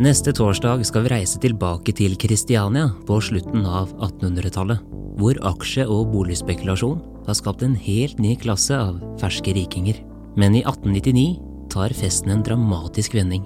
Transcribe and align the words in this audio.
Neste 0.00 0.32
torsdag 0.32 0.80
skal 0.88 1.02
vi 1.04 1.10
reise 1.12 1.36
tilbake 1.42 1.92
til 1.92 2.14
Kristiania 2.16 2.86
på 3.04 3.18
slutten 3.20 3.66
av 3.68 3.90
1800-tallet, 3.98 4.80
hvor 5.20 5.36
aksje- 5.44 5.84
og 5.84 6.06
boligspekulasjon 6.14 7.02
har 7.26 7.36
skapt 7.36 7.60
en 7.66 7.74
helt 7.76 8.16
ny 8.16 8.30
klasse 8.40 8.72
av 8.72 8.96
ferske 9.20 9.52
rikinger. 9.52 9.98
Men 10.40 10.56
i 10.56 10.62
1899 10.62 11.36
tar 11.68 11.92
festen 11.92 12.32
en 12.32 12.46
dramatisk 12.46 13.18
vending. 13.18 13.44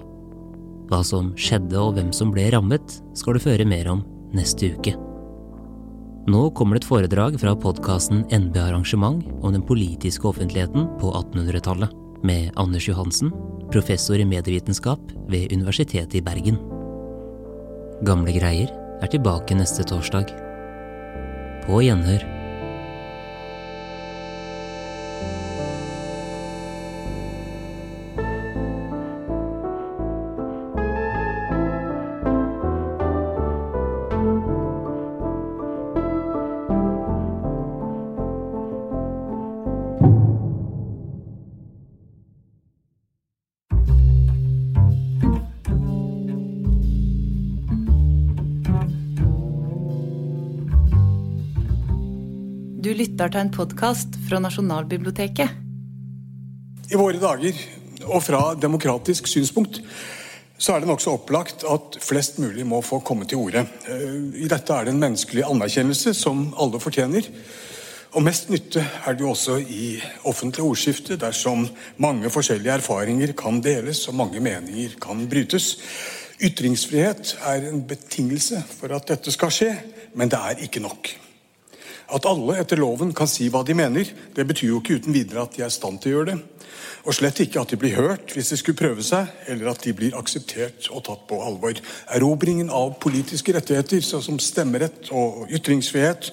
Hva 0.93 1.03
som 1.03 1.33
skjedde 1.35 1.75
og 1.75 1.99
hvem 1.99 2.15
som 2.15 2.31
ble 2.31 2.47
rammet, 2.55 3.01
skal 3.19 3.35
du 3.35 3.43
føre 3.43 3.67
mer 3.67 3.91
om 3.91 4.07
neste 4.31 4.71
uke. 4.77 4.95
Nå 6.31 6.45
kommer 6.55 6.79
det 6.79 6.85
et 6.85 6.91
foredrag 6.93 7.43
fra 7.43 7.59
podkasten 7.59 8.23
NB 8.31 8.63
Arrangement 8.63 9.27
om 9.43 9.51
den 9.51 9.67
politiske 9.67 10.31
offentligheten 10.31 10.87
på 11.03 11.11
1800-tallet, 11.19 11.91
med 12.25 12.51
Anders 12.57 12.89
Johansen, 12.89 13.31
professor 13.73 14.19
i 14.19 14.25
medievitenskap 14.25 15.01
ved 15.29 15.53
Universitetet 15.53 16.19
i 16.19 16.25
Bergen. 16.25 16.59
Gamle 18.05 18.35
greier 18.35 18.73
er 19.03 19.13
tilbake 19.13 19.57
neste 19.57 19.85
torsdag. 19.87 20.33
På 21.67 21.85
gjenhør. 21.85 22.34
Til 53.25 53.41
en 53.41 53.49
podkast 53.49 54.19
fra 54.29 54.37
Nasjonalbiblioteket. 54.43 55.53
I 56.93 56.99
våre 57.01 57.17
dager, 57.17 57.57
og 58.05 58.21
fra 58.21 58.41
demokratisk 58.61 59.31
synspunkt, 59.31 59.79
så 60.61 60.75
er 60.75 60.83
det 60.83 60.91
nokså 60.91 61.15
opplagt 61.17 61.65
at 61.65 61.97
flest 62.05 62.37
mulig 62.43 62.67
må 62.69 62.83
få 62.85 62.99
komme 63.01 63.25
til 63.25 63.41
orde. 63.41 63.65
Eh, 63.89 64.45
I 64.45 64.51
dette 64.51 64.77
er 64.77 64.85
det 64.85 64.93
en 64.93 65.01
menneskelig 65.01 65.47
anerkjennelse 65.49 66.13
som 66.21 66.51
alle 66.61 66.83
fortjener. 66.85 67.31
Og 68.13 68.29
mest 68.29 68.53
nytte 68.53 68.85
er 68.85 69.17
det 69.17 69.25
jo 69.25 69.33
også 69.33 69.57
i 69.63 69.97
offentlig 70.29 70.69
ordskifte, 70.69 71.17
dersom 71.17 71.65
mange 71.97 72.29
forskjellige 72.29 72.77
erfaringer 72.77 73.33
kan 73.41 73.65
deles 73.65 74.05
og 74.13 74.21
mange 74.21 74.45
meninger 74.45 75.01
kan 75.01 75.25
brytes. 75.33 75.79
Ytringsfrihet 76.45 77.39
er 77.41 77.71
en 77.73 77.87
betingelse 77.89 78.61
for 78.77 78.93
at 78.93 79.09
dette 79.17 79.33
skal 79.33 79.61
skje, 79.63 79.75
men 80.13 80.29
det 80.29 80.45
er 80.45 80.67
ikke 80.69 80.85
nok. 80.85 81.24
At 82.13 82.27
alle 82.29 82.59
etter 82.61 82.81
loven 82.81 83.15
kan 83.17 83.29
si 83.31 83.49
hva 83.49 83.63
de 83.65 83.77
mener, 83.77 84.11
det 84.37 84.45
betyr 84.49 84.75
jo 84.75 84.81
ikke 84.83 84.99
uten 85.01 85.17
videre 85.17 85.47
at 85.47 85.57
de 85.57 85.65
er 85.65 85.73
i 85.73 85.75
stand 85.75 86.03
til 86.03 86.13
å 86.13 86.17
gjøre 86.19 86.33
det. 86.33 86.41
Og 87.05 87.17
slett 87.17 87.41
ikke 87.45 87.61
at 87.61 87.73
de 87.73 87.79
blir 87.81 87.97
hørt 87.99 88.33
hvis 88.33 88.51
de 88.53 88.59
skulle 88.61 88.81
prøve 88.81 89.05
seg, 89.05 89.29
eller 89.53 89.73
at 89.73 89.85
de 89.85 89.93
blir 89.97 90.17
akseptert 90.17 90.89
og 90.91 91.05
tatt 91.09 91.27
på 91.29 91.41
alvor. 91.45 91.77
Erobringen 92.17 92.73
av 92.73 92.97
politiske 93.01 93.55
rettigheter, 93.57 94.01
sånn 94.05 94.25
som 94.25 94.41
stemmerett 94.41 95.13
og 95.13 95.53
ytringsfrihet, 95.53 96.33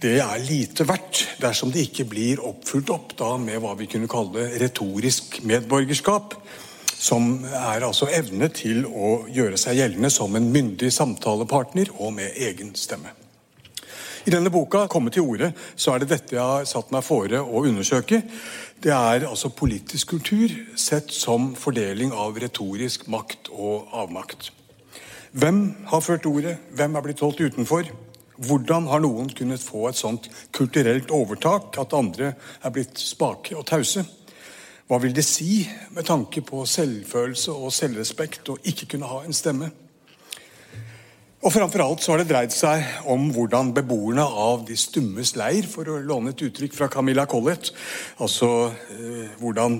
det 0.00 0.16
er 0.24 0.44
lite 0.46 0.86
verdt 0.88 1.26
dersom 1.42 1.72
det 1.74 1.82
ikke 1.90 2.06
blir 2.08 2.40
oppfylt 2.40 2.88
opp 2.94 3.12
da 3.18 3.34
med 3.36 3.60
hva 3.60 3.74
vi 3.76 3.88
kunne 3.90 4.08
kalle 4.08 4.46
retorisk 4.62 5.42
medborgerskap. 5.44 6.38
Som 7.00 7.44
er 7.44 7.84
altså 7.84 8.10
evne 8.12 8.50
til 8.52 8.84
å 8.84 9.24
gjøre 9.32 9.60
seg 9.60 9.78
gjeldende 9.80 10.10
som 10.12 10.36
en 10.36 10.50
myndig 10.52 10.92
samtalepartner 10.92 11.92
og 11.98 12.14
med 12.16 12.36
egen 12.36 12.74
stemme. 12.76 13.12
I 14.26 14.30
denne 14.30 14.50
boka, 14.50 14.86
'Komme 14.86 15.10
til 15.10 15.22
orde', 15.22 15.52
så 15.76 15.94
er 15.94 15.98
det 15.98 16.08
dette 16.08 16.36
jeg 16.36 16.42
har 16.44 16.64
satt 16.64 16.90
meg 16.92 17.04
fore 17.04 17.40
å 17.40 17.64
undersøke. 17.64 18.22
Det 18.82 18.92
er 18.92 19.26
altså 19.28 19.48
politisk 19.48 20.08
kultur 20.08 20.48
sett 20.76 21.12
som 21.12 21.54
fordeling 21.54 22.12
av 22.12 22.36
retorisk 22.36 23.08
makt 23.08 23.48
og 23.52 23.88
avmakt. 23.92 24.52
Hvem 25.32 25.76
har 25.86 26.00
ført 26.00 26.26
ordet? 26.26 26.58
Hvem 26.74 26.96
er 26.96 27.00
blitt 27.00 27.20
holdt 27.20 27.40
utenfor? 27.40 27.88
Hvordan 28.36 28.86
har 28.88 29.00
noen 29.00 29.28
kunnet 29.28 29.60
få 29.60 29.88
et 29.88 29.96
sånt 29.96 30.28
kulturelt 30.52 31.10
overtak 31.10 31.78
at 31.78 31.92
andre 31.92 32.34
er 32.64 32.70
blitt 32.70 32.98
spake 32.98 33.56
og 33.56 33.66
tause? 33.66 34.04
Hva 34.88 34.98
vil 34.98 35.14
det 35.14 35.24
si 35.24 35.68
med 35.90 36.04
tanke 36.04 36.42
på 36.42 36.64
selvfølelse 36.66 37.52
og 37.52 37.72
selvrespekt 37.72 38.48
å 38.50 38.58
ikke 38.64 38.86
kunne 38.86 39.06
ha 39.06 39.22
en 39.24 39.32
stemme? 39.32 39.70
Og 41.40 41.54
Framfor 41.54 41.80
alt 41.80 42.02
så 42.04 42.12
har 42.12 42.20
det 42.20 42.28
dreid 42.28 42.52
seg 42.52 43.06
om 43.08 43.30
hvordan 43.32 43.70
beboerne 43.72 44.26
av 44.28 44.66
de 44.68 44.74
stummes 44.76 45.32
leir, 45.40 45.64
for 45.64 45.88
å 45.88 45.96
låne 46.04 46.34
et 46.34 46.42
uttrykk 46.44 46.74
fra 46.76 46.88
Camilla 46.92 47.24
Collett, 47.24 47.70
altså 48.20 48.68
eh, 48.92 49.30
hvordan 49.40 49.78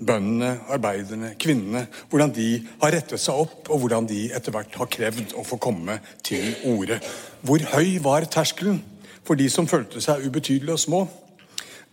bøndene, 0.00 0.48
arbeiderne, 0.74 1.30
kvinnene, 1.38 1.84
hvordan 2.10 2.32
de 2.34 2.48
har 2.80 2.92
rettet 2.96 3.22
seg 3.22 3.38
opp, 3.46 3.70
og 3.70 3.84
hvordan 3.84 4.08
de 4.10 4.24
etter 4.34 4.54
hvert 4.56 4.74
har 4.80 4.90
krevd 4.96 5.36
å 5.38 5.44
få 5.46 5.60
komme 5.62 6.00
til 6.26 6.48
orde. 6.72 6.98
Hvor 7.46 7.62
høy 7.76 8.00
var 8.02 8.26
terskelen 8.26 8.80
for 9.22 9.38
de 9.38 9.46
som 9.52 9.70
følte 9.70 10.02
seg 10.02 10.26
ubetydelige 10.26 10.74
og 10.74 10.82
små? 10.82 11.04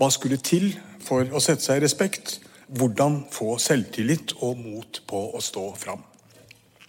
Hva 0.02 0.10
skulle 0.10 0.42
til 0.42 0.72
for 1.06 1.30
å 1.30 1.44
sette 1.44 1.68
seg 1.68 1.78
i 1.78 1.86
respekt? 1.86 2.40
Hvordan 2.74 3.28
få 3.30 3.60
selvtillit 3.62 4.34
og 4.42 4.58
mot 4.58 5.04
på 5.06 5.22
å 5.38 5.44
stå 5.44 5.68
fram? 5.78 6.02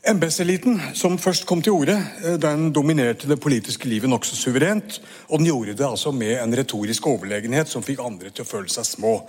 Embetseliten 0.04 0.76
som 0.92 1.15
først 1.16 1.47
kom 1.48 1.62
til 1.65 1.72
orde, 1.72 1.94
eh, 1.97 2.34
den 2.37 2.66
dominerte 2.76 3.25
det 3.25 3.41
politiske 3.41 3.88
livet 3.88 4.10
nokså 4.10 4.37
suverent. 4.37 5.00
Og 5.31 5.38
den 5.38 5.47
gjorde 5.47 5.75
det 5.75 5.87
altså 5.87 6.12
med 6.12 6.42
en 6.42 6.53
retorisk 6.53 7.06
overlegenhet 7.06 7.69
som 7.69 7.82
fikk 7.82 8.03
andre 8.04 8.28
til 8.28 8.44
å 8.44 8.48
føle 8.48 8.69
seg 8.69 8.84
små. 8.84 9.22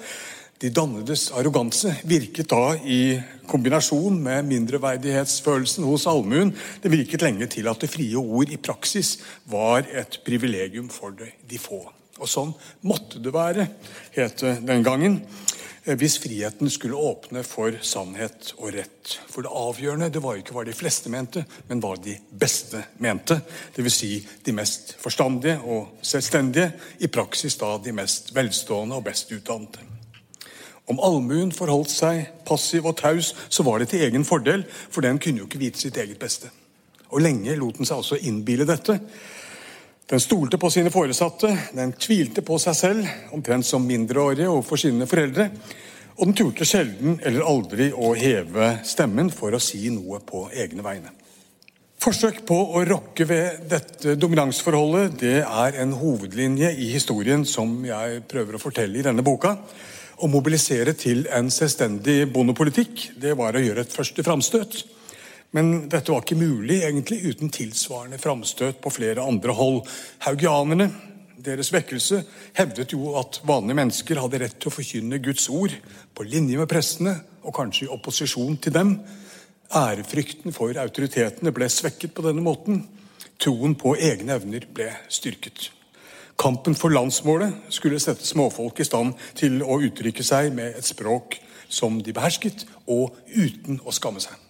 De 0.60 0.70
dannedes 0.70 1.32
arroganse 1.32 1.96
virket 2.04 2.50
da 2.50 2.76
i 2.76 3.22
kombinasjon 3.48 4.20
med 4.20 4.44
mindreverdighetsfølelsen 4.52 5.88
hos 5.88 6.08
allmuen. 6.08 6.52
Det 6.84 6.92
virket 6.92 7.22
lenge 7.22 7.48
til 7.48 7.68
at 7.72 7.80
det 7.80 7.90
frie 7.90 8.16
ord 8.16 8.52
i 8.52 8.58
praksis 8.58 9.20
var 9.48 9.88
et 9.88 10.20
privilegium 10.26 10.90
for 10.90 11.16
de 11.16 11.58
få. 11.58 11.86
Og 12.20 12.28
sånn 12.28 12.54
måtte 12.84 13.20
det 13.24 13.32
være, 13.32 13.70
het 14.16 14.44
det 14.44 14.58
den 14.68 14.84
gangen. 14.84 15.22
Eh, 15.86 15.98
hvis 15.98 16.18
friheten 16.18 16.70
skulle 16.70 16.98
åpne 16.98 17.44
for 17.46 17.78
sannhet 17.86 18.54
og 18.58 18.74
rett. 18.74 19.18
For 19.30 19.46
det 19.46 19.54
avgjørende 19.54 20.10
det 20.14 20.22
var 20.24 20.36
jo 20.36 20.44
ikke 20.44 20.56
hva 20.58 20.66
de 20.66 20.74
fleste 20.74 21.12
mente, 21.14 21.46
men 21.70 21.82
hva 21.84 21.94
de 22.02 22.16
beste 22.32 22.82
mente. 23.04 23.38
Dvs. 23.76 24.00
Si 24.00 24.12
de 24.46 24.56
mest 24.58 24.96
forstandige 25.02 25.60
og 25.62 26.00
selvstendige, 26.02 26.72
i 27.00 27.08
praksis 27.08 27.58
da 27.62 27.76
de 27.78 27.94
mest 27.94 28.34
velstående 28.36 28.98
og 28.98 29.06
best 29.06 29.32
utdannede. 29.32 29.92
Om 30.86 31.00
allmuen 31.02 31.54
forholdt 31.54 31.90
seg 31.90 32.28
passiv 32.46 32.86
og 32.86 32.98
taus, 33.00 33.32
så 33.50 33.64
var 33.66 33.80
det 33.82 33.90
til 33.90 34.04
egen 34.06 34.26
fordel, 34.26 34.66
for 34.70 35.02
den 35.02 35.18
kunne 35.18 35.42
jo 35.42 35.48
ikke 35.48 35.62
vite 35.62 35.82
sitt 35.82 35.98
eget 35.98 36.20
beste. 36.22 36.52
Og 37.10 37.24
lenge 37.26 37.56
lot 37.58 37.80
den 37.80 37.90
seg 37.90 38.02
også 38.02 38.20
innbile 38.22 38.68
dette. 38.70 39.00
Den 40.06 40.20
stolte 40.22 40.58
på 40.62 40.70
sine 40.70 40.92
foresatte, 40.94 41.50
den 41.74 41.96
tvilte 41.98 42.44
på 42.46 42.60
seg 42.62 42.76
selv, 42.78 43.08
omtrent 43.34 43.66
som 43.66 43.88
mindreårige 43.90 44.52
overfor 44.52 44.78
sine 44.78 45.08
foreldre. 45.10 45.48
Og 46.20 46.30
den 46.30 46.36
turte 46.38 46.68
sjelden 46.70 47.18
eller 47.26 47.48
aldri 47.50 47.88
å 47.90 48.12
heve 48.14 48.76
stemmen 48.86 49.32
for 49.34 49.58
å 49.58 49.62
si 49.64 49.90
noe 49.90 50.22
på 50.22 50.46
egne 50.54 50.86
vegne. 50.86 51.10
Forsøk 52.06 52.44
på 52.46 52.60
å 52.78 52.84
rokke 52.86 53.26
ved 53.26 53.66
dette 53.72 54.14
dominansforholdet 54.22 55.18
det 55.24 55.40
er 55.42 55.82
en 55.82 55.96
hovedlinje 55.98 56.70
i 56.78 56.92
historien 56.94 57.42
som 57.50 57.74
jeg 57.88 58.22
prøver 58.30 58.60
å 58.60 58.62
fortelle 58.62 59.02
i 59.02 59.06
denne 59.08 59.26
boka. 59.26 59.56
Å 60.22 60.30
mobilisere 60.30 60.94
til 60.94 61.26
en 61.34 61.50
selvstendig 61.50 62.28
bondepolitikk 62.32 63.08
det 63.18 63.34
var 63.40 63.58
å 63.58 63.64
gjøre 63.66 63.88
et 63.88 63.98
første 63.98 64.22
framstøt. 64.24 64.84
Men 65.56 65.86
dette 65.88 66.12
var 66.12 66.24
ikke 66.26 66.36
mulig 66.36 66.82
egentlig 66.84 67.22
uten 67.30 67.52
tilsvarende 67.54 68.20
framstøt 68.20 68.82
på 68.84 68.92
flere 68.92 69.24
andre 69.24 69.54
hold. 69.56 69.86
Haugianerne, 70.26 70.90
deres 71.46 71.72
vekkelse, 71.72 72.24
hevdet 72.58 72.92
jo 72.92 73.14
at 73.22 73.40
vanlige 73.48 73.80
mennesker 73.80 74.20
hadde 74.20 74.42
rett 74.42 74.58
til 74.60 74.72
å 74.72 74.76
forkynne 74.76 75.22
Guds 75.24 75.48
ord 75.54 75.76
på 76.16 76.26
linje 76.28 76.60
med 76.60 76.68
prestene, 76.72 77.16
og 77.46 77.56
kanskje 77.56 77.86
i 77.86 77.94
opposisjon 77.94 78.60
til 78.60 78.76
dem. 78.76 78.98
Ærefrykten 79.72 80.54
for 80.56 80.76
autoritetene 80.82 81.54
ble 81.56 81.70
svekket 81.72 82.12
på 82.18 82.26
denne 82.26 82.44
måten. 82.44 82.84
Troen 83.40 83.78
på 83.80 83.96
egne 83.96 84.36
evner 84.36 84.68
ble 84.76 84.90
styrket. 85.08 85.70
Kampen 86.36 86.76
for 86.76 86.92
landsmålet 86.92 87.72
skulle 87.72 88.02
sette 88.04 88.28
småfolk 88.28 88.82
i 88.84 88.88
stand 88.88 89.16
til 89.40 89.62
å 89.64 89.80
uttrykke 89.88 90.24
seg 90.26 90.52
med 90.58 90.76
et 90.76 90.88
språk 90.88 91.40
som 91.72 92.02
de 92.04 92.14
behersket, 92.14 92.68
og 92.92 93.16
uten 93.32 93.80
å 93.88 93.96
skamme 93.96 94.20
seg. 94.24 94.45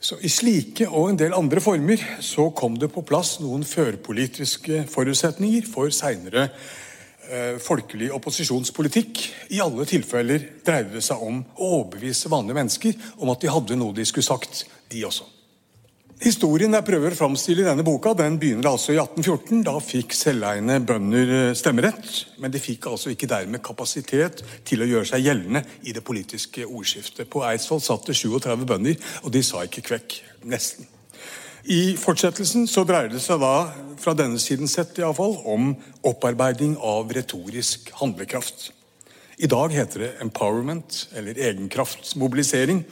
Så 0.00 0.16
I 0.24 0.30
slike 0.32 0.86
og 0.88 1.10
en 1.10 1.18
del 1.20 1.34
andre 1.36 1.60
former 1.60 2.00
så 2.24 2.46
kom 2.56 2.78
det 2.80 2.88
på 2.92 3.04
plass 3.04 3.34
noen 3.42 3.66
førpolitiske 3.68 4.86
forutsetninger 4.88 5.66
for 5.68 5.92
seinere 5.92 6.46
eh, 7.28 7.58
folkelig 7.60 8.08
opposisjonspolitikk. 8.16 9.20
I 9.52 9.60
alle 9.60 9.84
tilfeller 9.88 10.46
dreide 10.64 10.96
det 10.96 11.04
seg 11.04 11.20
om 11.20 11.42
å 11.44 11.68
overbevise 11.82 12.32
vanlige 12.32 12.60
mennesker 12.62 13.12
om 13.20 13.34
at 13.34 13.44
de 13.44 13.52
hadde 13.52 13.76
noe 13.76 13.96
de 13.96 14.08
skulle 14.08 14.24
sagt, 14.24 14.64
de 14.88 15.04
også. 15.04 15.28
Historien 16.20 16.74
jeg 16.76 16.84
prøver 16.84 17.14
å 17.14 17.16
framstille 17.16 17.62
i 17.62 17.64
denne 17.64 17.84
boka, 17.84 18.10
den 18.12 18.34
begynner 18.40 18.66
altså 18.68 18.92
i 18.92 18.98
1814. 19.00 19.62
Da 19.64 19.72
fikk 19.80 20.12
selveiende 20.12 20.74
bønder 20.84 21.30
eh, 21.32 21.52
stemmerett, 21.56 22.10
men 22.42 22.52
de 22.52 22.60
fikk 22.60 22.90
altså 22.90 23.14
ikke 23.14 23.28
dermed 23.30 23.62
kapasitet 23.64 24.42
til 24.68 24.84
å 24.84 24.88
gjøre 24.90 25.08
seg 25.08 25.24
gjeldende 25.24 25.62
i 25.88 25.94
det 25.96 26.02
politiske 26.04 26.66
ordskiftet. 26.66 27.30
På 27.32 27.40
Eidsvoll 27.48 27.80
satt 27.80 28.10
det 28.10 28.18
37 28.20 28.66
bønder, 28.68 28.98
og 29.24 29.32
de 29.32 29.42
sa 29.46 29.64
ikke 29.64 29.86
kvekk. 29.88 30.18
Nesten. 30.44 30.84
I 31.64 31.96
fortsettelsen 32.00 32.68
så 32.68 32.84
dreier 32.88 33.08
det 33.12 33.22
seg 33.24 33.40
da, 33.40 33.70
fra 34.00 34.12
denne 34.16 34.40
siden 34.40 34.68
sett 34.68 35.00
iallfall, 35.00 35.38
om 35.48 35.72
opparbeiding 36.04 36.76
av 36.84 37.16
retorisk 37.16 37.88
handlekraft. 37.96 38.70
I 39.40 39.48
dag 39.48 39.72
heter 39.72 40.04
det 40.04 40.12
empowerment, 40.20 41.06
eller 41.16 41.40
egenkraftsmobilisering. 41.48 42.84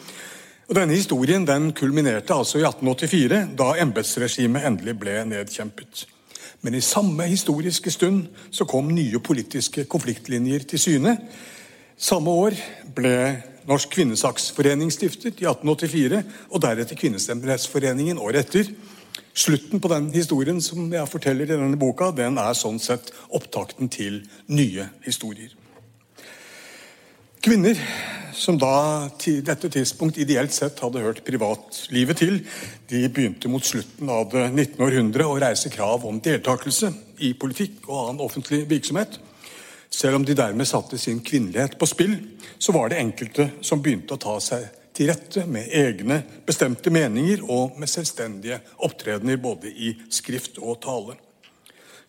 Og 0.68 0.76
Denne 0.76 0.98
historien 0.98 1.46
den 1.48 1.70
kulminerte 1.72 2.34
altså 2.36 2.58
i 2.60 2.64
1884, 2.68 3.38
da 3.56 3.70
embetsregimet 3.80 4.66
endelig 4.68 4.98
ble 5.00 5.22
nedkjempet. 5.24 6.02
Men 6.60 6.74
i 6.76 6.82
samme 6.84 7.24
historiske 7.30 7.90
stund 7.90 8.26
så 8.52 8.66
kom 8.68 8.90
nye 8.92 9.20
politiske 9.24 9.86
konfliktlinjer 9.88 10.66
til 10.68 10.82
syne. 10.82 11.14
Samme 11.96 12.30
år 12.30 12.58
ble 12.94 13.14
Norsk 13.68 13.94
Kvinnesaksforening 13.96 14.92
stiftet, 14.92 15.40
i 15.40 15.48
1884, 15.48 16.20
og 16.52 16.62
deretter 16.62 17.00
Kvinnestemmerettsforeningen 17.00 18.20
året 18.20 18.44
etter. 18.44 18.68
Slutten 19.32 19.80
på 19.80 19.88
den 19.88 20.10
historien 20.12 20.60
som 20.60 20.92
jeg 20.92 21.08
forteller 21.08 21.48
i 21.48 21.56
denne 21.56 21.80
boka, 21.80 22.10
den 22.12 22.36
er 22.36 22.52
sånn 22.58 22.80
sett 22.82 23.08
opptakten 23.32 23.88
til 23.88 24.20
nye 24.52 24.90
historier. 25.06 25.56
Kvinner 27.40 27.80
som 28.38 28.58
da 28.58 29.08
til 29.20 29.42
dette 29.44 29.70
tidspunkt 29.72 30.18
ideelt 30.22 30.54
sett 30.54 30.80
hadde 30.82 31.02
hørt 31.02 31.24
privatlivet 31.26 32.20
til, 32.22 32.38
de 32.90 33.02
begynte 33.10 33.50
mot 33.50 33.64
slutten 33.64 34.10
av 34.12 34.30
det 34.32 34.46
19. 34.52 34.80
århundre 34.86 35.26
å 35.26 35.36
reise 35.42 35.72
krav 35.74 36.06
om 36.08 36.20
deltakelse 36.22 36.92
i 37.26 37.34
politikk 37.38 37.88
og 37.88 38.04
annen 38.04 38.24
offentlig 38.24 38.64
virksomhet. 38.70 39.18
Selv 39.90 40.20
om 40.20 40.24
de 40.26 40.36
dermed 40.36 40.68
satte 40.68 40.98
sin 41.00 41.20
kvinnelighet 41.24 41.78
på 41.80 41.88
spill, 41.88 42.16
så 42.58 42.74
var 42.76 42.90
det 42.90 43.00
enkelte 43.02 43.50
som 43.64 43.82
begynte 43.82 44.14
å 44.14 44.22
ta 44.22 44.36
seg 44.42 44.66
til 44.98 45.12
rette 45.12 45.44
med 45.46 45.70
egne 45.74 46.22
bestemte 46.46 46.90
meninger 46.90 47.44
og 47.46 47.78
med 47.78 47.90
selvstendige 47.90 48.58
opptredener 48.84 49.38
både 49.42 49.70
i 49.70 49.94
skrift 50.10 50.58
og 50.58 50.80
tale. 50.84 51.16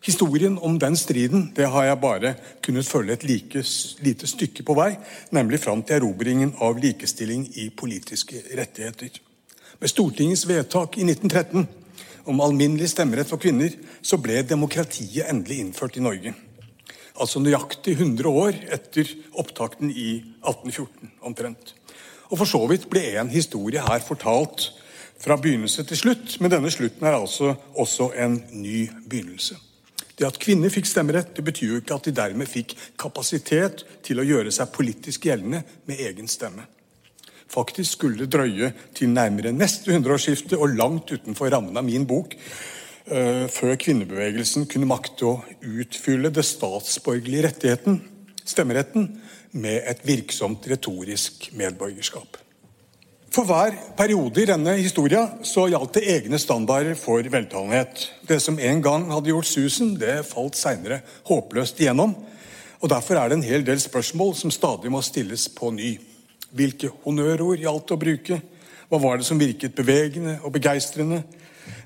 Historien 0.01 0.55
om 0.63 0.77
den 0.79 0.95
striden 0.97 1.49
det 1.55 1.67
har 1.67 1.89
jeg 1.89 1.99
bare 1.99 2.33
kunnet 2.63 2.87
følge 2.87 3.17
et 3.17 3.25
like 3.27 3.63
lite 4.05 4.27
stykke 4.31 4.63
på 4.63 4.75
vei, 4.77 4.93
nemlig 5.35 5.59
fram 5.59 5.81
til 5.83 5.99
erobringen 5.99 6.53
av 6.63 6.79
likestilling 6.79 7.49
i 7.59 7.67
politiske 7.69 8.39
rettigheter. 8.55 9.19
Med 9.79 9.91
Stortingets 9.91 10.47
vedtak 10.47 10.97
i 10.97 11.03
1913 11.03 11.67
om 12.31 12.41
alminnelig 12.45 12.93
stemmerett 12.93 13.27
for 13.27 13.41
kvinner, 13.41 13.75
så 14.01 14.17
ble 14.21 14.39
demokratiet 14.47 15.27
endelig 15.27 15.59
innført 15.59 15.99
i 15.99 16.03
Norge. 16.03 16.33
Altså 17.19 17.43
nøyaktig 17.43 17.97
100 17.99 18.31
år 18.31 18.55
etter 18.71 19.11
opptakten 19.35 19.91
i 19.91 20.21
1814 20.47 21.11
omtrent. 21.27 21.73
Og 22.31 22.39
for 22.39 22.47
så 22.47 22.61
vidt 22.71 22.87
ble 22.87 23.03
en 23.19 23.31
historie 23.33 23.83
her 23.83 24.03
fortalt 24.05 24.69
fra 25.19 25.35
begynnelse 25.35 25.83
til 25.83 25.99
slutt, 26.07 26.37
men 26.39 26.53
denne 26.53 26.71
slutten 26.71 27.03
er 27.03 27.17
altså 27.19 27.57
også 27.75 28.13
en 28.15 28.39
ny 28.55 28.85
begynnelse. 29.09 29.57
Det 30.19 30.27
at 30.27 30.39
kvinner 30.41 30.71
fikk 30.73 30.89
stemmerett, 30.89 31.31
det 31.37 31.45
betyr 31.47 31.69
jo 31.71 31.77
ikke 31.79 31.95
at 31.95 32.09
de 32.09 32.11
dermed 32.15 32.49
fikk 32.51 32.73
kapasitet 32.99 33.85
til 34.03 34.19
å 34.19 34.25
gjøre 34.27 34.51
seg 34.51 34.73
politisk 34.75 35.29
gjeldende 35.29 35.61
med 35.87 36.01
egen 36.09 36.27
stemme. 36.27 36.65
Faktisk 37.49 37.95
skulle 37.95 38.25
det 38.25 38.33
drøye 38.35 38.73
til 38.97 39.13
nærmere 39.13 39.53
neste 39.55 39.95
hundreårsskifte 39.95 40.59
og 40.59 40.75
langt 40.75 41.09
utenfor 41.15 41.49
rammen 41.53 41.79
av 41.79 41.87
min 41.87 42.03
bok 42.09 42.35
uh, 42.35 43.47
før 43.49 43.79
kvinnebevegelsen 43.79 44.67
kunne 44.69 44.89
makte 44.91 45.25
å 45.25 45.39
utfylle 45.63 46.33
det 46.35 46.45
statsborgerlige 46.45 47.47
rettigheten, 47.47 48.03
stemmeretten, 48.43 49.07
med 49.55 49.81
et 49.89 50.03
virksomt 50.05 50.67
retorisk 50.69 51.47
medborgerskap. 51.57 52.37
For 53.29 53.45
hver 53.45 53.75
periode 53.93 54.41
i 54.41 54.47
denne 54.49 54.73
historien 54.79 55.43
så 55.45 55.67
gjaldt 55.69 55.99
det 55.99 56.07
egne 56.09 56.39
standarder 56.41 56.95
for 56.97 57.21
veltalenhet. 57.21 58.07
Det 58.25 58.39
som 58.41 58.57
en 58.57 58.79
gang 58.81 59.05
hadde 59.11 59.29
gjort 59.29 59.45
susen, 59.45 59.91
det 60.01 60.23
falt 60.25 60.57
seinere 60.57 61.03
håpløst 61.29 61.77
igjennom. 61.77 62.15
Og 62.81 62.89
Derfor 62.89 63.19
er 63.19 63.29
det 63.29 63.37
en 63.37 63.45
hel 63.45 63.65
del 63.67 63.81
spørsmål 63.81 64.33
som 64.39 64.53
stadig 64.53 64.89
må 64.89 65.01
stilles 65.05 65.45
på 65.53 65.69
ny. 65.75 65.91
Hvilke 66.49 66.89
honnørord 67.03 67.61
gjaldt 67.61 67.93
å 67.93 67.99
bruke? 68.01 68.39
Hva 68.89 69.01
var 69.03 69.19
det 69.19 69.27
som 69.27 69.37
virket 69.37 69.77
bevegende 69.77 70.39
og 70.41 70.55
begeistrende? 70.55 71.21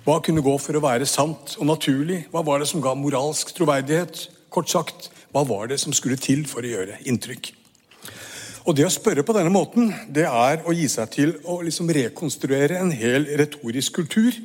Hva 0.06 0.22
kunne 0.24 0.46
gå 0.46 0.54
for 0.64 0.80
å 0.80 0.84
være 0.86 1.10
sant 1.10 1.58
og 1.58 1.68
naturlig? 1.68 2.22
Hva 2.32 2.46
var 2.48 2.64
det 2.64 2.70
som 2.72 2.84
ga 2.84 2.96
moralsk 2.96 3.52
troverdighet? 3.58 4.30
Kort 4.54 4.72
sagt, 4.72 5.12
hva 5.36 5.44
var 5.50 5.68
det 5.68 5.82
som 5.84 5.92
skulle 5.92 6.16
til 6.16 6.48
for 6.48 6.64
å 6.64 6.72
gjøre 6.72 7.02
inntrykk? 7.04 7.52
Og 8.64 8.78
Det 8.78 8.86
å 8.88 8.92
spørre 8.92 9.26
på 9.28 9.34
denne 9.36 9.52
måten 9.52 9.90
det 10.16 10.24
er 10.24 10.62
å 10.64 10.72
gi 10.76 10.86
seg 10.88 11.10
til 11.12 11.34
å 11.44 11.58
liksom 11.66 11.90
rekonstruere 11.92 12.78
en 12.80 12.94
hel 12.96 13.26
retorisk 13.40 13.98
kultur 13.98 14.38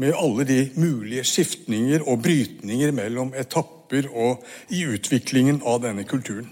med 0.00 0.12
alle 0.18 0.44
de 0.44 0.58
mulige 0.76 1.24
skiftninger 1.24 2.04
og 2.04 2.20
brytninger 2.26 2.92
mellom 2.92 3.32
etapper 3.38 4.10
og 4.10 4.44
i 4.74 4.82
utviklingen 4.84 5.62
av 5.64 5.80
denne 5.86 6.04
kulturen. 6.04 6.50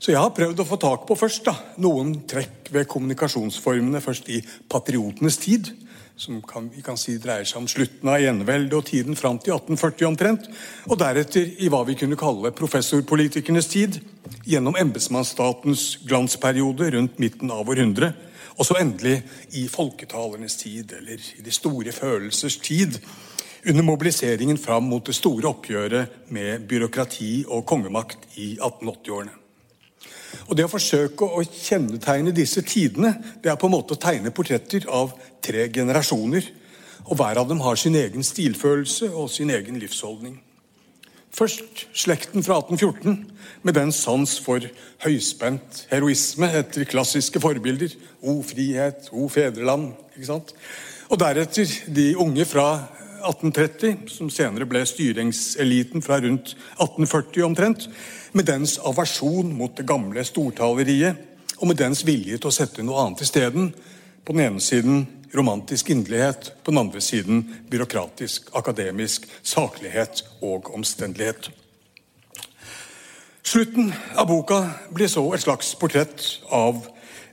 Så 0.00 0.14
jeg 0.14 0.22
har 0.22 0.32
prøvd 0.32 0.62
å 0.62 0.64
få 0.64 0.78
tak 0.80 1.04
på 1.04 1.18
først 1.18 1.44
da, 1.44 1.52
noen 1.76 2.14
trekk 2.30 2.70
ved 2.72 2.88
kommunikasjonsformene 2.88 4.00
først 4.00 4.30
i 4.32 4.40
patriotenes 4.70 5.36
tid 5.42 5.68
som 6.20 6.42
kan, 6.42 6.68
vi 6.68 6.82
kan 6.84 6.98
si 7.00 7.14
dreier 7.18 7.48
seg 7.48 7.62
om 7.62 7.68
slutten 7.70 8.10
av 8.12 8.20
eneveldet 8.20 8.76
og 8.76 8.84
tiden 8.90 9.16
fram 9.16 9.38
til 9.40 9.54
1840 9.56 10.08
omtrent, 10.10 10.48
og 10.90 10.98
deretter 11.00 11.48
i 11.64 11.70
hva 11.72 11.80
vi 11.88 11.96
kunne 11.96 12.18
kalle 12.20 12.52
professorpolitikernes 12.56 13.70
tid, 13.72 13.96
gjennom 14.44 14.76
embetsmannsstatens 14.80 16.04
glansperiode 16.04 16.90
rundt 16.96 17.18
midten 17.22 17.52
av 17.54 17.68
århundret, 17.72 18.28
og 18.60 18.68
så 18.68 18.76
endelig 18.82 19.22
i 19.56 19.64
folketalernes 19.72 20.58
tid, 20.60 20.92
eller 20.98 21.24
i 21.38 21.44
de 21.46 21.54
store 21.54 21.94
følelsers 21.96 22.60
tid, 22.60 23.00
under 23.64 23.84
mobiliseringen 23.84 24.60
fram 24.60 24.88
mot 24.92 25.04
det 25.04 25.16
store 25.16 25.48
oppgjøret 25.48 26.32
med 26.32 26.68
byråkrati 26.68 27.46
og 27.48 27.64
kongemakt 27.68 28.28
i 28.36 28.54
1880-årene. 28.56 29.39
Og 30.48 30.56
Det 30.56 30.66
å 30.66 30.72
forsøke 30.72 31.26
å 31.26 31.42
kjennetegne 31.44 32.34
disse 32.34 32.62
tidene, 32.66 33.14
det 33.42 33.50
er 33.50 33.58
på 33.60 33.68
en 33.70 33.76
måte 33.76 33.96
å 33.96 34.00
tegne 34.00 34.32
portretter 34.34 34.86
av 34.88 35.14
tre 35.42 35.68
generasjoner. 35.72 36.46
Og 37.08 37.16
hver 37.18 37.40
av 37.40 37.48
dem 37.48 37.62
har 37.64 37.78
sin 37.80 37.96
egen 37.98 38.22
stilfølelse 38.26 39.10
og 39.10 39.30
sin 39.32 39.50
egen 39.50 39.78
livsholdning. 39.80 40.38
Først 41.30 41.86
slekten 41.94 42.42
fra 42.42 42.58
1814, 42.58 43.30
med 43.62 43.76
den 43.78 43.92
sans 43.94 44.32
for 44.42 44.64
høyspent 45.04 45.84
heroisme 45.92 46.48
etter 46.58 46.88
klassiske 46.90 47.40
forbilder. 47.42 47.94
O 48.20 48.40
frihet, 48.42 49.08
o 49.12 49.28
fedreland. 49.30 49.92
ikke 50.16 50.26
sant? 50.26 50.54
Og 51.08 51.18
deretter 51.22 51.70
de 51.86 52.16
unge 52.18 52.44
fra 52.44 52.66
1830, 53.20 54.08
som 54.10 54.30
senere 54.32 54.66
ble 54.68 54.82
styringseliten 54.86 56.02
fra 56.02 56.18
rundt 56.22 56.56
1840 56.80 57.46
omtrent 57.46 57.88
med 58.32 58.46
dens 58.48 58.78
aversjon 58.78 59.52
mot 59.56 59.76
det 59.76 59.86
gamle 59.88 60.24
stortaleriet 60.26 61.58
og 61.60 61.68
med 61.68 61.80
dens 61.80 62.04
vilje 62.06 62.38
til 62.38 62.50
å 62.50 62.54
sette 62.54 62.84
noe 62.84 63.04
annet 63.04 63.24
isteden. 63.24 63.72
På 64.24 64.34
den 64.36 64.44
ene 64.46 64.62
siden 64.64 65.06
romantisk 65.34 65.90
inderlighet, 65.90 66.52
på 66.64 66.72
den 66.72 66.80
andre 66.82 67.00
siden 67.00 67.42
byråkratisk, 67.70 68.50
akademisk 68.56 69.26
saklighet 69.42 70.24
og 70.42 70.72
omstendelighet. 70.74 71.50
Slutten 73.42 73.92
av 74.14 74.28
boka 74.28 74.62
blir 74.94 75.08
så 75.10 75.24
et 75.34 75.42
slags 75.42 75.72
portrett 75.80 76.22
av 76.54 76.82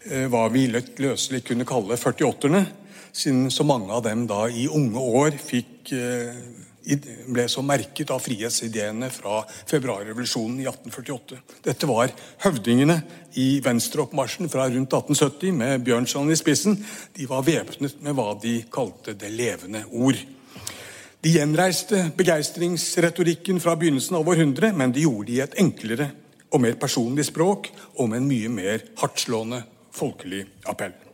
eh, 0.07 0.25
hva 0.31 0.47
vi 0.53 0.67
løselig 0.71 1.43
kunne 1.45 1.67
kalle 1.67 1.97
48-erne, 1.99 2.63
siden 3.11 3.51
så 3.51 3.65
mange 3.67 3.91
av 3.93 4.05
dem 4.05 4.25
da 4.29 4.45
i 4.49 4.67
unge 4.69 5.01
år 5.01 5.37
fikk 5.41 5.91
eh, 5.97 6.37
ble 6.95 7.47
så 7.51 7.63
merket 7.65 8.11
av 8.13 8.21
frihetsideene 8.23 9.09
fra 9.11 9.41
februarrevolusjonen 9.67 10.61
i 10.61 10.67
1848. 10.69 11.39
Dette 11.65 11.89
var 11.89 12.13
høvdingene 12.45 13.01
i 13.41 13.59
venstreoppmarsjen 13.65 14.49
fra 14.51 14.69
rundt 14.69 14.93
1870 14.95 15.53
med 15.57 15.83
Bjørnson 15.87 16.31
i 16.31 16.39
spissen. 16.39 16.79
De 17.17 17.27
var 17.29 17.45
væpnet 17.47 17.99
med 18.05 18.15
hva 18.17 18.33
de 18.41 18.61
kalte 18.71 19.13
'det 19.13 19.31
levende 19.31 19.83
ord'. 19.91 20.23
De 21.21 21.33
gjenreiste 21.33 22.11
begeistringsretorikken 22.17 23.59
fra 23.59 23.75
begynnelsen 23.75 24.15
av 24.15 24.27
århundret, 24.29 24.75
men 24.77 24.91
de 24.91 25.01
gjorde 25.01 25.27
det 25.27 25.33
i 25.33 25.41
et 25.41 25.57
enklere 25.57 26.11
og 26.51 26.61
mer 26.61 26.77
personlig 26.79 27.25
språk 27.25 27.71
og 27.97 28.09
med 28.09 28.21
en 28.21 28.29
mye 28.29 28.49
mer 28.49 28.85
hardtslående 29.01 29.63
folkelig 29.91 30.45
appell. 30.65 31.06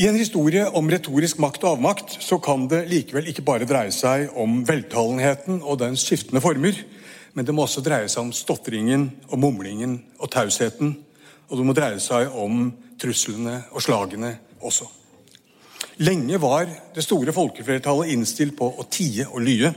I 0.00 0.06
en 0.08 0.16
historie 0.16 0.62
om 0.78 0.86
retorisk 0.88 1.36
makt 1.44 1.64
og 1.66 1.74
avmakt 1.74 2.14
så 2.24 2.38
kan 2.40 2.62
det 2.70 2.86
likevel 2.88 3.26
ikke 3.28 3.42
bare 3.44 3.66
dreie 3.68 3.92
seg 3.92 4.30
om 4.32 4.62
veltalenheten 4.64 5.58
og 5.60 5.76
dens 5.82 6.06
skiftende 6.06 6.40
former, 6.40 6.78
men 7.36 7.44
det 7.44 7.52
må 7.52 7.66
også 7.66 7.82
dreie 7.84 8.08
seg 8.08 8.22
om 8.22 8.30
stotringen 8.32 9.10
og 9.28 9.42
mumlingen 9.42 9.98
og 10.16 10.30
tausheten. 10.32 10.94
Og 11.50 11.60
det 11.60 11.66
må 11.68 11.74
dreie 11.76 12.00
seg 12.00 12.32
om 12.32 12.70
truslene 12.96 13.58
og 13.74 13.84
slagene 13.84 14.30
også. 14.64 14.88
Lenge 16.00 16.40
var 16.40 16.72
det 16.94 17.04
store 17.04 17.34
folkeflertallet 17.36 18.14
innstilt 18.14 18.56
på 18.56 18.70
å 18.72 18.86
tie 18.88 19.26
og 19.28 19.44
lye. 19.44 19.68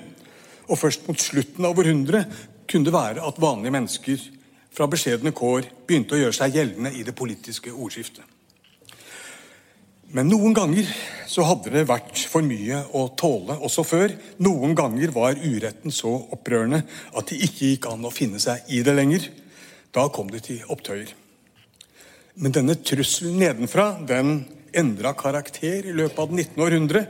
Og 0.70 0.80
først 0.80 1.04
mot 1.10 1.20
slutten 1.20 1.68
av 1.68 1.76
århundret 1.84 2.46
kunne 2.64 2.88
det 2.88 2.96
være 2.96 3.28
at 3.28 3.44
vanlige 3.44 3.76
mennesker 3.76 4.24
fra 4.72 4.88
beskjedne 4.88 5.36
kår 5.36 5.68
begynte 5.84 6.16
å 6.16 6.24
gjøre 6.24 6.40
seg 6.40 6.56
gjeldende 6.62 6.94
i 6.96 7.04
det 7.04 7.18
politiske 7.18 7.76
ordskiftet. 7.76 8.24
Men 10.14 10.30
noen 10.30 10.54
ganger 10.54 10.86
så 11.26 11.42
hadde 11.48 11.72
det 11.74 11.88
vært 11.90 12.20
for 12.30 12.46
mye 12.46 12.84
å 12.94 13.08
tåle 13.18 13.56
også 13.66 13.86
før. 13.88 14.12
Noen 14.46 14.76
ganger 14.78 15.10
var 15.16 15.40
uretten 15.42 15.94
så 15.94 16.12
opprørende 16.36 16.84
at 17.18 17.32
det 17.32 17.40
ikke 17.48 17.72
gikk 17.72 17.88
an 17.90 18.06
å 18.06 18.14
finne 18.14 18.42
seg 18.42 18.70
i 18.70 18.84
det 18.86 18.94
lenger. 18.94 19.26
Da 19.94 20.06
kom 20.14 20.30
det 20.30 20.44
til 20.46 20.62
opptøyer. 20.70 21.10
Men 22.38 22.54
denne 22.54 22.78
trusselen 22.78 23.40
nedenfra 23.42 23.88
den 24.06 24.44
endra 24.74 25.16
karakter 25.18 25.90
i 25.90 25.96
løpet 25.98 26.22
av 26.22 26.30
det 26.30 26.46
19. 26.46 26.62
århundre. 26.66 27.04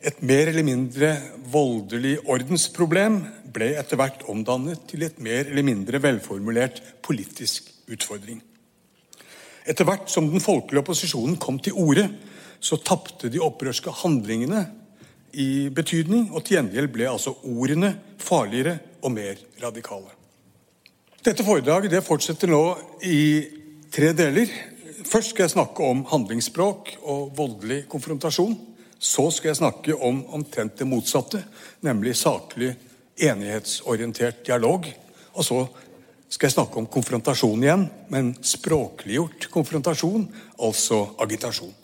Et 0.00 0.24
mer 0.24 0.48
eller 0.48 0.64
mindre 0.64 1.12
voldelig 1.52 2.16
ordensproblem 2.24 3.20
ble 3.52 3.74
etter 3.76 4.00
hvert 4.00 4.24
omdannet 4.32 4.86
til 4.88 5.04
et 5.04 5.20
mer 5.20 5.44
eller 5.44 5.66
mindre 5.66 6.00
velformulert 6.00 6.80
politisk 7.04 7.68
utfordring. 7.92 8.40
Etter 9.68 9.84
hvert 9.84 10.08
som 10.08 10.28
den 10.32 10.40
folkelige 10.40 10.80
opposisjonen 10.80 11.36
kom 11.40 11.60
til 11.60 11.76
orde, 11.76 12.08
så 12.60 12.78
tapte 12.84 13.30
de 13.32 13.40
opprørske 13.42 13.92
handlingene 14.02 14.66
i 15.32 15.68
betydning, 15.72 16.30
og 16.34 16.44
til 16.44 16.58
gjengjeld 16.58 16.90
ble 16.92 17.08
altså 17.10 17.34
ordene 17.46 17.94
farligere 18.20 18.78
og 19.02 19.14
mer 19.14 19.40
radikale. 19.62 20.12
Dette 21.20 21.44
foredraget 21.44 21.92
det 21.92 22.04
fortsetter 22.04 22.50
nå 22.50 22.62
i 23.04 23.20
tre 23.92 24.12
deler. 24.16 24.50
Først 25.04 25.34
skal 25.34 25.46
jeg 25.46 25.54
snakke 25.54 25.84
om 25.84 26.04
handlingsspråk 26.08 26.94
og 27.02 27.32
voldelig 27.36 27.82
konfrontasjon. 27.92 28.56
Så 29.00 29.30
skal 29.32 29.50
jeg 29.50 29.60
snakke 29.60 29.96
om 29.96 30.22
omtrent 30.36 30.76
det 30.76 30.88
motsatte, 30.88 31.42
nemlig 31.84 32.16
saklig, 32.20 32.74
enighetsorientert 33.20 34.42
dialog. 34.46 34.88
Og 35.36 35.44
så 35.44 35.60
skal 36.28 36.48
jeg 36.48 36.56
snakke 36.56 36.80
om 36.80 36.88
konfrontasjon 36.88 37.64
igjen, 37.64 37.86
men 38.12 38.34
språkliggjort 38.44 39.48
konfrontasjon, 39.52 40.28
altså 40.60 41.02
agitasjon. 41.20 41.79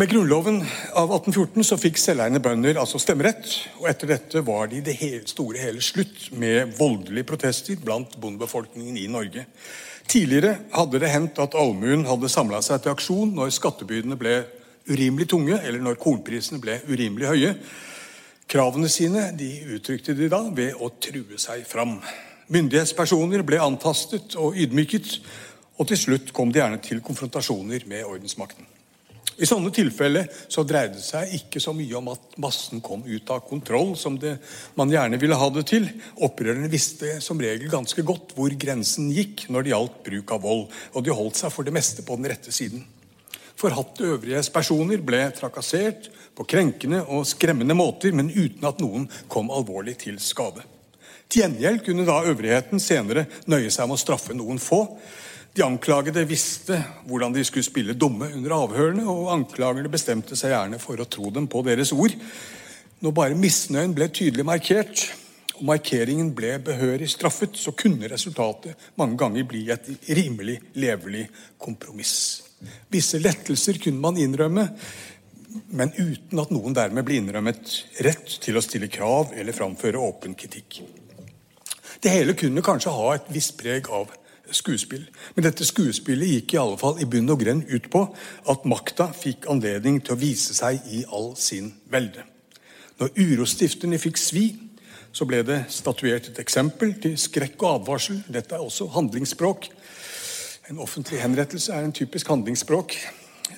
Med 0.00 0.08
Grunnloven 0.08 0.62
av 0.96 1.10
1814 1.12 1.64
så 1.66 1.76
fikk 1.76 1.98
selveiende 2.00 2.40
bønder 2.40 2.78
altså 2.80 2.96
stemmerett. 3.02 3.50
og 3.82 3.88
Etter 3.90 4.08
dette 4.08 4.40
var 4.46 4.70
det 4.70 4.78
i 4.78 4.84
det 4.86 4.94
hele, 4.96 5.26
store 5.28 5.60
hele 5.60 5.82
slutt 5.84 6.30
med 6.40 6.72
voldelige 6.78 7.28
protester 7.28 7.76
blant 7.84 8.14
bondebefolkningen 8.22 8.96
i 8.96 9.04
Norge. 9.12 9.44
Tidligere 10.08 10.54
hadde 10.72 11.02
det 11.04 11.12
hendt 11.12 11.42
at 11.44 11.58
allmuen 11.60 12.06
hadde 12.08 12.32
samla 12.32 12.62
seg 12.64 12.80
til 12.80 12.94
aksjon 12.94 13.36
når 13.36 13.52
skattebyrdene 13.58 14.16
ble 14.16 14.38
urimelig 14.88 15.28
tunge, 15.34 15.60
eller 15.60 15.84
når 15.84 16.00
kornprisene 16.00 16.62
ble 16.64 16.80
urimelig 16.88 17.28
høye. 17.34 17.54
Kravene 18.48 18.88
sine 18.88 19.28
de 19.36 19.52
uttrykte 19.76 20.16
de 20.16 20.32
da 20.32 20.40
ved 20.48 20.80
å 20.80 20.94
true 20.96 21.44
seg 21.44 21.68
fram. 21.68 21.98
Myndighetspersoner 22.48 23.44
ble 23.44 23.60
antastet 23.68 24.40
og 24.40 24.56
ydmyket, 24.56 25.18
og 25.76 25.92
til 25.92 26.04
slutt 26.08 26.32
kom 26.32 26.48
det 26.48 26.64
gjerne 26.64 26.84
til 26.88 27.04
konfrontasjoner 27.04 27.84
med 27.84 28.08
ordensmakten. 28.08 28.79
I 29.40 29.48
sånne 29.48 29.72
tilfeller 29.72 30.28
så 30.52 30.66
dreide 30.68 30.98
det 30.98 31.04
seg 31.04 31.32
ikke 31.38 31.62
så 31.64 31.72
mye 31.72 31.96
om 31.96 32.10
at 32.12 32.36
massen 32.42 32.82
kom 32.84 33.06
ut 33.06 33.30
av 33.32 33.40
kontroll, 33.48 33.94
som 33.96 34.18
det, 34.20 34.34
man 34.76 34.92
gjerne 34.92 35.16
ville 35.20 35.38
ha 35.40 35.48
det 35.54 35.64
til. 35.70 35.88
Opprørerne 36.20 36.68
visste 36.68 37.16
som 37.24 37.40
regel 37.40 37.72
ganske 37.72 38.04
godt 38.04 38.34
hvor 38.36 38.52
grensen 38.60 39.08
gikk 39.16 39.46
når 39.48 39.64
det 39.64 39.72
gjaldt 39.72 40.00
bruk 40.10 40.34
av 40.36 40.44
vold, 40.44 40.66
og 40.92 41.06
de 41.06 41.16
holdt 41.16 41.40
seg 41.40 41.54
for 41.54 41.64
det 41.64 41.74
meste 41.74 42.04
på 42.04 42.18
den 42.20 42.28
rette 42.32 42.52
siden. 42.52 42.84
Forhatte 43.60 44.06
øvrige 44.12 44.42
personer 44.52 45.00
ble 45.04 45.22
trakassert 45.36 46.10
på 46.36 46.46
krenkende 46.48 47.02
og 47.08 47.26
skremmende 47.28 47.76
måter, 47.76 48.12
men 48.16 48.32
uten 48.32 48.68
at 48.68 48.80
noen 48.80 49.08
kom 49.28 49.52
alvorlig 49.52 49.98
til 50.04 50.20
skade. 50.20 50.64
Til 51.30 51.44
gjengjeld 51.44 51.84
kunne 51.86 52.06
da 52.08 52.22
øvrigheten 52.26 52.80
senere 52.82 53.26
nøye 53.48 53.70
seg 53.72 53.88
med 53.88 53.96
å 53.96 54.02
straffe 54.04 54.36
noen 54.36 54.60
få, 54.60 54.84
de 55.56 55.64
anklagede 55.66 56.22
visste 56.28 56.78
hvordan 57.08 57.34
de 57.34 57.44
skulle 57.46 57.66
spille 57.66 57.96
dumme 57.98 58.28
under 58.36 58.54
avhørene, 58.54 59.06
og 59.10 59.32
anklagerne 59.34 59.90
bestemte 59.90 60.38
seg 60.38 60.54
gjerne 60.54 60.78
for 60.82 61.00
å 61.00 61.08
tro 61.10 61.32
dem 61.34 61.48
på 61.50 61.64
deres 61.66 61.90
ord. 61.96 62.14
Når 63.00 63.16
bare 63.16 63.38
misnøyen 63.38 63.96
ble 63.96 64.10
tydelig 64.14 64.46
markert, 64.46 65.08
og 65.56 65.66
markeringen 65.68 66.30
ble 66.36 66.54
behørig 66.64 67.10
straffet, 67.12 67.58
så 67.58 67.74
kunne 67.76 68.08
resultatet 68.08 68.90
mange 69.00 69.18
ganger 69.20 69.48
bli 69.48 69.66
et 69.72 69.90
rimelig 70.16 70.60
levelig 70.80 71.26
kompromiss. 71.60 72.14
Visse 72.92 73.20
lettelser 73.20 73.80
kunne 73.82 74.00
man 74.00 74.20
innrømme, 74.20 74.68
men 75.74 75.90
uten 75.96 76.40
at 76.40 76.52
noen 76.54 76.76
dermed 76.76 77.04
ble 77.04 77.18
innrømmet 77.18 77.74
rett 78.06 78.38
til 78.44 78.56
å 78.56 78.62
stille 78.62 78.88
krav 78.92 79.34
eller 79.34 79.56
framføre 79.56 79.98
åpen 79.98 80.36
kritikk. 80.38 80.80
Det 82.00 82.12
hele 82.14 82.36
kunne 82.38 82.64
kanskje 82.64 82.94
ha 82.94 83.14
et 83.16 83.28
visst 83.34 83.58
preg 83.60 83.90
av 83.92 84.12
skuespill. 84.56 85.04
Men 85.34 85.46
dette 85.46 85.66
skuespillet 85.66 86.34
gikk 86.34 86.54
i 86.54 86.60
alle 86.62 86.78
fall 86.80 87.00
i 87.00 87.08
bunn 87.08 87.30
og 87.32 87.40
grunn 87.42 87.62
ut 87.68 87.90
på 87.92 88.02
at 88.52 88.66
makta 88.68 89.10
fikk 89.16 89.48
anledning 89.50 90.00
til 90.04 90.16
å 90.16 90.20
vise 90.20 90.56
seg 90.56 90.80
i 90.90 91.04
all 91.08 91.32
sin 91.40 91.72
velde. 91.92 92.26
Når 93.00 93.14
urostifterne 93.16 94.00
fikk 94.00 94.20
svi, 94.20 94.46
så 95.12 95.26
ble 95.26 95.40
det 95.46 95.64
statuert 95.72 96.28
et 96.30 96.40
eksempel 96.42 96.94
til 97.02 97.16
skrekk 97.18 97.56
og 97.62 97.80
advarsel. 97.80 98.20
Dette 98.30 98.54
er 98.54 98.64
også 98.64 98.90
handlingsspråk. 98.94 99.70
En 100.70 100.82
offentlig 100.82 101.18
henrettelse 101.22 101.74
er 101.74 101.86
en 101.86 101.96
typisk 101.96 102.28
handlingsspråk. 102.30 102.94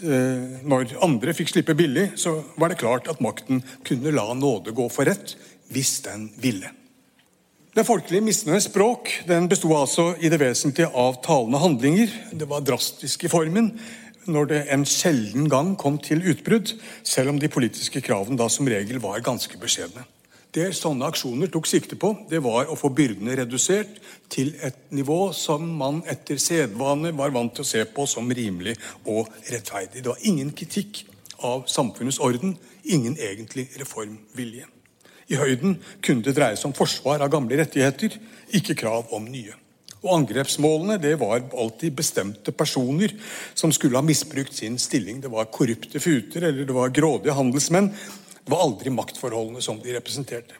Eh, 0.00 0.62
når 0.64 0.94
andre 1.04 1.34
fikk 1.36 1.52
slippe 1.52 1.76
billig, 1.76 2.12
så 2.16 2.38
var 2.56 2.72
det 2.72 2.80
klart 2.80 3.10
at 3.12 3.20
makten 3.20 3.60
kunne 3.84 4.14
la 4.14 4.30
nåde 4.34 4.72
gå 4.76 4.88
for 4.92 5.08
rett 5.08 5.36
hvis 5.72 6.00
den 6.06 6.30
ville. 6.40 6.70
Den 7.72 7.86
folkelige 7.88 8.20
misnøyens 8.20 8.66
språk 8.68 9.08
den 9.24 9.46
besto 9.48 9.70
altså 9.72 10.10
i 10.20 10.28
det 10.28 10.36
vesentlige 10.42 10.90
av 10.92 11.14
talende 11.24 11.56
handlinger. 11.56 12.10
Det 12.36 12.44
var 12.44 12.60
drastisk 12.68 13.22
i 13.24 13.30
formen 13.32 13.70
når 14.28 14.50
det 14.50 14.58
en 14.74 14.84
sjelden 14.84 15.46
gang 15.48 15.70
kom 15.80 15.96
til 15.96 16.20
utbrudd, 16.34 16.74
selv 17.00 17.32
om 17.32 17.38
de 17.40 17.48
politiske 17.48 18.02
kravene 18.04 18.36
da 18.36 18.50
som 18.52 18.68
regel 18.68 19.00
var 19.00 19.24
ganske 19.24 19.56
beskjedne. 19.62 20.04
Det 20.52 20.66
sånne 20.76 21.08
aksjoner 21.08 21.48
tok 21.48 21.70
sikte 21.70 21.96
på, 21.96 22.12
det 22.28 22.42
var 22.44 22.68
å 22.68 22.76
få 22.76 22.92
byrdene 22.92 23.38
redusert 23.40 23.96
til 24.28 24.52
et 24.60 24.92
nivå 24.92 25.32
som 25.32 25.64
man 25.64 26.04
etter 26.12 26.36
sedvane 26.36 27.14
var 27.16 27.32
vant 27.32 27.56
til 27.56 27.64
å 27.64 27.70
se 27.72 27.86
på 27.88 28.04
som 28.04 28.28
rimelig 28.28 28.76
og 29.08 29.32
rettferdig. 29.48 30.04
Det 30.04 30.12
var 30.12 30.28
ingen 30.28 30.52
kritikk 30.52 31.06
av 31.40 31.64
samfunnets 31.72 32.20
orden, 32.20 32.52
ingen 32.84 33.16
egentlig 33.16 33.70
reformvilje. 33.80 34.68
I 35.32 35.40
høyden 35.40 35.78
kunne 36.04 36.24
det 36.26 36.36
dreie 36.36 36.58
seg 36.58 36.68
om 36.68 36.76
forsvar 36.76 37.24
av 37.24 37.32
gamle 37.32 37.56
rettigheter, 37.62 38.18
ikke 38.52 38.76
krav 38.82 39.12
om 39.16 39.28
nye. 39.32 39.54
Og 40.02 40.16
Angrepsmålene 40.16 40.98
det 41.00 41.14
var 41.20 41.44
alltid 41.54 41.94
bestemte 41.94 42.52
personer 42.52 43.14
som 43.54 43.72
skulle 43.72 44.00
ha 44.00 44.04
misbrukt 44.04 44.56
sin 44.58 44.76
stilling. 44.82 45.20
Det 45.22 45.30
var 45.30 45.50
korrupte 45.54 46.02
futer 46.02 46.48
eller 46.48 46.66
det 46.66 46.74
var 46.74 46.92
grådige 46.94 47.36
handelsmenn. 47.38 47.92
Det 48.42 48.50
var 48.50 48.64
aldri 48.66 48.90
maktforholdene 48.90 49.62
som 49.62 49.78
de 49.78 49.94
representerte. 49.94 50.58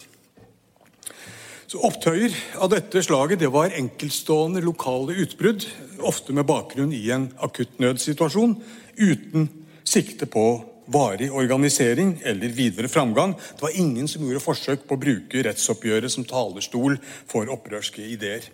Så 1.66 1.80
Opptøyer 1.88 2.34
av 2.60 2.68
dette 2.70 3.02
slaget 3.02 3.40
det 3.40 3.48
var 3.50 3.74
enkeltstående 3.74 4.62
lokale 4.62 5.16
utbrudd, 5.24 5.64
ofte 6.04 6.34
med 6.36 6.46
bakgrunn 6.46 6.92
i 6.94 7.06
en 7.14 7.30
akutt 7.42 7.80
nødsituasjon, 7.82 8.58
uten 9.00 9.48
sikte 9.88 10.28
på 10.30 10.44
varig 10.86 11.32
organisering 11.32 12.16
eller 12.24 12.48
videre 12.48 12.88
framgang. 12.88 13.34
Det 13.34 13.62
var 13.62 13.78
ingen 13.78 14.08
som 14.08 14.24
gjorde 14.24 14.42
forsøk 14.42 14.86
på 14.88 14.96
å 14.96 15.02
bruke 15.02 15.44
rettsoppgjøret 15.46 16.12
som 16.12 16.26
talerstol 16.26 16.98
for 17.30 17.52
opprørske 17.52 18.04
ideer. 18.04 18.48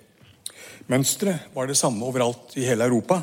Mønsteret 0.89 1.53
var 1.55 1.69
det 1.69 1.77
samme 1.77 2.05
overalt 2.09 2.57
i 2.57 2.67
hele 2.69 2.87
Europa. 2.89 3.23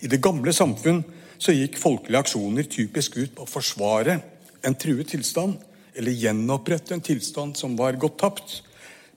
I 0.00 0.08
det 0.12 0.20
gamle 0.24 0.52
samfunn 0.52 1.02
så 1.38 1.52
gikk 1.52 1.78
folkelige 1.80 2.22
aksjoner 2.24 2.68
typisk 2.68 3.16
ut 3.20 3.34
på 3.36 3.44
å 3.44 3.50
forsvare 3.50 4.20
en 4.66 4.76
truet 4.76 5.08
tilstand, 5.12 5.56
eller 5.96 6.12
gjenopprette 6.12 6.96
en 6.96 7.04
tilstand 7.04 7.56
som 7.56 7.76
var 7.78 7.96
gått 8.00 8.18
tapt. 8.20 8.60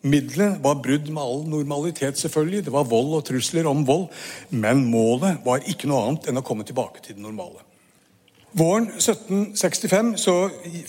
Middelet 0.01 0.61
var 0.63 0.79
brudd 0.79 1.09
med 1.11 1.23
all 1.23 1.41
normalitet, 1.51 2.19
selvfølgelig. 2.19 2.63
Det 2.67 2.71
var 2.71 2.87
vold 2.87 3.17
og 3.17 3.25
trusler 3.27 3.67
om 3.67 3.83
vold. 3.87 4.07
Men 4.49 4.85
målet 4.87 5.41
var 5.43 5.65
ikke 5.67 5.89
noe 5.91 6.05
annet 6.05 6.29
enn 6.31 6.39
å 6.39 6.45
komme 6.45 6.63
tilbake 6.67 7.03
til 7.03 7.17
det 7.17 7.25
normale. 7.25 7.68
Våren 8.57 8.87
1765 8.97 10.15
så 10.17 10.33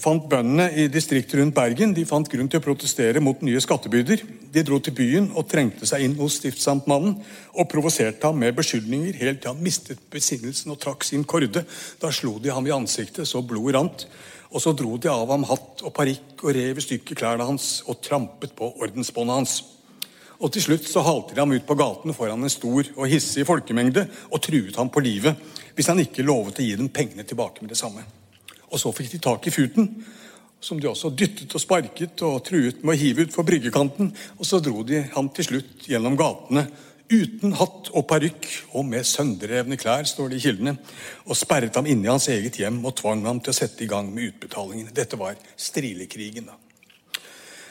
fant 0.00 0.24
bøndene 0.32 0.70
i 0.80 0.86
distriktet 0.88 1.36
rundt 1.36 1.52
Bergen 1.52 1.90
de 1.92 2.06
fant 2.08 2.28
grunn 2.32 2.48
til 2.48 2.56
å 2.56 2.64
protestere 2.64 3.20
mot 3.20 3.42
nye 3.44 3.60
skattebyrder. 3.60 4.22
De 4.48 4.62
dro 4.64 4.78
til 4.80 4.96
byen 4.96 5.26
og 5.36 5.44
trengte 5.50 5.84
seg 5.84 6.06
inn 6.06 6.16
hos 6.16 6.38
stiftsamtmannen 6.40 7.18
og 7.52 7.68
provoserte 7.68 8.30
ham 8.30 8.40
med 8.40 8.56
beskyldninger 8.56 9.20
helt 9.20 9.42
til 9.44 9.52
han 9.52 9.60
mistet 9.60 10.00
besinnelsen 10.08 10.72
og 10.72 10.80
trakk 10.80 11.04
sin 11.04 11.28
korde. 11.28 11.66
Da 12.00 12.08
slo 12.08 12.38
de 12.40 12.48
ham 12.48 12.64
i 12.64 12.72
ansiktet 12.72 13.28
så 13.28 13.44
blodet 13.44 13.76
rant. 13.76 14.08
Og 14.56 14.64
så 14.64 14.72
dro 14.72 14.96
de 14.96 15.12
av 15.12 15.28
ham 15.28 15.44
hatt 15.52 15.84
og 15.84 15.92
parykk 16.00 16.40
og 16.40 16.56
rev 16.56 16.80
i 16.80 16.88
stykker 16.88 17.20
klærne 17.20 17.44
hans 17.44 17.82
og 17.84 18.00
trampet 18.00 18.56
på 18.56 18.72
ordensbåndet 18.80 19.36
hans. 19.36 19.60
Og 20.40 20.48
Til 20.48 20.64
slutt 20.64 20.88
så 20.88 21.04
halte 21.04 21.36
de 21.36 21.44
ham 21.44 21.52
ut 21.52 21.68
på 21.68 21.76
gaten 21.76 22.16
foran 22.16 22.40
en 22.40 22.50
stor 22.52 22.88
og 22.96 23.10
hissig 23.12 23.44
folkemengde 23.44 24.08
og 24.30 24.40
truet 24.40 24.80
ham 24.80 24.88
på 24.88 25.04
livet 25.04 25.36
hvis 25.80 25.88
han 25.88 26.02
ikke 26.02 26.26
lovet 26.28 26.58
å 26.60 26.64
gi 26.64 26.74
dem 26.76 26.90
pengene 26.92 27.24
tilbake 27.24 27.64
med 27.64 27.72
det 27.72 27.78
samme. 27.80 28.04
Og 28.68 28.76
Så 28.76 28.92
fikk 28.92 29.14
de 29.14 29.22
tak 29.24 29.46
i 29.48 29.52
Futen, 29.54 29.88
som 30.60 30.76
de 30.76 30.90
også 30.90 31.08
dyttet 31.16 31.54
og 31.56 31.62
sparket 31.62 32.20
og 32.26 32.42
truet 32.44 32.82
med 32.84 32.92
å 32.92 33.00
hive 33.00 33.24
ut 33.24 33.32
for 33.32 33.48
bryggekanten. 33.48 34.12
Og 34.36 34.44
så 34.44 34.60
dro 34.60 34.84
de 34.84 35.00
ham 35.14 35.30
til 35.32 35.48
slutt 35.48 35.88
gjennom 35.88 36.18
gatene 36.20 36.66
uten 37.10 37.56
hatt 37.58 37.88
og 37.96 38.04
parykk 38.12 38.46
og 38.76 38.84
med 38.92 39.08
sønderrevne 39.08 39.80
klær, 39.80 40.04
står 40.06 40.30
det 40.30 40.38
i 40.38 40.44
kildene, 40.44 40.76
og 41.26 41.38
sperret 41.38 41.74
ham 41.74 41.88
inne 41.88 42.06
i 42.06 42.12
hans 42.12 42.28
eget 42.30 42.60
hjem 42.60 42.84
og 42.84 42.94
tvang 43.00 43.24
ham 43.26 43.40
til 43.40 43.54
å 43.54 43.56
sette 43.56 43.82
i 43.82 43.90
gang 43.90 44.12
med 44.12 44.34
utbetalingene. 44.34 44.92
Dette 44.94 45.18
var 45.18 45.40
strilekrigen. 45.56 46.52
da. 46.52 46.69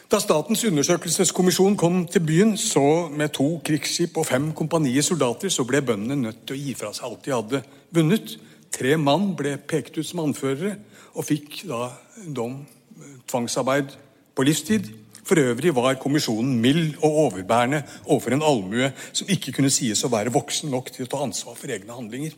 Da 0.10 0.18
Statens 0.18 0.64
undersøkelseskommisjon 0.66 1.76
kom 1.78 2.00
til 2.10 2.24
byen, 2.26 2.56
så 2.58 3.12
med 3.14 3.30
to 3.30 3.60
krigsskip 3.66 4.16
og 4.18 4.26
fem 4.26 4.48
kompanier 4.58 5.06
soldater, 5.06 5.52
så 5.54 5.62
ble 5.70 5.84
bøndene 5.86 6.18
nødt 6.18 6.40
til 6.50 6.56
å 6.56 6.62
gi 6.64 6.74
fra 6.80 6.90
seg 6.98 7.06
alt 7.06 7.28
de 7.28 7.36
hadde 7.36 7.62
vunnet. 7.94 8.34
Tre 8.74 8.96
mann 8.98 9.36
ble 9.38 9.54
pekt 9.70 10.00
ut 10.00 10.10
som 10.10 10.24
anførere 10.26 10.80
og 11.14 11.30
fikk 11.30 11.62
da 11.70 11.92
dom 12.26 12.64
tvangsarbeid 13.30 13.94
på 14.34 14.50
livstid. 14.50 14.90
For 15.22 15.46
øvrig 15.46 15.76
var 15.78 16.02
kommisjonen 16.02 16.58
mild 16.58 16.98
og 17.04 17.24
overbærende 17.28 17.86
overfor 18.08 18.34
en 18.34 18.50
allmue 18.50 18.90
som 19.14 19.30
ikke 19.30 19.60
kunne 19.60 19.70
sies 19.70 20.02
å 20.02 20.10
være 20.10 20.34
voksen 20.34 20.74
nok 20.74 20.90
til 20.96 21.06
å 21.06 21.14
ta 21.14 21.22
ansvar 21.22 21.54
for 21.54 21.70
egne 21.70 21.94
handlinger. 21.94 22.34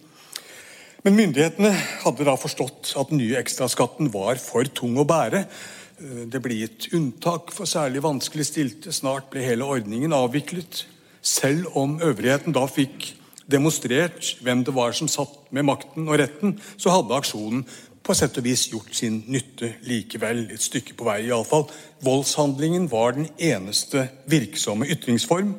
Men 1.07 1.21
myndighetene 1.23 1.71
hadde 2.03 2.27
da 2.27 2.35
forstått 2.35 2.97
at 2.99 3.13
den 3.13 3.23
nye 3.23 3.39
ekstraskatten 3.39 4.11
var 4.11 4.43
for 4.43 4.67
tung 4.75 4.99
å 4.99 5.07
bære, 5.07 5.47
Eh, 5.47 5.80
det 6.01 6.41
ble 6.41 6.57
gitt 6.63 6.89
unntak 6.97 7.51
for 7.53 7.69
særlig 7.69 8.01
vanskelig 8.03 8.47
stilte. 8.49 8.93
Snart 8.95 9.29
ble 9.33 9.43
hele 9.45 9.67
ordningen 9.67 10.15
avviklet. 10.15 10.85
Selv 11.21 11.69
om 11.77 11.99
øvrigheten 12.01 12.55
da 12.55 12.65
fikk 12.65 13.11
demonstrert 13.51 14.35
hvem 14.41 14.63
det 14.65 14.73
var 14.73 14.95
som 14.97 15.09
satt 15.11 15.37
med 15.53 15.67
makten 15.67 16.07
og 16.07 16.17
retten, 16.21 16.55
så 16.77 16.93
hadde 16.95 17.17
aksjonen 17.17 17.65
på 18.01 18.15
sett 18.17 18.37
og 18.39 18.45
vis 18.47 18.65
gjort 18.71 18.95
sin 18.97 19.19
nytte 19.29 19.75
likevel. 19.85 20.47
Et 20.53 20.61
stykke 20.61 20.95
på 20.97 21.05
vei, 21.05 21.19
iallfall. 21.27 21.67
Voldshandlingen 22.05 22.87
var 22.89 23.13
den 23.17 23.29
eneste 23.37 24.07
virksomme 24.29 24.89
ytringsform. 24.89 25.53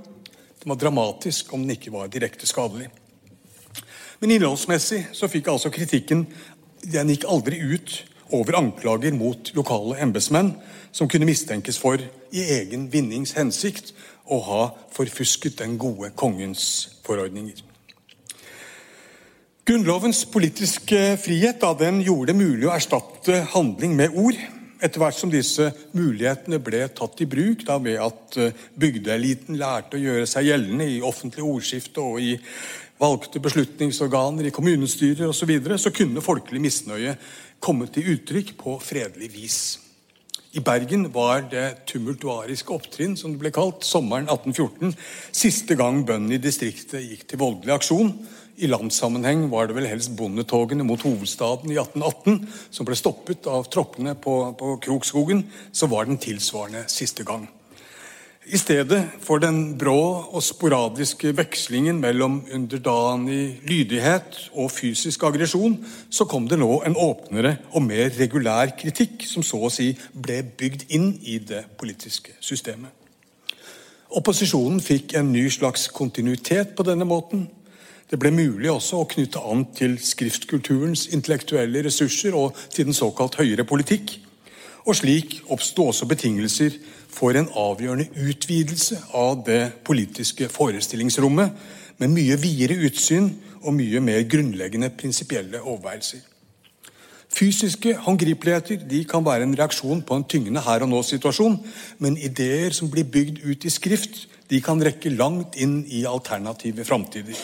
Den 0.62 0.74
var 0.74 0.80
dramatisk 0.80 1.52
om 1.54 1.62
den 1.62 1.76
ikke 1.76 1.94
var 1.94 2.10
direkte 2.10 2.48
skadelig. 2.50 2.88
Men 4.22 4.36
innholdsmessig 4.36 5.04
så 5.14 5.30
fikk 5.30 5.50
altså 5.50 5.70
kritikken 5.74 6.26
Den 6.82 7.10
gikk 7.10 7.24
aldri 7.30 7.60
ut 7.62 7.92
over 8.32 8.56
anklager 8.58 9.14
mot 9.16 9.52
lokale 9.56 9.98
embetsmenn 10.02 10.54
som 10.92 11.08
kunne 11.08 11.28
mistenkes 11.28 11.78
for, 11.80 12.00
i 12.32 12.46
egen 12.58 12.88
vinnings 12.92 13.34
hensikt, 13.36 13.92
å 14.28 14.38
ha 14.46 14.62
forfusket 14.94 15.58
den 15.60 15.76
gode 15.80 16.12
kongens 16.16 16.64
forordninger. 17.04 17.60
Grunnlovens 19.66 20.24
politiske 20.26 20.98
frihet 21.22 21.60
da, 21.62 21.70
den 21.78 22.00
gjorde 22.02 22.32
det 22.32 22.38
mulig 22.40 22.66
å 22.66 22.74
erstatte 22.74 23.44
handling 23.52 23.94
med 23.98 24.16
ord. 24.18 24.38
Etter 24.82 24.98
hvert 24.98 25.14
som 25.14 25.30
disse 25.30 25.68
mulighetene 25.94 26.58
ble 26.58 26.80
tatt 26.90 27.20
i 27.22 27.28
bruk 27.30 27.62
da, 27.68 27.76
ved 27.78 28.00
at 28.02 28.38
eh, 28.42 28.56
bygdeeliten 28.74 29.60
lærte 29.60 29.94
å 29.94 30.02
gjøre 30.02 30.26
seg 30.26 30.48
gjeldende 30.48 30.88
i 30.90 30.98
offentlig 31.06 31.46
ordskifte 31.46 32.02
og 32.02 32.18
i 32.18 32.32
valgte 33.02 33.42
beslutningsorganer, 33.42 34.48
i 34.48 34.54
kommunestyrer 34.54 35.28
osv., 35.28 35.38
så, 35.44 35.50
videre, 35.50 35.78
så 35.78 35.94
kunne 35.94 36.22
folkelig 36.24 36.62
misnøye 36.62 37.14
kommet 37.62 37.94
til 37.94 38.16
uttrykk 38.16 38.56
på 38.58 38.76
fredelig 38.82 39.30
vis. 39.32 39.62
I 40.52 40.60
Bergen 40.60 41.06
var 41.14 41.46
det 41.48 41.86
tumultuariske 41.88 42.74
opptrinn 42.74 43.14
som 43.16 43.32
det 43.32 43.40
ble 43.40 43.52
kalt, 43.54 43.86
sommeren 43.88 44.28
1814 44.28 44.92
siste 45.32 45.78
gang 45.80 46.02
bøndene 46.04 46.36
i 46.36 46.42
distriktet 46.42 47.06
gikk 47.06 47.24
til 47.30 47.40
voldelig 47.40 47.72
aksjon. 47.78 48.12
I 48.60 48.68
landssammenheng 48.68 49.46
var 49.48 49.70
det 49.70 49.78
vel 49.78 49.88
helst 49.88 50.12
bondetogene 50.18 50.84
mot 50.84 51.00
hovedstaden 51.00 51.72
i 51.72 51.78
1818 51.80 52.44
som 52.68 52.88
ble 52.88 52.98
stoppet 53.00 53.48
av 53.48 53.64
troppene 53.72 54.12
på, 54.12 54.36
på 54.60 54.76
Krokskogen. 54.84 55.46
Så 55.72 55.88
var 55.88 56.10
den 56.10 56.20
tilsvarende 56.20 56.84
siste 56.92 57.24
gang. 57.24 57.48
I 58.42 58.58
stedet 58.58 59.04
for 59.22 59.38
den 59.38 59.76
brå 59.78 60.26
og 60.34 60.42
sporadiske 60.42 61.30
vekslingen 61.38 62.00
mellom 62.02 62.40
underdanig 62.50 63.60
lydighet 63.62 64.38
og 64.58 64.70
fysisk 64.74 65.22
aggresjon, 65.22 65.76
så 66.10 66.26
kom 66.26 66.48
det 66.50 66.58
nå 66.58 66.80
en 66.82 66.96
åpnere 66.98 67.52
og 67.70 67.84
mer 67.86 68.10
regulær 68.18 68.74
kritikk, 68.80 69.22
som 69.30 69.46
så 69.46 69.60
å 69.62 69.70
si 69.70 69.92
ble 70.10 70.40
bygd 70.58 70.88
inn 70.90 71.12
i 71.22 71.36
det 71.38 71.62
politiske 71.78 72.34
systemet. 72.42 72.90
Opposisjonen 74.10 74.82
fikk 74.82 75.14
en 75.20 75.30
ny 75.30 75.46
slags 75.46 75.86
kontinuitet 75.94 76.74
på 76.74 76.82
denne 76.88 77.06
måten. 77.06 77.46
Det 78.10 78.18
ble 78.18 78.34
mulig 78.34 78.72
også 78.72 79.04
å 79.04 79.08
knytte 79.08 79.38
an 79.38 79.68
til 79.70 79.94
skriftkulturens 80.02 81.06
intellektuelle 81.14 81.86
ressurser 81.86 82.34
og 82.34 82.58
til 82.74 82.90
den 82.90 82.98
såkalt 82.98 83.38
høyere 83.38 83.64
politikk. 83.64 84.18
Og 84.82 84.98
slik 84.98 85.38
oppsto 85.46 85.86
også 85.92 86.10
betingelser 86.10 86.74
for 87.12 87.36
en 87.36 87.48
avgjørende 87.48 88.08
utvidelse 88.28 88.98
av 89.14 89.44
det 89.46 89.62
politiske 89.84 90.48
forestillingsrommet, 90.52 91.52
med 92.00 92.10
mye 92.10 92.36
videre 92.40 92.80
utsyn 92.88 93.28
og 93.62 93.76
mye 93.76 94.00
mer 94.02 94.24
grunnleggende 94.26 94.90
prinsipielle 94.98 95.60
overveielser. 95.60 96.24
Fysiske 97.32 97.94
håndgripeligheter 98.04 99.04
kan 99.08 99.24
være 99.24 99.46
en 99.46 99.54
reaksjon 99.56 100.02
på 100.04 100.16
en 100.18 100.24
tyngende 100.28 100.60
her 100.60 100.84
og 100.84 100.90
nå-situasjon, 100.90 101.56
men 101.98 102.18
ideer 102.18 102.74
som 102.76 102.90
blir 102.92 103.08
bygd 103.08 103.40
ut 103.46 103.64
i 103.64 103.72
skrift, 103.72 104.26
de 104.50 104.60
kan 104.60 104.82
rekke 104.84 105.14
langt 105.14 105.56
inn 105.56 105.80
i 105.88 106.02
alternative 106.04 106.84
framtider. 106.84 107.38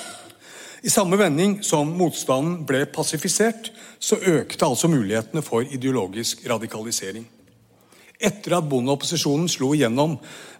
I 0.83 0.93
samme 0.93 1.17
vending 1.19 1.59
som 1.65 1.89
motstanden 1.97 2.67
ble 2.69 2.85
pasifisert, 2.93 3.73
så 3.99 4.19
økte 4.21 4.67
altså 4.67 4.91
mulighetene 4.93 5.43
for 5.43 5.65
ideologisk 5.65 6.45
radikalisering. 6.51 7.25
Etter 8.19 8.57
at 8.57 8.67
bondeopposisjonen 8.67 9.47
slo 9.51 9.71
igjennom 9.77 10.17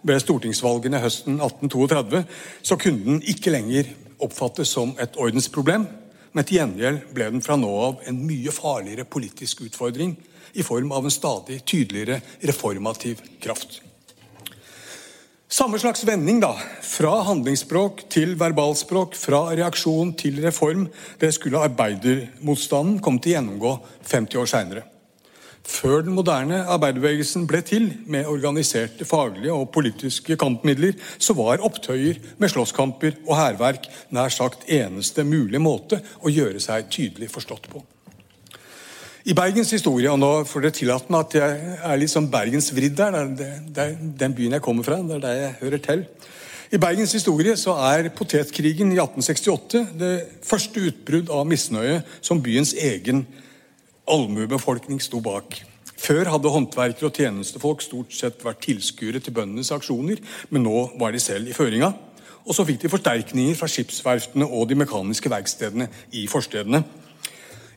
ved 0.07 0.21
stortingsvalgene 0.23 1.01
høsten 1.03 1.41
1832, 1.43 2.21
så 2.63 2.77
kunne 2.79 3.03
den 3.03 3.25
ikke 3.27 3.51
lenger 3.51 3.89
oppfattes 4.23 4.71
som 4.77 4.93
et 4.99 5.19
ordensproblem, 5.19 5.83
men 6.31 6.45
til 6.45 6.59
gjengjeld 6.59 7.09
ble 7.15 7.27
den 7.33 7.43
fra 7.43 7.57
nå 7.59 7.71
av 7.83 8.07
en 8.07 8.21
mye 8.23 8.53
farligere 8.55 9.07
politisk 9.09 9.65
utfordring 9.67 10.15
i 10.55 10.63
form 10.63 10.93
av 10.95 11.05
en 11.05 11.13
stadig 11.13 11.59
tydeligere 11.67 12.21
reformativ 12.47 13.23
kraft. 13.43 13.81
Samme 15.49 15.79
slags 15.81 16.03
vending, 16.05 16.39
da. 16.43 16.53
Fra 16.85 17.23
handlingsspråk 17.25 18.03
til 18.13 18.35
verbalspråk, 18.39 19.17
fra 19.17 19.47
reaksjon 19.57 20.13
til 20.13 20.37
reform. 20.45 20.85
Det 21.19 21.31
skulle 21.33 21.63
arbeidermotstanden 21.65 22.99
komme 23.01 23.19
til 23.19 23.33
å 23.33 23.35
gjennomgå 23.39 23.73
50 24.05 24.39
år 24.43 24.51
seinere. 24.53 24.85
Før 25.69 26.01
den 26.01 26.15
moderne 26.17 26.63
arbeiderbevegelsen 26.65 27.45
ble 27.47 27.61
til, 27.61 27.91
med 28.09 28.27
organiserte 28.27 29.05
faglige 29.05 29.53
og 29.53 29.69
politiske 29.75 30.37
kampmidler, 30.39 30.95
så 31.21 31.35
var 31.37 31.61
opptøyer 31.65 32.17
med 32.41 32.49
slåsskamper 32.49 33.19
og 33.27 33.35
hærverk 33.37 33.85
nær 34.15 34.33
sagt 34.33 34.65
eneste 34.65 35.23
mulige 35.23 35.61
måte 35.61 36.01
å 36.25 36.33
gjøre 36.33 36.61
seg 36.63 36.89
tydelig 36.89 37.29
forstått 37.31 37.69
på. 37.69 37.83
I 39.29 39.35
Bergens 39.37 39.69
historie, 39.75 40.09
og 40.09 40.17
nå 40.17 40.31
får 40.49 40.63
dere 40.65 40.75
tillate 40.79 41.13
meg 41.13 41.27
at 41.27 41.35
jeg 41.37 41.73
er 41.85 41.99
litt 42.01 42.11
sånn 42.11 42.31
bergensvridd 42.33 42.95
der, 42.97 43.17
det 43.29 43.83
er 43.83 43.97
den 44.23 44.33
byen 44.35 44.55
jeg 44.57 44.63
kommer 44.65 44.87
fra, 44.87 44.97
det 45.05 45.19
er 45.19 45.25
der 45.27 45.37
jeg 45.37 45.57
hører 45.59 45.83
til. 45.85 46.05
I 46.73 46.79
Bergens 46.81 47.13
historie 47.13 47.53
så 47.59 47.75
er 47.91 48.09
potetkrigen 48.15 48.89
i 48.93 48.97
1868 48.97 49.83
det 49.99 50.15
første 50.45 50.81
utbrudd 50.89 51.29
av 51.33 51.45
misnøye 51.49 52.01
som 52.25 52.41
byens 52.41 52.73
egen 52.73 53.23
allmuebefolkning 54.09 55.01
sto 55.03 55.21
bak. 55.23 55.59
Før 55.99 56.29
hadde 56.31 56.51
håndverkere 56.53 57.09
og 57.09 57.17
tjenestefolk 57.17 57.83
stort 57.83 58.13
sett 58.15 58.43
vært 58.45 58.63
tilskuere 58.63 59.19
til 59.23 59.35
bøndenes 59.35 59.71
aksjoner, 59.75 60.21
men 60.49 60.63
nå 60.65 60.85
var 60.99 61.11
de 61.13 61.19
selv 61.23 61.49
i 61.49 61.55
føringa. 61.55 61.91
Og 62.47 62.55
så 62.55 62.65
fikk 62.65 62.85
de 62.85 62.91
forsterkninger 62.93 63.57
fra 63.59 63.67
skipsverftene 63.69 64.47
og 64.47 64.69
de 64.69 64.79
mekaniske 64.79 65.29
verkstedene 65.31 65.89
i 66.17 66.25
forstedene. 66.31 66.81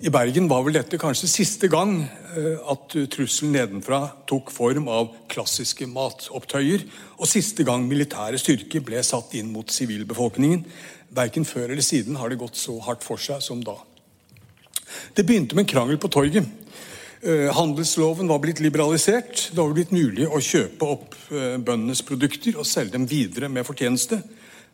I 0.03 0.11
Bergen 0.11 0.49
var 0.51 0.64
vel 0.66 0.75
dette 0.75 0.99
kanskje 0.99 1.29
siste 1.31 1.68
gang 1.71 1.92
eh, 2.03 2.57
at 2.73 2.95
trusselen 3.12 3.53
nedenfra 3.55 4.01
tok 4.27 4.51
form 4.51 4.88
av 4.90 5.12
klassiske 5.31 5.87
matopptøyer, 5.87 6.83
og 7.21 7.31
siste 7.31 7.62
gang 7.68 7.87
militære 7.87 8.40
styrker 8.42 8.83
ble 8.83 9.03
satt 9.07 9.37
inn 9.38 9.53
mot 9.55 9.71
sivilbefolkningen. 9.71 10.64
Verken 11.14 11.47
før 11.47 11.68
eller 11.68 11.87
siden 11.87 12.18
har 12.18 12.33
det 12.33 12.40
gått 12.40 12.59
så 12.59 12.81
hardt 12.83 13.07
for 13.07 13.23
seg 13.23 13.45
som 13.47 13.62
da. 13.62 13.77
Det 15.16 15.25
begynte 15.27 15.57
med 15.57 15.64
en 15.66 15.73
krangel 15.75 15.99
på 16.01 16.11
torget. 16.12 16.47
Eh, 17.23 17.53
handelsloven 17.55 18.29
var 18.29 18.40
blitt 18.42 18.61
liberalisert. 18.61 19.51
Det 19.53 19.61
var 19.61 19.75
blitt 19.77 19.92
mulig 19.95 20.27
å 20.27 20.40
kjøpe 20.42 20.88
opp 20.90 21.14
eh, 21.31 21.55
bøndenes 21.62 22.03
produkter 22.03 22.57
og 22.59 22.66
selge 22.66 22.97
dem 22.97 23.07
videre 23.07 23.51
med 23.53 23.66
fortjeneste. 23.68 24.18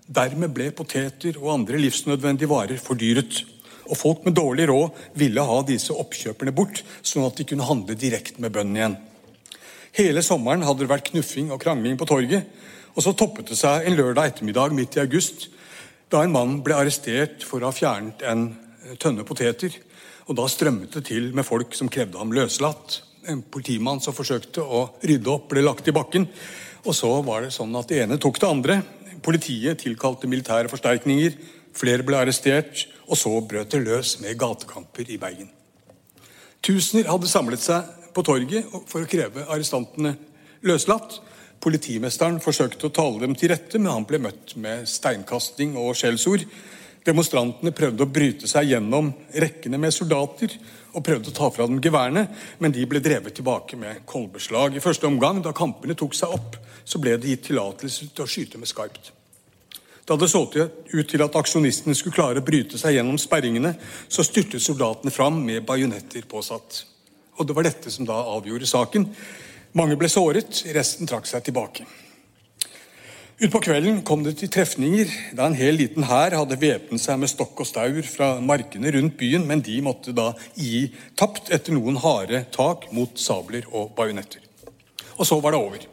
Dermed 0.08 0.54
ble 0.56 0.70
poteter 0.72 1.36
og 1.42 1.52
andre 1.52 1.80
livsnødvendige 1.82 2.48
varer 2.48 2.80
fordyret. 2.80 3.42
Og 3.88 4.00
folk 4.00 4.24
med 4.24 4.36
dårlig 4.36 4.68
råd 4.70 4.96
ville 5.20 5.44
ha 5.44 5.58
disse 5.68 5.92
oppkjøperne 5.92 6.54
bort, 6.56 6.80
sånn 7.04 7.26
at 7.28 7.36
de 7.36 7.44
kunne 7.48 7.68
handle 7.68 7.96
direkte 8.00 8.40
med 8.40 8.52
bøndene 8.54 8.80
igjen. 8.80 8.96
Hele 9.98 10.22
sommeren 10.24 10.64
hadde 10.64 10.84
det 10.84 10.92
vært 10.92 11.10
knuffing 11.12 11.52
og 11.52 11.60
krangling 11.60 12.00
på 12.00 12.08
torget. 12.08 12.48
Og 12.96 13.04
så 13.04 13.12
toppet 13.12 13.52
det 13.52 13.58
seg 13.60 13.84
en 13.84 13.96
lørdag 13.98 14.32
ettermiddag 14.32 14.72
midt 14.76 14.96
i 14.96 15.02
august, 15.04 15.50
da 16.08 16.24
en 16.24 16.32
mann 16.32 16.56
ble 16.64 16.76
arrestert 16.80 17.44
for 17.44 17.60
å 17.60 17.68
ha 17.68 17.76
fjernet 17.76 18.24
en 18.24 18.48
tønne 19.00 19.28
poteter. 19.28 19.74
Og 20.28 20.36
da 20.36 20.44
strømmet 20.50 20.92
det 20.92 21.06
til 21.08 21.30
med 21.36 21.46
folk 21.48 21.72
som 21.76 21.88
krevde 21.92 22.20
ham 22.20 22.32
løslatt. 22.36 23.00
En 23.28 23.40
politimann 23.40 24.00
som 24.04 24.16
forsøkte 24.16 24.60
å 24.60 24.84
rydde 25.00 25.32
opp, 25.32 25.48
ble 25.50 25.64
lagt 25.64 25.88
i 25.88 25.94
bakken. 25.96 26.28
Og 26.84 26.94
så 26.96 27.10
var 27.24 27.44
det 27.44 27.54
sånn 27.56 27.74
at 27.80 27.88
det 27.88 28.02
ene 28.04 28.20
tok 28.20 28.40
det 28.40 28.48
andre. 28.48 28.80
Politiet 29.24 29.80
tilkalte 29.82 30.28
militære 30.30 30.70
forsterkninger. 30.72 31.38
Flere 31.76 32.04
ble 32.04 32.20
arrestert, 32.20 32.86
og 33.08 33.16
så 33.16 33.32
brøt 33.40 33.72
det 33.72 33.84
løs 33.84 34.18
med 34.22 34.36
gatekamper 34.40 35.08
i 35.08 35.18
Bergen. 35.20 35.48
Tusener 36.64 37.08
hadde 37.08 37.30
samlet 37.30 37.62
seg 37.62 37.88
på 38.12 38.24
torget 38.26 38.68
for 38.90 39.04
å 39.04 39.08
kreve 39.08 39.46
arrestantene 39.46 40.16
løslatt. 40.66 41.20
Politimesteren 41.62 42.40
forsøkte 42.42 42.88
å 42.88 42.94
tale 42.94 43.22
dem 43.24 43.36
til 43.38 43.52
rette, 43.52 43.80
men 43.80 43.92
han 43.92 44.06
ble 44.08 44.20
møtt 44.22 44.54
med 44.60 44.84
steinkasting 44.90 45.76
og 45.80 45.96
skjellsord. 45.98 46.44
Demonstrantene 47.06 47.72
prøvde 47.74 48.04
å 48.04 48.10
bryte 48.10 48.48
seg 48.50 48.72
gjennom 48.72 49.12
rekkene 49.32 49.78
med 49.80 49.94
soldater 49.94 50.54
og 50.94 51.04
prøvde 51.04 51.30
å 51.30 51.36
ta 51.36 51.50
fra 51.52 51.66
dem 51.68 51.78
geværene, 51.82 52.24
men 52.58 52.74
de 52.74 52.86
ble 52.88 53.00
drevet 53.04 53.36
tilbake 53.38 53.78
med 53.78 54.02
kolbeslag. 54.08 54.76
I 54.76 54.82
første 54.82 55.06
omgang, 55.06 55.42
da 55.44 55.54
kampene 55.56 55.96
tok 55.98 56.16
seg 56.16 56.34
opp, 56.34 56.58
så 56.84 57.00
ble 57.00 57.16
det 57.16 57.30
gitt 57.30 57.46
tillatelse 57.50 58.10
til 58.10 58.24
å 58.24 58.30
skyte 58.30 58.60
med 58.60 58.70
skarpt. 58.70 59.12
Da 60.08 60.16
det 60.16 60.30
så 60.32 60.40
ut 60.48 61.08
til 61.10 61.22
at 61.22 61.36
aksjonistene 61.36 61.94
skulle 61.94 62.16
klare 62.16 62.40
å 62.40 62.44
bryte 62.44 62.80
seg 62.80 62.96
gjennom 62.96 63.18
sperringene, 63.20 63.74
så 64.08 64.24
styrtet 64.24 64.64
soldatene 64.64 65.12
fram 65.12 65.42
med 65.44 65.66
bajonetter 65.68 66.24
påsatt. 66.28 66.84
Og 67.38 67.46
Det 67.46 67.54
var 67.54 67.68
dette 67.68 67.90
som 67.90 68.08
da 68.08 68.16
avgjorde 68.32 68.66
saken. 68.66 69.04
Mange 69.76 69.96
ble 70.00 70.08
såret, 70.08 70.64
resten 70.74 71.06
trakk 71.06 71.28
seg 71.28 71.44
tilbake. 71.44 71.84
Utpå 73.38 73.60
kvelden 73.62 74.00
kom 74.02 74.24
det 74.26 74.32
til 74.40 74.50
trefninger 74.50 75.12
da 75.38 75.44
en 75.46 75.54
hel 75.54 75.76
liten 75.78 76.02
hær 76.08 76.34
hadde 76.34 76.56
væpnet 76.58 76.98
seg 76.98 77.20
med 77.22 77.30
stokk 77.30 77.60
og 77.62 77.68
staur 77.68 77.98
fra 78.10 78.32
markene 78.42 78.90
rundt 78.96 79.14
byen, 79.20 79.44
men 79.46 79.60
de 79.62 79.76
måtte 79.86 80.10
da 80.10 80.32
gi 80.58 80.88
tapt 81.14 81.52
etter 81.54 81.76
noen 81.76 82.00
harde 82.02 82.40
tak 82.50 82.88
mot 82.90 83.14
sabler 83.14 83.68
og 83.70 83.92
bajonetter. 83.94 84.42
Og 85.14 85.28
så 85.30 85.38
var 85.38 85.54
det 85.54 85.60
over. 85.60 85.84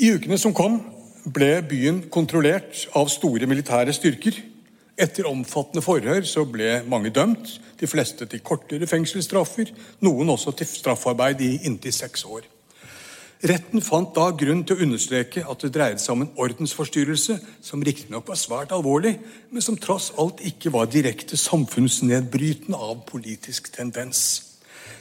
I 0.00 0.14
ukene 0.16 0.40
som 0.40 0.56
kom, 0.56 0.80
ble 1.28 1.60
byen 1.68 2.00
kontrollert 2.08 2.86
av 2.96 3.12
store 3.12 3.50
militære 3.52 3.92
styrker. 3.92 4.40
Etter 4.96 5.28
omfattende 5.28 5.84
forhør 5.84 6.24
så 6.24 6.46
ble 6.48 6.78
mange 6.88 7.12
dømt, 7.12 7.58
de 7.76 7.90
fleste 7.90 8.24
til 8.32 8.40
kortere 8.40 8.88
fengselsstraffer, 8.88 9.76
noen 10.00 10.32
også 10.32 10.56
til 10.56 10.72
straffarbeid 10.72 11.44
i 11.44 11.52
inntil 11.68 11.92
seks 11.92 12.24
år. 12.24 12.48
Retten 13.42 13.82
fant 13.82 14.12
da 14.14 14.28
grunn 14.38 14.60
til 14.62 14.76
å 14.76 14.84
understreke 14.84 15.42
at 15.50 15.64
det 15.64 15.72
dreide 15.74 15.98
seg 15.98 16.14
om 16.14 16.20
en 16.22 16.34
ordensforstyrrelse 16.44 17.40
som 17.64 17.80
riktignok 17.82 18.28
var 18.30 18.38
svært 18.38 18.74
alvorlig, 18.76 19.16
men 19.50 19.64
som 19.64 19.74
tross 19.74 20.12
alt 20.22 20.38
ikke 20.46 20.70
var 20.70 20.86
direkte 20.86 21.34
samfunnsnedbrytende 21.40 22.78
av 22.78 23.00
politisk 23.08 23.72
tendens. 23.74 24.20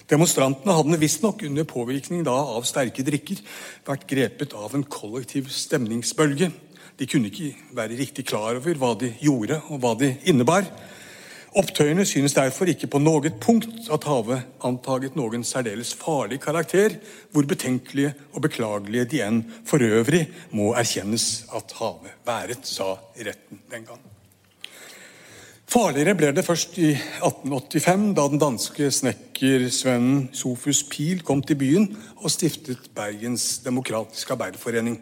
Demonstrantene 0.10 0.73
hadde 0.73 0.97
visstnok 1.04 1.45
under 1.45 1.69
påvirkning 1.69 2.25
av 2.27 2.65
sterke 2.65 3.06
drikker 3.06 3.43
vært 3.86 4.10
grepet 4.10 4.58
av 4.58 4.73
en 4.73 4.88
kollektiv 4.89 5.54
stemningsbølge. 5.54 6.49
De 6.97 7.08
kunne 7.08 7.30
ikke 7.30 7.54
være 7.77 7.99
riktig 7.99 8.25
klar 8.34 8.58
over 8.58 8.82
hva 8.82 8.95
de 8.97 9.13
gjorde, 9.21 9.62
og 9.69 9.86
hva 9.86 9.93
de 10.01 10.15
innebar. 10.25 10.65
Opptøyene 11.52 12.06
synes 12.08 12.32
derfor 12.32 12.70
ikke 12.72 12.88
på 12.88 13.00
noe 13.04 13.28
punkt 13.44 13.90
at 13.92 14.06
havet 14.08 14.46
antaget 14.64 15.18
noen 15.20 15.42
særdeles 15.44 15.90
farlig 16.00 16.38
karakter, 16.40 16.94
hvor 17.36 17.44
betenkelige 17.44 18.14
og 18.32 18.46
beklagelige 18.46 19.10
de 19.12 19.20
enn 19.26 19.42
for 19.68 19.84
øvrig 19.84 20.30
må 20.56 20.70
erkjennes 20.80 21.44
at 21.52 21.74
havet 21.76 22.14
været, 22.24 22.64
sa 22.64 22.94
retten 23.20 23.60
den 23.74 23.84
gang. 23.90 24.00
Farligere 25.72 26.16
ble 26.20 26.30
det 26.36 26.44
først 26.44 26.78
i 26.80 26.94
1885, 26.96 28.06
da 28.16 28.26
den 28.32 28.40
danske 28.40 28.88
snekkersvennen 28.92 30.30
Sofus 30.36 30.82
Pil 30.88 31.20
kom 31.24 31.44
til 31.44 31.60
byen 31.60 31.90
og 32.22 32.32
stiftet 32.32 32.88
Bergens 32.96 33.58
Demokratiske 33.64 34.38
Arbeiderforening. 34.38 35.02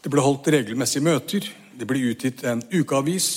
Det 0.00 0.12
ble 0.12 0.24
holdt 0.24 0.48
regelmessige 0.52 1.04
møter, 1.04 1.48
det 1.76 1.88
ble 1.88 2.04
utgitt 2.08 2.44
en 2.48 2.64
ukeavis. 2.72 3.28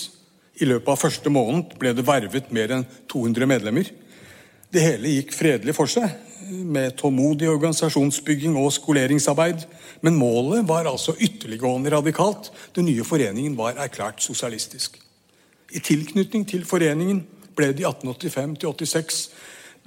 I 0.59 0.67
løpet 0.67 0.91
av 0.91 0.99
første 0.99 1.31
måned 1.31 1.75
ble 1.79 1.93
det 1.95 2.03
vervet 2.07 2.49
mer 2.55 2.73
enn 2.75 2.87
200 3.11 3.47
medlemmer. 3.47 3.87
Det 4.69 4.83
hele 4.83 5.13
gikk 5.15 5.31
fredelig 5.33 5.73
for 5.77 5.89
seg, 5.89 6.11
med 6.49 6.97
tålmodig 6.99 7.47
organisasjonsbygging 7.49 8.57
og 8.59 8.71
skoleringsarbeid. 8.75 9.63
Men 10.05 10.17
målet 10.19 10.67
var 10.67 10.89
altså 10.89 11.15
ytterliggående 11.15 11.93
radikalt. 11.93 12.51
Den 12.75 12.89
nye 12.89 13.05
foreningen 13.07 13.55
var 13.57 13.79
erklært 13.79 14.23
sosialistisk. 14.23 14.99
I 15.71 15.79
tilknytning 15.85 16.45
til 16.49 16.65
foreningen 16.65 17.23
ble 17.55 17.71
det 17.75 17.85
i 17.85 17.87
1885-86 17.89 19.23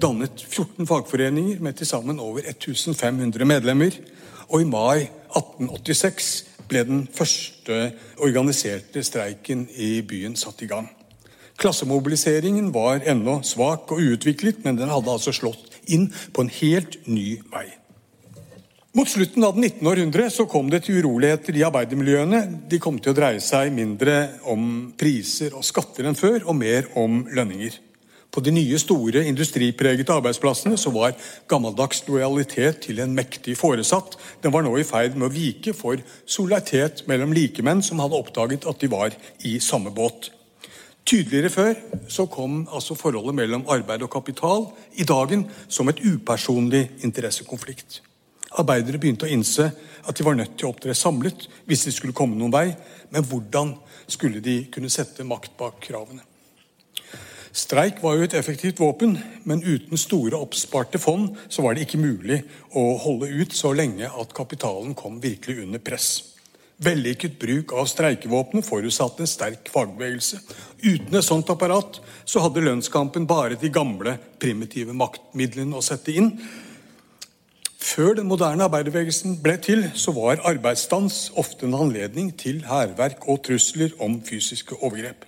dannet 0.02 0.44
14 0.48 0.86
fagforeninger 0.88 1.60
med 1.62 1.78
til 1.78 1.86
sammen 1.86 2.20
over 2.20 2.46
1500 2.48 3.44
medlemmer. 3.48 3.96
Og 4.48 4.62
i 4.62 4.68
mai 4.68 5.08
1886 5.32 6.32
ble 6.72 6.82
den 6.88 7.04
første 7.12 7.92
organiserte 8.18 9.04
streiken 9.04 9.68
i 9.76 10.00
byen 10.08 10.34
satt 10.40 10.64
i 10.64 10.70
gang. 10.70 10.88
Klassemobiliseringen 11.60 12.72
var 12.74 13.04
ennå 13.06 13.38
svak 13.46 13.92
og 13.92 14.00
uutviklet, 14.00 14.64
men 14.64 14.80
den 14.80 14.90
hadde 14.90 15.12
altså 15.12 15.34
slått 15.36 15.78
inn 15.92 16.08
på 16.32 16.44
en 16.44 16.52
helt 16.62 16.98
ny 17.06 17.36
vei. 17.52 17.68
Mot 18.92 19.08
slutten 19.08 19.44
av 19.46 19.54
det 19.56 19.70
19. 19.70 19.86
århundre 19.88 20.26
så 20.28 20.44
kom 20.44 20.66
det 20.68 20.82
til 20.84 20.98
uroligheter 21.00 21.56
i 21.56 21.62
arbeidermiljøene. 21.64 22.42
De 22.68 22.80
kom 22.82 22.98
til 23.00 23.14
å 23.14 23.16
dreie 23.16 23.40
seg 23.40 23.70
mindre 23.72 24.16
om 24.52 24.92
priser 25.00 25.54
og 25.56 25.64
skatter 25.64 26.08
enn 26.08 26.18
før, 26.18 26.42
og 26.44 26.58
mer 26.58 26.90
om 27.00 27.22
lønninger. 27.32 27.78
På 28.32 28.40
de 28.40 28.52
nye, 28.54 28.78
store 28.80 29.26
industripregete 29.28 30.14
arbeidsplassene 30.14 30.78
så 30.80 30.88
var 30.94 31.12
gammeldags 31.52 31.98
lojalitet 32.06 32.78
til 32.86 33.02
en 33.04 33.12
mektig 33.12 33.58
foresatt. 33.60 34.16
Den 34.40 34.54
var 34.54 34.64
nå 34.64 34.72
i 34.80 34.86
ferd 34.88 35.18
med 35.18 35.28
å 35.28 35.34
vike 35.34 35.74
for 35.76 36.00
solidaritet 36.24 37.04
mellom 37.10 37.34
likemenn 37.36 37.84
som 37.84 38.00
hadde 38.00 38.16
oppdaget 38.16 38.64
at 38.70 38.80
de 38.80 38.88
var 38.88 39.12
i 39.44 39.58
samme 39.60 39.92
båt. 39.92 40.30
Tydeligere 41.04 41.52
før 41.52 41.76
så 42.08 42.24
kom 42.30 42.62
altså 42.72 42.96
forholdet 42.96 43.36
mellom 43.36 43.66
arbeid 43.68 44.06
og 44.06 44.12
kapital 44.16 44.68
i 44.96 45.04
dagen 45.04 45.44
som 45.68 45.92
et 45.92 46.00
upersonlig 46.00 46.86
interessekonflikt. 47.04 48.00
Arbeidere 48.56 49.00
begynte 49.02 49.28
å 49.28 49.32
innse 49.32 49.68
at 50.08 50.16
de 50.16 50.24
var 50.24 50.40
nødt 50.40 50.56
til 50.56 50.70
å 50.70 50.72
opptre 50.72 50.96
samlet 50.96 51.50
hvis 51.68 51.84
de 51.84 51.92
skulle 51.92 52.16
komme 52.16 52.40
noen 52.40 52.54
vei. 52.54 52.70
Men 53.12 53.28
hvordan 53.28 53.76
skulle 54.08 54.40
de 54.40 54.62
kunne 54.72 54.92
sette 54.92 55.26
makt 55.26 55.58
bak 55.60 55.82
kravene? 55.84 56.24
Streik 57.52 57.98
var 58.00 58.16
jo 58.16 58.24
et 58.24 58.34
effektivt 58.38 58.80
våpen, 58.80 59.18
men 59.44 59.60
uten 59.60 60.00
store 60.00 60.38
oppsparte 60.40 60.96
fond 61.00 61.34
så 61.52 61.64
var 61.64 61.76
det 61.76 61.84
ikke 61.84 62.00
mulig 62.00 62.38
å 62.72 62.84
holde 63.02 63.28
ut 63.28 63.52
så 63.52 63.74
lenge 63.76 64.08
at 64.08 64.32
kapitalen 64.32 64.94
kom 64.96 65.18
virkelig 65.20 65.66
under 65.66 65.82
press. 65.84 66.08
Vellykket 66.82 67.36
bruk 67.38 67.74
av 67.76 67.86
streikevåpenet 67.92 68.64
forutsatte 68.66 69.22
en 69.22 69.30
sterk 69.30 69.68
fagbevegelse. 69.70 70.40
Uten 70.80 71.18
et 71.18 71.26
sånt 71.26 71.52
apparat 71.52 72.00
så 72.24 72.40
hadde 72.42 72.64
lønnskampen 72.64 73.28
bare 73.28 73.60
de 73.60 73.70
gamle, 73.70 74.16
primitive 74.40 74.96
maktmidlene 74.96 75.76
å 75.76 75.84
sette 75.84 76.16
inn, 76.16 76.32
før 77.82 78.14
den 78.16 78.28
moderne 78.30 78.64
arbeiderbevegelsen 78.64 79.36
ble 79.42 79.58
til, 79.60 79.84
så 79.98 80.14
var 80.16 80.40
arbeidsstans 80.48 81.32
ofte 81.36 81.66
en 81.66 81.76
anledning 81.76 82.30
til 82.38 82.62
hærverk 82.64 83.26
og 83.28 83.42
trusler 83.44 83.92
om 84.00 84.20
fysiske 84.24 84.78
overgrep. 84.80 85.26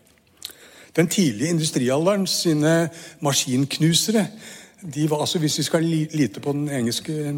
Den 0.97 1.09
tidlige 1.11 1.51
industrialderen 1.51 2.27
sine 2.27 2.89
maskinknusere 3.21 4.27
de 4.95 5.11
var 5.11 5.21
altså, 5.21 5.39
Hvis 5.39 5.59
vi 5.59 5.63
skal 5.63 5.85
lite 5.85 6.41
på 6.41 6.53
den 6.53 6.69
engelske 6.71 7.35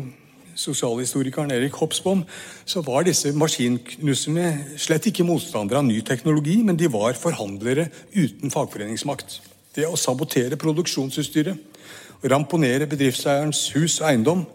sosialhistorikeren 0.55 1.51
Erik 1.51 1.73
Hopsbom, 1.73 2.25
så 2.65 2.81
var 2.81 3.05
disse 3.05 3.33
maskinknuserne 3.33 4.65
slett 4.81 5.07
ikke 5.07 5.25
motstandere 5.25 5.83
av 5.83 5.85
ny 5.85 6.01
teknologi, 6.01 6.57
men 6.63 6.79
de 6.81 6.89
var 6.93 7.13
forhandlere 7.21 7.89
uten 8.17 8.51
fagforeningsmakt. 8.51 9.43
Det 9.77 9.85
å 9.87 10.01
sabotere 10.01 10.57
produksjonsutstyret, 10.57 11.61
ramponere 12.25 12.89
bedriftseierens 12.89 13.69
hus 13.77 14.01
og 14.01 14.09
eiendom, 14.09 14.47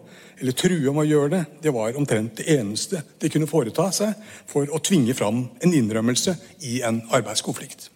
eller 0.41 0.57
true 0.57 0.89
om 0.89 0.97
å 0.97 1.05
gjøre 1.05 1.29
det, 1.35 1.43
det 1.63 1.73
var 1.73 1.97
omtrent 2.01 2.41
det 2.41 2.49
eneste 2.57 3.03
de 3.21 3.29
kunne 3.29 3.49
foreta 3.49 3.91
seg 3.93 4.17
for 4.49 4.65
å 4.73 4.81
tvinge 4.81 5.13
fram 5.13 5.45
en 5.61 5.73
innrømmelse 5.77 6.33
i 6.65 6.81
en 6.81 7.03
arbeidskonflikt. 7.13 7.90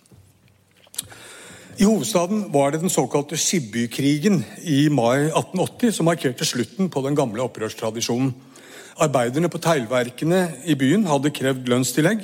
I 1.75 1.83
hovedstaden 1.83 2.45
var 2.53 2.71
det 2.71 2.79
den 2.79 2.89
såkalte 2.89 3.35
Skibbykrigen 3.35 4.37
i 4.63 4.85
mai 4.87 5.25
1880 5.27 5.97
som 5.97 6.07
markerte 6.07 6.45
slutten 6.47 6.87
på 6.89 7.01
den 7.03 7.17
gamle 7.17 7.43
opprørstradisjonen. 7.43 8.29
Arbeiderne 9.03 9.49
på 9.51 9.59
teglverkene 9.59 10.39
i 10.71 10.77
byen 10.79 11.03
hadde 11.09 11.33
krevd 11.35 11.67
lønnstillegg. 11.67 12.21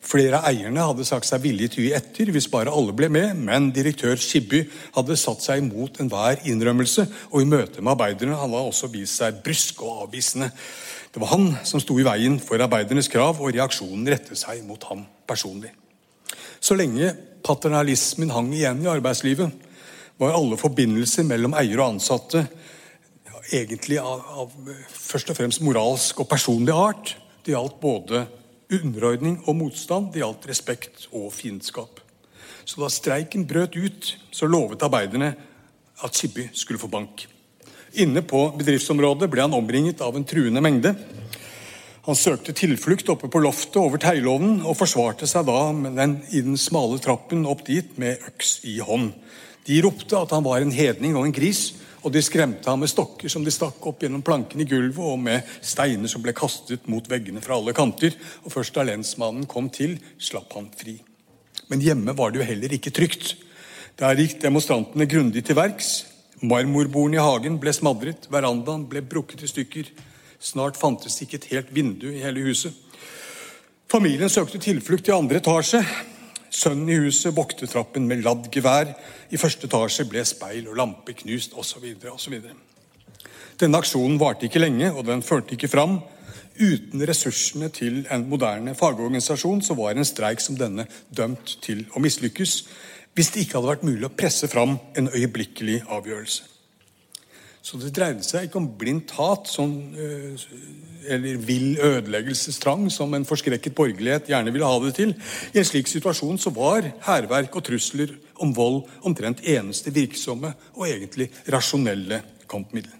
Flere 0.00 0.38
av 0.38 0.48
eierne 0.48 0.86
hadde 0.88 1.04
sagt 1.04 1.28
seg 1.28 1.42
villige 1.44 1.74
til 1.74 1.82
å 1.82 1.84
gi 1.84 1.92
etter 1.98 2.32
hvis 2.32 2.48
bare 2.48 2.72
alle 2.72 2.94
ble 2.96 3.10
med, 3.12 3.36
men 3.44 3.68
direktør 3.76 4.16
Skibby 4.16 4.62
hadde 4.96 5.18
satt 5.20 5.44
seg 5.44 5.60
imot 5.60 6.00
enhver 6.00 6.40
innrømmelse, 6.48 7.04
og 7.28 7.44
i 7.44 7.50
møte 7.50 7.84
med 7.84 7.92
arbeiderne 7.92 8.40
hadde 8.40 8.56
han 8.56 8.72
også 8.72 8.88
vist 8.94 9.20
seg 9.20 9.44
brysk 9.44 9.84
og 9.84 10.06
avvisende. 10.06 10.48
Det 11.12 11.20
var 11.20 11.34
han 11.34 11.50
som 11.68 11.80
sto 11.82 11.98
i 12.00 12.08
veien 12.08 12.40
for 12.40 12.56
arbeidernes 12.56 13.12
krav, 13.12 13.36
og 13.36 13.52
reaksjonen 13.52 14.08
rettet 14.16 14.40
seg 14.40 14.64
mot 14.64 14.88
ham 14.88 15.04
personlig. 15.28 15.76
Så 16.56 16.72
lenge 16.72 17.12
paternalismen 17.44 18.32
hang 18.34 18.52
igjen 18.54 18.82
i 18.84 18.90
arbeidslivet, 18.90 19.52
var 20.20 20.36
alle 20.36 20.56
forbindelser 20.58 21.26
mellom 21.26 21.56
eier 21.58 21.80
og 21.80 21.96
ansatte 21.96 22.44
egentlig 23.52 23.98
av, 24.00 24.22
av, 24.24 24.54
først 24.88 25.32
og 25.32 25.38
fremst 25.38 25.62
moralsk 25.64 26.22
og 26.22 26.28
personlig 26.30 26.74
art. 26.74 27.14
Det 27.44 27.52
gjaldt 27.52 27.80
både 27.82 28.24
underordning 28.72 29.40
og 29.44 29.58
motstand. 29.58 30.12
Det 30.14 30.22
gjaldt 30.22 30.48
respekt 30.48 31.08
og 31.12 31.28
fiendskap. 31.34 32.00
Så 32.64 32.80
da 32.80 32.88
streiken 32.88 33.44
brøt 33.48 33.76
ut, 33.76 34.14
så 34.32 34.48
lovet 34.48 34.82
arbeiderne 34.86 35.34
at 36.04 36.16
Skibby 36.16 36.48
skulle 36.56 36.80
få 36.80 36.88
bank. 36.88 37.26
Inne 38.00 38.24
på 38.26 38.46
bedriftsområdet 38.58 39.28
ble 39.30 39.44
han 39.44 39.54
omringet 39.54 40.00
av 40.02 40.16
en 40.16 40.24
truende 40.26 40.62
mengde. 40.64 40.94
Han 42.04 42.18
søkte 42.18 42.52
tilflukt 42.52 43.08
oppe 43.08 43.30
på 43.32 43.40
loftet 43.40 43.78
over 43.80 44.00
teglovnen 44.00 44.58
og 44.60 44.76
forsvarte 44.76 45.28
seg 45.28 45.46
da 45.48 45.60
den, 45.72 46.18
i 46.36 46.42
den 46.44 46.58
smale 46.60 46.98
trappen 47.00 47.46
opp 47.48 47.64
dit 47.64 47.96
med 48.00 48.20
øks 48.28 48.58
i 48.68 48.76
hånd. 48.84 49.14
De 49.64 49.78
ropte 49.80 50.18
at 50.18 50.34
han 50.36 50.44
var 50.44 50.60
en 50.60 50.74
hedning 50.74 51.16
og 51.16 51.24
en 51.24 51.32
gris, 51.32 51.70
og 52.04 52.12
de 52.12 52.20
skremte 52.20 52.68
ham 52.68 52.82
med 52.84 52.92
stokker 52.92 53.32
som 53.32 53.46
de 53.46 53.52
stakk 53.54 53.80
opp 53.88 54.04
gjennom 54.04 54.20
plankene 54.24 54.66
i 54.66 54.68
gulvet, 54.68 55.00
og 55.00 55.16
med 55.24 55.48
steiner 55.64 56.10
som 56.12 56.20
ble 56.20 56.36
kastet 56.36 56.84
mot 56.92 57.08
veggene 57.08 57.40
fra 57.40 57.56
alle 57.56 57.72
kanter. 57.72 58.12
Og 58.44 58.52
Først 58.52 58.76
da 58.76 58.84
lensmannen 58.84 59.48
kom 59.48 59.70
til, 59.72 59.96
slapp 60.20 60.52
han 60.58 60.68
fri. 60.76 60.98
Men 61.72 61.80
hjemme 61.80 62.12
var 62.12 62.34
det 62.34 62.42
jo 62.42 62.50
heller 62.50 62.76
ikke 62.76 62.92
trygt. 62.92 63.38
Der 63.96 64.20
gikk 64.20 64.42
demonstrantene 64.42 65.08
grundig 65.08 65.46
til 65.48 65.56
verks. 65.56 66.02
Marmorbordene 66.44 67.16
i 67.16 67.24
hagen 67.24 67.56
ble 67.62 67.72
smadret, 67.72 68.28
verandaen 68.28 68.84
ble 68.90 69.00
brukket 69.00 69.46
i 69.46 69.48
stykker. 69.48 69.88
Snart 70.40 70.78
fantes 70.80 71.20
ikke 71.22 71.38
et 71.40 71.50
helt 71.52 71.74
vindu 71.74 72.08
i 72.12 72.22
hele 72.22 72.44
huset. 72.46 72.72
Familien 73.90 74.32
søkte 74.32 74.58
tilflukt 74.58 75.08
i 75.08 75.14
andre 75.14 75.38
etasje. 75.42 75.82
Sønnen 76.54 76.90
i 76.90 76.98
huset 77.04 77.34
voktet 77.36 77.70
trappen 77.70 78.06
med 78.08 78.22
ladd 78.24 78.48
gevær. 78.54 78.94
I 79.30 79.40
første 79.40 79.68
etasje 79.68 80.06
ble 80.10 80.24
speil 80.26 80.68
og 80.70 80.78
lampe 80.78 81.14
knust, 81.18 81.54
osv. 81.58 81.84
osv. 82.10 82.40
Denne 83.60 83.78
aksjonen 83.78 84.18
varte 84.18 84.48
ikke 84.48 84.62
lenge, 84.62 84.90
og 84.92 85.06
den 85.06 85.22
førte 85.22 85.54
ikke 85.54 85.70
fram. 85.70 86.00
Uten 86.54 87.02
ressursene 87.06 87.68
til 87.74 88.04
en 88.14 88.28
moderne 88.30 88.76
fagorganisasjon 88.78 89.62
så 89.66 89.74
var 89.78 89.98
en 89.98 90.06
streik 90.06 90.42
som 90.42 90.58
denne 90.58 90.86
dømt 91.10 91.56
til 91.64 91.82
å 91.94 92.02
mislykkes 92.02 92.58
hvis 93.14 93.30
det 93.34 93.44
ikke 93.44 93.58
hadde 93.58 93.70
vært 93.70 93.86
mulig 93.86 94.06
å 94.08 94.14
presse 94.14 94.50
fram 94.50 94.76
en 94.98 95.10
øyeblikkelig 95.10 95.84
avgjørelse. 95.86 96.53
Så 97.64 97.78
det 97.80 97.94
dreide 97.96 98.20
seg 98.20 98.44
ikke 98.44 98.60
om 98.60 98.66
blindt 98.76 99.14
hat 99.16 99.48
sånn, 99.48 99.72
eller 101.08 101.38
vill 101.40 101.78
ødeleggelsestrang, 101.80 102.90
som 102.92 103.14
en 103.16 103.24
forskrekket 103.24 103.72
borgerlighet 103.76 104.28
gjerne 104.28 104.52
ville 104.52 104.68
ha 104.68 104.82
det 104.82 104.92
til. 104.98 105.14
I 105.54 105.62
en 105.62 105.68
slik 105.68 105.88
situasjon 105.88 106.40
så 106.40 106.52
var 106.52 106.90
hærverk 107.06 107.56
og 107.56 107.64
trusler 107.64 108.12
om 108.44 108.52
vold 108.56 108.82
omtrent 109.08 109.40
eneste 109.48 109.94
virksomme 109.96 110.52
og 110.76 110.84
egentlig 110.90 111.30
rasjonelle 111.48 112.20
kampmiddel. 112.52 112.92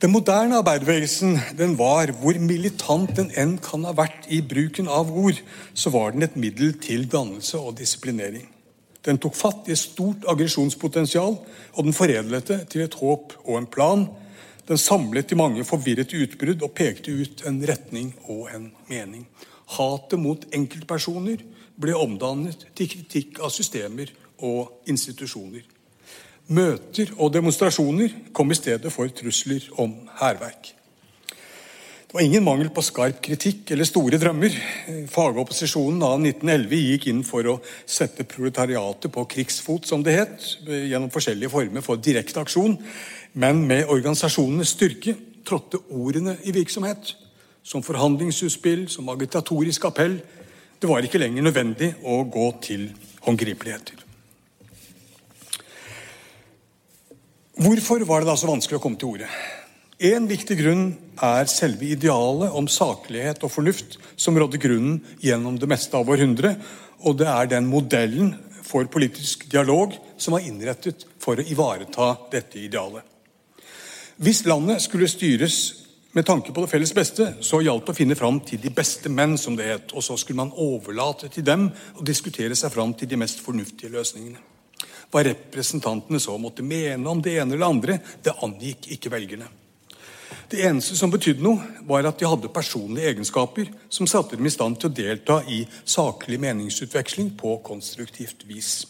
Den 0.00 0.12
moderne 0.12 0.56
arbeiderbevegelsen 0.60 1.36
den 1.60 1.76
var, 1.78 2.10
hvor 2.16 2.36
militant 2.40 3.12
den 3.16 3.30
enn 3.40 3.58
kan 3.60 3.84
ha 3.84 3.92
vært 3.96 4.24
i 4.32 4.40
bruken 4.44 4.88
av 4.88 5.12
ord, 5.12 5.36
så 5.76 5.92
var 5.92 6.16
den 6.16 6.24
et 6.26 6.36
middel 6.36 6.74
til 6.80 7.06
dannelse 7.12 7.60
og 7.60 7.76
disiplinering. 7.78 8.48
Den 9.04 9.18
tok 9.20 9.36
fatt 9.36 9.68
i 9.68 9.74
et 9.74 9.80
stort 9.80 10.24
aggresjonspotensial, 10.30 11.36
og 11.74 11.84
den 11.84 11.96
foredlet 11.96 12.48
det 12.48 12.60
til 12.72 12.84
et 12.86 12.96
håp 13.00 13.34
og 13.44 13.58
en 13.58 13.68
plan. 13.68 14.06
Den 14.68 14.80
samlet 14.80 15.28
de 15.28 15.36
mange 15.36 15.64
forvirrete 15.68 16.16
utbrudd 16.24 16.64
og 16.64 16.72
pekte 16.76 17.12
ut 17.12 17.44
en 17.48 17.60
retning 17.68 18.14
og 18.32 18.48
en 18.54 18.70
mening. 18.88 19.26
Hatet 19.76 20.20
mot 20.20 20.46
enkeltpersoner 20.56 21.44
ble 21.80 21.96
omdannet 21.98 22.66
til 22.76 22.88
kritikk 22.88 23.42
av 23.44 23.52
systemer 23.52 24.12
og 24.44 24.88
institusjoner. 24.88 25.64
Møter 26.54 27.12
og 27.16 27.32
demonstrasjoner 27.32 28.12
kom 28.36 28.52
i 28.52 28.56
stedet 28.58 28.92
for 28.92 29.08
trusler 29.08 29.64
om 29.80 29.94
hærverk. 30.20 30.74
Var 32.14 32.22
ingen 32.22 32.44
mangel 32.46 32.68
på 32.70 32.82
skarp 32.86 33.16
kritikk 33.26 33.72
eller 33.74 33.88
store 33.88 34.20
drømmer. 34.22 34.54
Fagopposisjonen 35.10 35.98
av 36.06 36.20
1911 36.22 36.74
gikk 36.78 37.06
inn 37.10 37.22
for 37.26 37.48
å 37.50 37.54
sette 37.90 38.22
proletariatet 38.30 39.10
på 39.10 39.24
krigsfot, 39.32 39.88
som 39.90 40.04
det 40.06 40.14
het, 40.14 40.44
gjennom 40.62 41.10
forskjellige 41.10 41.50
former 41.50 41.82
for 41.82 41.98
direkte 41.98 42.38
aksjon. 42.38 42.76
Men 43.34 43.64
med 43.66 43.90
organisasjonenes 43.90 44.76
styrke 44.76 45.16
trådte 45.42 45.80
ordene 45.90 46.36
i 46.46 46.54
virksomhet. 46.54 47.16
Som 47.66 47.82
forhandlingsutspill, 47.82 48.86
som 48.94 49.10
agitatorisk 49.10 49.88
appell. 49.90 50.20
Det 50.78 50.86
var 50.92 51.02
ikke 51.02 51.18
lenger 51.18 51.48
nødvendig 51.48 51.90
å 52.06 52.20
gå 52.30 52.46
til 52.62 52.86
håndgripeligheter. 53.26 54.06
Hvorfor 57.58 58.06
var 58.06 58.22
det 58.22 58.30
da 58.30 58.38
så 58.38 58.54
vanskelig 58.54 58.78
å 58.78 58.86
komme 58.86 59.02
til 59.02 59.16
orde? 59.16 59.34
En 60.04 60.26
viktig 60.28 60.58
grunn 60.58 60.88
er 61.24 61.46
selve 61.48 61.86
idealet 61.94 62.52
om 62.52 62.66
saklighet 62.68 63.38
og 63.46 63.52
fornuft 63.54 63.94
som 64.20 64.36
rådde 64.36 64.58
grunnen 64.60 64.98
gjennom 65.22 65.56
det 65.56 65.68
meste 65.70 65.96
av 65.96 66.10
århundret. 66.12 66.60
Og 67.08 67.16
det 67.16 67.28
er 67.30 67.48
den 67.48 67.70
modellen 67.70 68.34
for 68.66 68.84
politisk 68.92 69.46
dialog 69.52 69.94
som 70.20 70.36
var 70.36 70.44
innrettet 70.44 71.06
for 71.22 71.40
å 71.40 71.46
ivareta 71.48 72.10
dette 72.34 72.60
idealet. 72.66 73.00
Hvis 74.20 74.44
landet 74.44 74.84
skulle 74.84 75.08
styres 75.08 75.56
med 76.12 76.28
tanke 76.28 76.52
på 76.52 76.66
det 76.66 76.70
felles 76.74 76.92
beste, 76.94 77.30
så 77.40 77.62
gjaldt 77.64 77.88
det 77.88 77.96
å 77.96 78.00
finne 78.02 78.20
fram 78.20 78.42
til 78.44 78.60
de 78.60 78.74
beste 78.76 79.08
menn, 79.08 79.38
som 79.40 79.56
det 79.56 79.72
het. 79.72 79.96
Og 79.96 80.04
så 80.04 80.18
skulle 80.20 80.44
man 80.44 80.52
overlate 80.52 81.32
til 81.32 81.48
dem 81.48 81.70
å 81.96 82.04
diskutere 82.04 82.54
seg 82.54 82.76
fram 82.76 82.92
til 82.92 83.08
de 83.08 83.22
mest 83.24 83.40
fornuftige 83.40 83.94
løsningene. 83.96 84.38
Hva 85.08 85.24
representantene 85.24 86.20
så 86.20 86.36
måtte 86.36 86.66
mene 86.66 87.08
om 87.08 87.24
det 87.24 87.38
ene 87.40 87.56
eller 87.56 87.72
andre, 87.72 88.02
det 88.20 88.36
angikk 88.44 88.92
ikke 88.98 89.16
velgerne. 89.16 89.48
Det 90.54 90.62
eneste 90.62 90.94
som 90.94 91.10
betydde 91.10 91.42
noe, 91.42 91.58
var 91.82 92.06
at 92.06 92.20
de 92.20 92.28
hadde 92.30 92.48
personlige 92.54 93.08
egenskaper 93.10 93.72
som 93.90 94.06
satte 94.06 94.36
dem 94.38 94.46
i 94.46 94.52
stand 94.54 94.76
til 94.78 94.86
å 94.86 94.94
delta 94.94 95.40
i 95.50 95.64
saklig 95.82 96.36
meningsutveksling 96.44 97.32
på 97.40 97.56
konstruktivt 97.66 98.44
vis. 98.46 98.84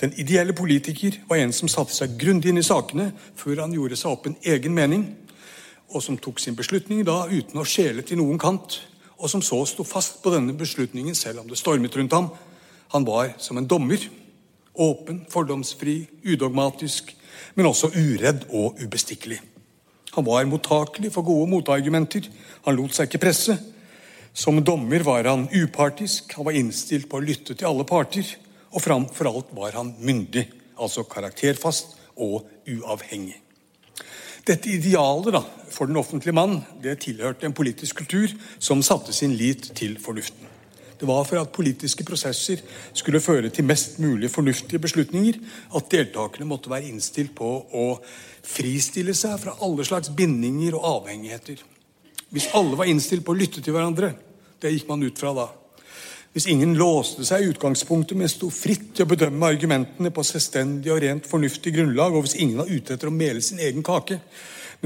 Den 0.00 0.10
ideelle 0.18 0.56
politiker 0.58 1.20
var 1.28 1.38
en 1.38 1.54
som 1.54 1.70
satte 1.70 1.94
seg 1.94 2.16
grundig 2.18 2.50
inn 2.50 2.58
i 2.58 2.64
sakene 2.66 3.12
før 3.38 3.62
han 3.62 3.76
gjorde 3.76 4.00
seg 4.00 4.10
opp 4.10 4.26
en 4.26 4.34
egen 4.42 4.74
mening, 4.74 5.04
og 5.94 6.02
som 6.02 6.18
tok 6.18 6.42
sin 6.42 6.58
beslutning 6.58 7.06
da 7.06 7.28
uten 7.30 7.62
å 7.62 7.68
skjele 7.68 8.02
til 8.02 8.18
noen 8.18 8.42
kant, 8.42 8.80
og 9.22 9.30
som 9.30 9.46
så 9.46 9.60
sto 9.70 9.86
fast 9.86 10.18
på 10.24 10.34
denne 10.34 10.56
beslutningen 10.58 11.14
selv 11.14 11.44
om 11.44 11.52
det 11.52 11.60
stormet 11.62 11.94
rundt 11.94 12.18
ham. 12.18 12.32
Han 12.96 13.06
var 13.06 13.36
som 13.38 13.62
en 13.62 13.70
dommer. 13.70 14.02
Åpen, 14.74 15.22
fordomsfri, 15.30 16.00
udogmatisk, 16.26 17.14
men 17.54 17.70
også 17.70 17.94
uredd 17.94 18.48
og 18.50 18.82
ubestikkelig. 18.82 19.51
Han 20.12 20.26
var 20.26 20.48
mottakelig 20.48 21.12
for 21.14 21.24
gode 21.24 21.48
motargumenter. 21.50 22.26
Han 22.66 22.76
lot 22.76 22.96
seg 22.96 23.08
ikke 23.08 23.22
presse. 23.24 23.56
Som 24.32 24.60
dommer 24.64 25.04
var 25.04 25.28
han 25.28 25.46
upartisk, 25.52 26.34
han 26.36 26.48
var 26.48 26.56
innstilt 26.56 27.08
på 27.08 27.20
å 27.20 27.24
lytte 27.24 27.56
til 27.56 27.68
alle 27.68 27.86
parter. 27.88 28.28
Og 28.72 28.84
framfor 28.84 29.28
alt 29.28 29.52
var 29.56 29.76
han 29.76 29.94
myndig, 30.00 30.46
altså 30.80 31.04
karakterfast 31.08 31.96
og 32.16 32.44
uavhengig. 32.68 33.38
Dette 34.48 34.72
idealet 34.72 35.36
da, 35.36 35.42
for 35.70 35.88
den 35.88 36.00
offentlige 36.00 36.34
mann 36.34 36.58
det 36.82 36.98
tilhørte 37.04 37.46
en 37.46 37.56
politisk 37.56 38.02
kultur 38.02 38.32
som 38.58 38.82
satte 38.82 39.14
sin 39.16 39.36
lit 39.38 39.70
til 39.78 40.00
fornuften. 40.02 40.51
Det 41.02 41.08
var 41.08 41.24
for 41.26 41.40
at 41.40 41.50
politiske 41.50 42.04
prosesser 42.06 42.60
skulle 42.94 43.18
føre 43.18 43.48
til 43.50 43.66
mest 43.66 43.96
mulig 43.98 44.28
fornuftige 44.30 44.78
beslutninger, 44.84 45.40
at 45.74 45.88
deltakerne 45.90 46.46
måtte 46.46 46.70
være 46.70 46.92
innstilt 46.92 47.32
på 47.34 47.48
å 47.74 47.86
fristille 48.46 49.10
seg 49.18 49.34
fra 49.42 49.56
alle 49.66 49.82
slags 49.82 50.12
bindinger 50.14 50.76
og 50.78 50.86
avhengigheter. 50.92 51.58
Hvis 52.30 52.46
alle 52.54 52.78
var 52.78 52.86
innstilt 52.86 53.26
på 53.26 53.34
å 53.34 53.40
lytte 53.40 53.58
til 53.58 53.74
hverandre, 53.74 54.12
det 54.62 54.70
gikk 54.76 54.86
man 54.92 55.02
ut 55.02 55.18
fra 55.18 55.34
da. 55.34 55.48
Hvis 56.36 56.46
ingen 56.54 56.78
låste 56.78 57.26
seg 57.26 57.42
i 57.42 57.50
utgangspunktet, 57.50 58.14
men 58.14 58.30
sto 58.30 58.46
fritt 58.54 58.92
til 58.94 59.02
å 59.02 59.10
bedømme 59.10 59.50
argumentene 59.50 60.14
på 60.14 60.22
selvstendig 60.22 60.94
og 60.94 61.02
rent 61.02 61.26
fornuftig 61.26 61.74
grunnlag, 61.80 62.14
og 62.14 62.28
hvis 62.28 62.38
ingen 62.38 62.62
var 62.62 62.70
ute 62.70 62.94
etter 62.94 63.10
å 63.10 63.16
mele 63.16 63.42
sin 63.42 63.58
egen 63.58 63.82
kake, 63.82 64.22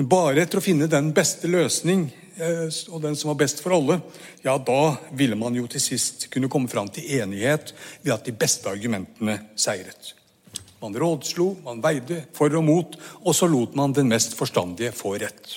men 0.00 0.08
bare 0.08 0.48
etter 0.48 0.64
å 0.64 0.64
finne 0.64 0.88
den 0.88 1.12
beste 1.12 1.52
løsning 1.52 2.08
og 2.36 3.00
den 3.00 3.16
som 3.16 3.30
var 3.32 3.38
best 3.40 3.62
for 3.64 3.72
alle, 3.76 3.98
ja, 4.44 4.56
da 4.58 4.96
ville 5.16 5.38
man 5.38 5.56
jo 5.56 5.64
til 5.70 5.80
sist 5.80 6.28
kunne 6.32 6.50
komme 6.52 6.68
fram 6.68 6.90
til 6.92 7.08
enighet 7.20 7.72
ved 8.02 8.12
at 8.12 8.26
de 8.26 8.34
beste 8.36 8.68
argumentene 8.68 9.38
seiret. 9.56 10.12
Man 10.82 10.96
rådslo, 11.00 11.54
man 11.64 11.80
veide 11.82 12.26
for 12.36 12.52
og 12.52 12.64
mot, 12.64 12.98
og 13.24 13.34
så 13.34 13.48
lot 13.48 13.76
man 13.78 13.94
den 13.96 14.10
mest 14.12 14.36
forstandige 14.36 14.92
få 14.92 15.14
rett. 15.16 15.56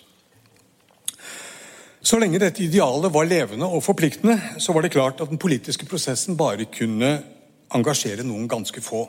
Så 1.99 2.15
lenge 2.15 2.39
dette 2.39 2.63
idealet 2.63 3.11
var 3.11 3.27
levende 3.27 3.67
og 3.67 3.83
forpliktende, 3.83 4.37
så 4.57 4.71
var 4.73 4.85
det 4.85 4.93
klart 4.95 5.19
at 5.19 5.29
den 5.29 5.41
politiske 5.41 5.85
prosessen 5.85 6.37
bare 6.39 6.69
kunne 6.71 7.17
engasjere 7.75 8.23
noen 8.23 8.47
ganske 8.49 8.81
få. 8.81 9.03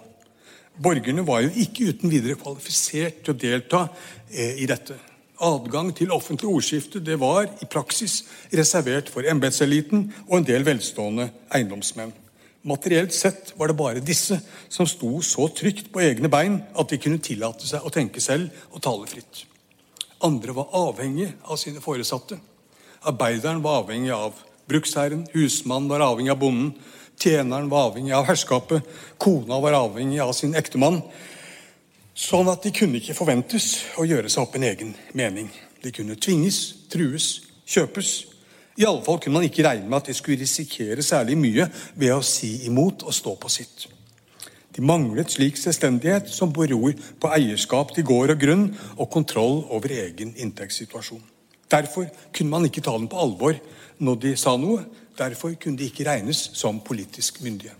Borgerne 0.80 1.22
var 1.26 1.44
jo 1.44 1.52
ikke 1.62 1.92
uten 1.92 2.10
videre 2.10 2.38
kvalifisert 2.40 3.22
til 3.22 3.34
å 3.34 3.38
delta 3.38 3.84
eh, 4.32 4.58
i 4.64 4.66
dette. 4.66 4.98
Adgang 5.40 5.94
til 5.96 6.12
offentlig 6.12 6.50
ordskifte 6.50 7.00
det 7.00 7.16
var 7.20 7.46
i 7.62 7.68
praksis 7.70 8.22
reservert 8.52 9.08
for 9.08 9.24
embetseliten 9.24 10.10
og 10.26 10.40
en 10.40 10.48
del 10.48 10.66
velstående 10.66 11.30
eiendomsmenn. 11.56 12.12
Materielt 12.68 13.14
sett 13.16 13.54
var 13.56 13.70
det 13.70 13.78
bare 13.78 14.02
disse 14.04 14.36
som 14.68 14.88
sto 14.88 15.14
så 15.24 15.46
trygt 15.56 15.88
på 15.94 16.02
egne 16.04 16.28
bein 16.28 16.58
at 16.76 16.92
de 16.92 16.98
kunne 17.00 17.22
tillate 17.24 17.64
seg 17.64 17.86
å 17.86 17.92
tenke 17.94 18.20
selv 18.20 18.52
og 18.68 18.84
tale 18.84 19.08
fritt. 19.08 19.46
Andre 20.20 20.52
var 20.52 20.76
avhengige 20.76 21.32
av 21.48 21.56
sine 21.56 21.80
foresatte. 21.80 22.36
Arbeideren 23.08 23.62
var 23.64 23.80
avhengig 23.80 24.12
av 24.12 24.36
bruksherren, 24.68 25.24
husmannen 25.32 25.88
var 25.88 26.04
avhengig 26.04 26.34
av 26.34 26.42
bonden, 26.42 26.74
tjeneren 27.16 27.70
var 27.72 27.88
avhengig 27.88 28.12
av 28.12 28.28
herskapet, 28.28 28.84
kona 29.16 29.56
var 29.64 29.78
avhengig 29.78 30.20
av 30.20 30.34
sin 30.36 30.52
ektemann. 30.52 31.00
Sånn 32.20 32.50
at 32.52 32.66
de 32.66 32.72
kunne 32.74 32.98
ikke 33.00 33.16
forventes 33.16 33.70
å 33.96 34.04
gjøre 34.04 34.28
seg 34.28 34.42
opp 34.42 34.58
en 34.58 34.66
egen 34.68 34.90
mening. 35.16 35.48
De 35.80 35.92
kunne 35.94 36.18
tvinges, 36.20 36.58
trues, 36.92 37.28
kjøpes. 37.64 38.10
I 38.76 38.84
alle 38.84 39.00
fall 39.06 39.16
kunne 39.22 39.38
man 39.38 39.46
ikke 39.46 39.64
regne 39.64 39.88
med 39.88 40.02
at 40.02 40.10
de 40.10 40.16
skulle 40.18 40.42
risikere 40.42 41.04
særlig 41.04 41.38
mye 41.40 41.66
ved 41.96 42.12
å 42.12 42.20
si 42.24 42.66
imot 42.68 43.06
og 43.08 43.16
stå 43.16 43.34
på 43.40 43.50
sitt. 43.52 43.86
De 44.76 44.84
manglet 44.84 45.32
slik 45.32 45.56
selvstendighet 45.58 46.28
som 46.30 46.52
beror 46.54 46.92
på 47.20 47.32
eierskap 47.34 47.96
til 47.96 48.06
gård 48.06 48.36
og 48.36 48.44
grunn 48.44 48.66
og 48.98 49.08
kontroll 49.10 49.62
over 49.72 49.96
egen 49.96 50.36
inntektssituasjon. 50.36 51.24
Derfor 51.72 52.10
kunne 52.36 52.52
man 52.52 52.68
ikke 52.68 52.84
ta 52.84 52.94
dem 52.98 53.08
på 53.08 53.18
alvor 53.18 53.56
når 53.98 54.20
de 54.26 54.36
sa 54.38 54.58
noe. 54.60 54.84
Derfor 55.18 55.56
kunne 55.56 55.80
de 55.80 55.88
ikke 55.88 56.06
regnes 56.06 56.50
som 56.56 56.84
politisk 56.84 57.40
myndige. 57.44 57.72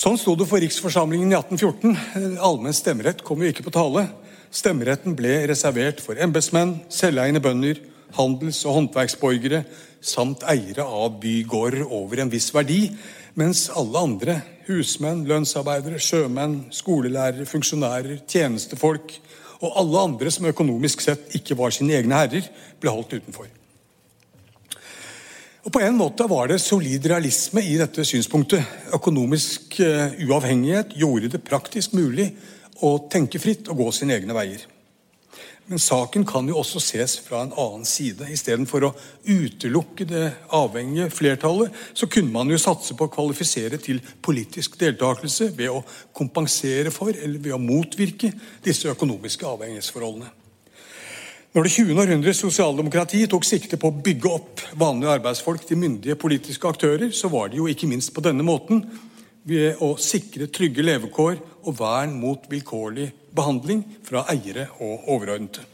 Sånn 0.00 0.16
sto 0.16 0.32
det 0.32 0.46
for 0.48 0.62
riksforsamlingen 0.64 1.28
i 1.28 1.36
1814. 1.36 2.38
Allmenn 2.40 2.72
stemmerett 2.72 3.18
kom 3.20 3.42
jo 3.44 3.50
ikke 3.50 3.66
på 3.66 3.72
tale. 3.74 4.06
Stemmeretten 4.48 5.12
ble 5.12 5.34
reservert 5.50 6.00
for 6.00 6.16
embetsmenn, 6.16 6.78
selveiende 6.88 7.42
bønder, 7.44 7.82
handels- 8.16 8.62
og 8.64 8.78
håndverksborgere 8.78 9.60
samt 10.00 10.46
eiere 10.48 10.88
av 10.88 11.20
bygårder 11.20 11.84
over 11.84 12.24
en 12.24 12.32
viss 12.32 12.48
verdi, 12.56 12.86
mens 13.36 13.66
alle 13.76 14.06
andre, 14.08 14.40
husmenn, 14.70 15.26
lønnsarbeidere, 15.28 16.00
sjømenn, 16.00 16.62
skolelærere, 16.72 17.44
funksjonærer, 17.52 18.22
tjenestefolk, 18.24 19.18
og 19.60 19.80
alle 19.84 20.06
andre 20.08 20.32
som 20.32 20.48
økonomisk 20.48 21.04
sett 21.04 21.36
ikke 21.36 21.60
var 21.60 21.76
sine 21.76 22.00
egne 22.00 22.24
herrer, 22.24 22.48
ble 22.80 22.96
holdt 22.96 23.18
utenfor. 23.20 23.52
Og 25.60 25.72
På 25.72 25.80
en 25.84 25.96
måte 25.96 26.24
var 26.24 26.48
det 26.48 26.60
solid 26.64 27.04
realisme 27.10 27.60
i 27.60 27.76
dette 27.76 28.04
synspunktet. 28.08 28.64
Økonomisk 28.96 29.76
uh, 29.84 30.14
uavhengighet 30.24 30.94
gjorde 30.96 31.28
det 31.34 31.44
praktisk 31.44 31.92
mulig 31.92 32.30
å 32.80 32.94
tenke 33.12 33.40
fritt 33.42 33.68
og 33.68 33.82
gå 33.82 33.90
sine 33.92 34.16
egne 34.16 34.36
veier. 34.36 34.64
Men 35.68 35.78
saken 35.78 36.24
kan 36.26 36.48
jo 36.48 36.56
også 36.58 36.80
ses 36.82 37.18
fra 37.22 37.44
en 37.44 37.52
annen 37.52 37.84
side. 37.86 38.26
Istedenfor 38.32 38.88
å 38.88 38.94
utelukke 39.28 40.08
det 40.08 40.24
avhengige 40.56 41.12
flertallet, 41.14 41.76
så 41.94 42.08
kunne 42.10 42.32
man 42.34 42.50
jo 42.50 42.58
satse 42.58 42.96
på 42.96 43.06
å 43.06 43.12
kvalifisere 43.12 43.78
til 43.78 44.00
politisk 44.24 44.80
deltakelse 44.80 45.52
ved 45.60 45.76
å 45.76 45.84
kompensere 46.16 46.90
for 46.90 47.12
eller 47.12 47.38
ved 47.38 47.54
å 47.54 47.62
motvirke 47.62 48.32
disse 48.64 48.90
økonomiske 48.90 49.46
avhengighetsforholdene. 49.46 50.39
Når 51.50 51.64
det 51.66 51.70
20. 51.74 51.96
århundres 51.98 52.38
sosialdemokrati 52.44 53.24
tok 53.26 53.42
sikte 53.42 53.74
på 53.74 53.88
å 53.90 54.02
bygge 54.06 54.30
opp 54.30 54.60
vanlige 54.78 55.16
arbeidsfolk 55.16 55.64
til 55.66 55.80
myndige 55.82 56.14
politiske 56.14 56.70
aktører, 56.70 57.10
så 57.10 57.26
var 57.26 57.50
det 57.50 57.58
jo 57.58 57.66
ikke 57.66 57.88
minst 57.90 58.12
på 58.14 58.22
denne 58.22 58.46
måten 58.46 58.84
ved 59.50 59.82
å 59.82 59.96
sikre 59.98 60.46
trygge 60.46 60.84
levekår 60.86 61.40
og 61.64 61.74
vern 61.80 62.14
mot 62.22 62.46
vilkårlig 62.52 63.08
behandling 63.34 63.82
fra 64.06 64.22
eiere 64.30 64.68
og 64.78 65.10
overordnede. 65.10 65.66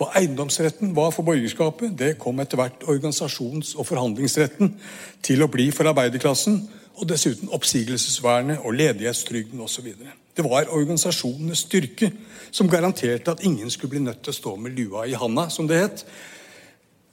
Hva 0.00 0.08
eiendomsretten 0.22 0.96
var 0.96 1.12
for 1.12 1.26
borgerskapet, 1.26 1.92
det 1.92 2.14
kom 2.22 2.40
etter 2.40 2.56
hvert 2.56 2.88
organisasjons- 2.88 3.74
og 3.76 3.90
forhandlingsretten 3.90 4.72
til 5.20 5.44
å 5.44 5.50
bli 5.52 5.68
for 5.68 5.92
arbeiderklassen, 5.92 6.62
og 6.98 7.08
dessuten 7.08 7.52
oppsigelsesvernet 7.54 8.64
og 8.64 8.74
ledighetstrygden 8.74 9.60
osv. 9.64 9.92
Det 10.36 10.44
var 10.44 10.70
organisasjonenes 10.74 11.64
styrke 11.66 12.10
som 12.50 12.68
garanterte 12.70 13.30
at 13.30 13.44
ingen 13.44 13.70
skulle 13.70 13.96
bli 13.96 14.04
nødt 14.04 14.22
til 14.22 14.34
å 14.34 14.38
stå 14.38 14.56
med 14.56 14.76
lua 14.78 15.06
i 15.06 15.16
handa, 15.18 15.48
som 15.50 15.68
det 15.68 15.80
het. 15.82 16.04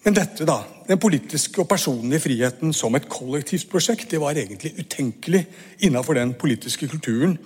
Men 0.05 0.13
dette, 0.13 0.45
da, 0.45 0.59
den 0.87 1.01
politiske 1.01 1.63
og 1.63 1.69
personlige 1.69 2.21
friheten 2.27 2.73
som 2.73 2.95
et 2.95 3.09
kollektivt 3.09 3.69
prosjekt, 3.71 4.11
det 4.11 4.21
var 4.21 4.37
egentlig 4.37 4.75
utenkelig 4.77 5.45
innenfor 5.79 6.19
den 6.19 6.35
politiske 6.37 6.87
kulturen 6.87 7.39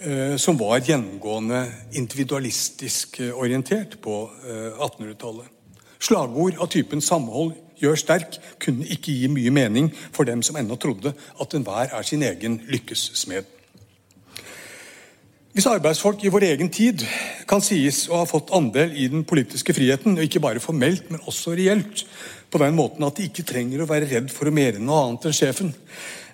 Eh, 0.00 0.36
som 0.36 0.54
var 0.58 0.78
gjennomgående 0.78 1.64
individualistisk 1.98 3.18
orientert 3.34 3.96
på 4.00 4.30
1800-tallet. 4.78 5.48
Eh, 5.48 5.80
Slagord 5.98 6.54
av 6.58 6.66
typen 6.66 7.00
'samhold 7.00 7.52
gjør 7.80 7.98
sterk' 7.98 8.38
kunne 8.62 8.86
ikke 8.86 9.14
gi 9.14 9.28
mye 9.32 9.52
mening 9.54 9.92
for 10.12 10.28
dem 10.28 10.42
som 10.42 10.56
ennå 10.56 10.76
trodde 10.76 11.14
at 11.14 11.54
enhver 11.54 11.94
er 11.94 12.02
sin 12.02 12.22
egen 12.22 12.60
lykkessmed. 12.68 13.54
Hvis 15.52 15.66
arbeidsfolk 15.66 16.22
i 16.22 16.30
vår 16.30 16.44
egen 16.52 16.68
tid 16.70 17.02
kan 17.50 17.62
sies 17.64 18.04
å 18.06 18.20
ha 18.20 18.26
fått 18.28 18.52
andel 18.54 18.92
i 18.94 19.08
den 19.10 19.24
politiske 19.26 19.74
friheten, 19.74 20.14
og 20.14 20.22
ikke 20.22 20.42
bare 20.44 20.62
formelt, 20.62 21.08
men 21.10 21.24
også 21.26 21.56
reelt, 21.58 22.04
på 22.48 22.60
den 22.62 22.76
måten 22.78 23.04
at 23.04 23.18
de 23.18 23.26
ikke 23.26 23.46
trenger 23.48 23.82
å 23.82 23.88
være 23.88 24.06
redd 24.06 24.30
for 24.30 24.48
å 24.48 24.54
mere 24.54 24.78
noe 24.78 25.00
annet 25.08 25.26
enn 25.28 25.36
sjefen, 25.36 25.72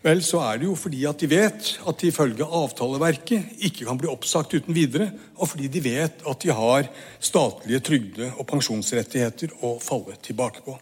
Vel, 0.05 0.21
så 0.21 0.43
er 0.45 0.59
det 0.61 0.67
jo 0.67 0.75
fordi 0.77 1.07
at 1.09 1.23
de 1.23 1.29
vet 1.31 1.69
at 1.89 2.03
de 2.03 2.11
ifølge 2.11 2.45
avtaleverket 2.45 3.63
ikke 3.65 3.87
kan 3.89 3.97
bli 3.97 4.11
oppsagt 4.13 4.53
uten 4.53 4.77
videre, 4.77 5.07
og 5.41 5.49
fordi 5.49 5.71
de 5.73 5.81
vet 5.81 6.21
at 6.29 6.45
de 6.45 6.53
har 6.53 6.91
statlige 7.17 7.81
trygde- 7.89 8.35
og 8.35 8.45
pensjonsrettigheter 8.51 9.57
å 9.65 9.79
falle 9.81 10.19
tilbake 10.21 10.61
på. 10.67 10.77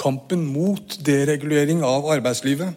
Kampen 0.00 0.46
mot 0.48 0.96
deregulering 1.04 1.82
av 1.84 2.08
arbeidslivet, 2.08 2.72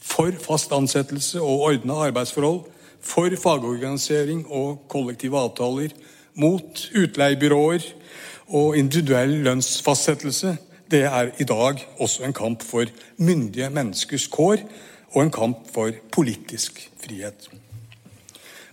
for 0.00 0.32
fast 0.40 0.72
ansettelse 0.72 1.40
og 1.40 1.66
ordna 1.68 1.98
arbeidsforhold, 2.08 2.62
for 3.02 3.34
fagorganisering 3.36 4.46
og 4.48 4.86
kollektive 4.88 5.36
avtaler, 5.36 5.92
mot 6.34 6.84
utleiebyråer 6.96 7.84
og 8.48 8.78
individuell 8.78 9.34
lønnsfastsettelse, 9.44 10.56
det 10.92 11.04
er 11.08 11.32
i 11.40 11.44
dag 11.48 11.80
også 12.00 12.24
en 12.24 12.36
kamp 12.36 12.64
for 12.64 12.88
myndige 13.16 13.70
menneskers 13.72 14.28
kår 14.32 14.64
og 15.12 15.22
en 15.22 15.34
kamp 15.34 15.68
for 15.74 15.92
politisk 16.12 16.80
frihet. 17.04 17.48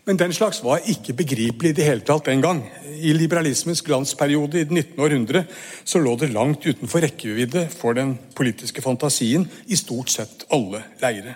Men 0.09 0.17
den 0.17 0.31
slags 0.33 0.63
var 0.65 0.87
ikke 0.89 1.13
begripelig 1.13 1.69
i 1.69 1.75
det 1.77 1.85
hele 1.85 2.01
tatt 2.01 2.25
den 2.25 2.41
gang. 2.41 2.63
I 2.97 3.11
liberalismens 3.13 3.83
glansperiode 3.85 4.57
i 4.57 4.63
det 4.65 4.73
19. 4.73 5.03
århundre 5.05 5.43
så 5.85 5.99
lå 6.01 6.15
det 6.17 6.31
langt 6.33 6.63
utenfor 6.65 7.03
rekkevidde 7.05 7.67
for 7.69 7.93
den 7.93 8.15
politiske 8.33 8.81
fantasien 8.81 9.45
i 9.67 9.77
stort 9.77 10.09
sett 10.09 10.47
alle 10.49 10.81
leire. 11.03 11.35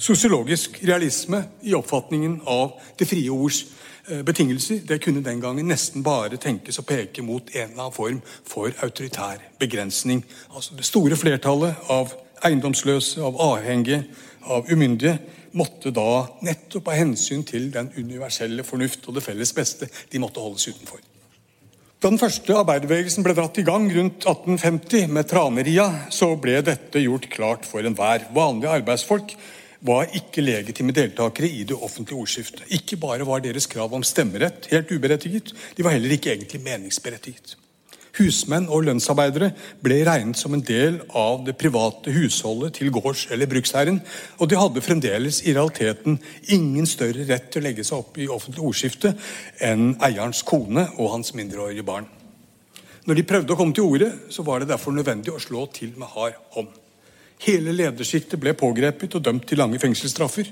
Sosiologisk 0.00 0.78
realisme 0.80 1.42
i 1.60 1.74
oppfatningen 1.76 2.38
av 2.48 2.78
det 2.96 3.04
frie 3.10 3.28
ords 3.28 3.66
eh, 4.08 4.22
betingelser 4.24 4.80
det 4.88 5.02
kunne 5.04 5.20
den 5.26 5.42
gangen 5.44 5.68
nesten 5.68 6.00
bare 6.00 6.40
tenkes 6.40 6.80
å 6.80 6.86
peke 6.88 7.20
mot 7.20 7.52
en 7.52 7.66
eller 7.66 7.82
annen 7.82 7.98
form 7.98 8.22
for 8.48 8.72
autoritær 8.80 9.44
begrensning. 9.60 10.24
Altså 10.54 10.72
Det 10.80 10.88
store 10.88 11.20
flertallet 11.20 11.92
av 11.92 12.16
eiendomsløse, 12.48 13.20
av 13.20 13.36
avhengige, 13.44 14.06
av 14.48 14.72
umyndige, 14.72 15.18
måtte 15.56 15.92
da 15.94 16.26
nettopp 16.46 16.90
av 16.90 16.98
hensyn 17.00 17.44
til 17.46 17.70
den 17.74 17.90
universelle 17.96 18.64
fornuft 18.66 19.06
og 19.08 19.16
det 19.16 19.24
felles 19.24 19.54
beste, 19.56 19.88
de 20.10 20.20
måtte 20.22 20.42
holdes 20.42 20.68
utenfor. 20.70 21.00
Da 22.00 22.08
den 22.08 22.20
første 22.20 22.54
arbeiderbevegelsen 22.56 23.24
ble 23.26 23.34
dratt 23.36 23.58
i 23.60 23.66
gang 23.66 23.90
rundt 23.92 24.24
1850 24.24 25.10
med 25.12 25.28
Traneria, 25.28 25.86
så 26.08 26.32
ble 26.40 26.62
dette 26.64 27.02
gjort 27.02 27.28
klart 27.32 27.66
for 27.68 27.84
enhver. 27.84 28.24
Vanlige 28.32 28.72
arbeidsfolk 28.78 29.34
var 29.84 30.08
ikke 30.16 30.44
legitime 30.44 30.94
deltakere 30.96 31.48
i 31.48 31.66
det 31.68 31.76
offentlige 31.76 32.20
ordskiftet. 32.20 32.64
Ikke 32.72 32.96
bare 33.00 33.26
var 33.28 33.44
deres 33.44 33.68
krav 33.68 33.92
om 33.96 34.04
stemmerett 34.04 34.70
helt 34.72 34.92
uberettiget, 34.92 35.52
de 35.76 35.84
var 35.84 35.96
heller 35.96 36.16
ikke 36.16 36.32
egentlig 36.32 36.62
meningsberettiget. 36.64 37.58
Husmenn 38.18 38.68
og 38.72 38.84
lønnsarbeidere 38.88 39.52
ble 39.84 40.00
regnet 40.06 40.38
som 40.40 40.54
en 40.56 40.64
del 40.66 40.98
av 41.16 41.44
det 41.46 41.56
private 41.60 42.10
husholdet 42.14 42.78
til 42.80 42.90
gårds- 42.94 43.28
eller 43.30 43.50
bruksherren, 43.50 44.00
og 44.38 44.50
de 44.50 44.58
hadde 44.58 44.82
fremdeles 44.84 45.42
i 45.46 45.54
realiteten 45.54 46.18
ingen 46.48 46.88
større 46.90 47.26
rett 47.28 47.50
til 47.52 47.62
å 47.62 47.68
legge 47.68 47.86
seg 47.86 48.02
opp 48.02 48.18
i 48.18 48.28
offentlig 48.30 48.66
ordskifte 48.66 49.14
enn 49.62 49.94
eierens 50.02 50.42
kone 50.42 50.88
og 50.98 51.12
hans 51.14 51.34
mindreårige 51.38 51.86
barn. 51.86 52.08
Når 53.06 53.16
de 53.16 53.26
prøvde 53.26 53.54
å 53.54 53.58
komme 53.58 53.74
til 53.74 53.86
orde, 53.86 54.10
så 54.28 54.44
var 54.46 54.60
det 54.60 54.70
derfor 54.70 54.92
nødvendig 54.94 55.32
å 55.32 55.40
slå 55.40 55.64
til 55.72 55.94
med 55.96 56.10
hard 56.12 56.36
hånd. 56.56 56.74
Hele 57.40 57.72
ledersjiktet 57.72 58.40
ble 58.40 58.52
pågrepet 58.58 59.14
og 59.16 59.24
dømt 59.24 59.46
til 59.48 59.62
lange 59.62 59.80
fengselsstraffer. 59.80 60.50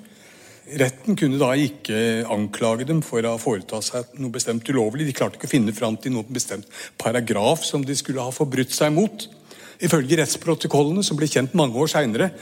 Retten 0.77 1.17
kunne 1.17 1.39
da 1.41 1.55
ikke 1.57 2.27
anklage 2.29 2.85
dem 2.89 3.01
for 3.05 3.25
å 3.25 3.33
ha 3.33 3.41
foretatt 3.41 3.87
seg 3.87 4.19
noe 4.21 4.35
bestemt 4.35 4.69
ulovlig. 4.69 5.07
De 5.09 5.15
klarte 5.17 5.39
ikke 5.39 5.49
å 5.49 5.55
finne 5.55 5.73
fram 5.73 5.97
til 5.97 6.13
noen 6.13 6.29
bestemt 6.29 6.69
paragraf 7.01 7.65
som 7.65 7.85
de 7.87 7.97
skulle 7.97 8.25
ha 8.25 8.35
forbrutt 8.35 8.75
seg 8.77 8.93
mot. 8.93 9.25
Ifølge 9.81 10.19
rettsprotokollene, 10.19 11.05
som 11.07 11.17
ble 11.17 11.29
kjent 11.31 11.55
mange 11.57 11.79
år 11.79 11.89
seinere, 11.93 12.33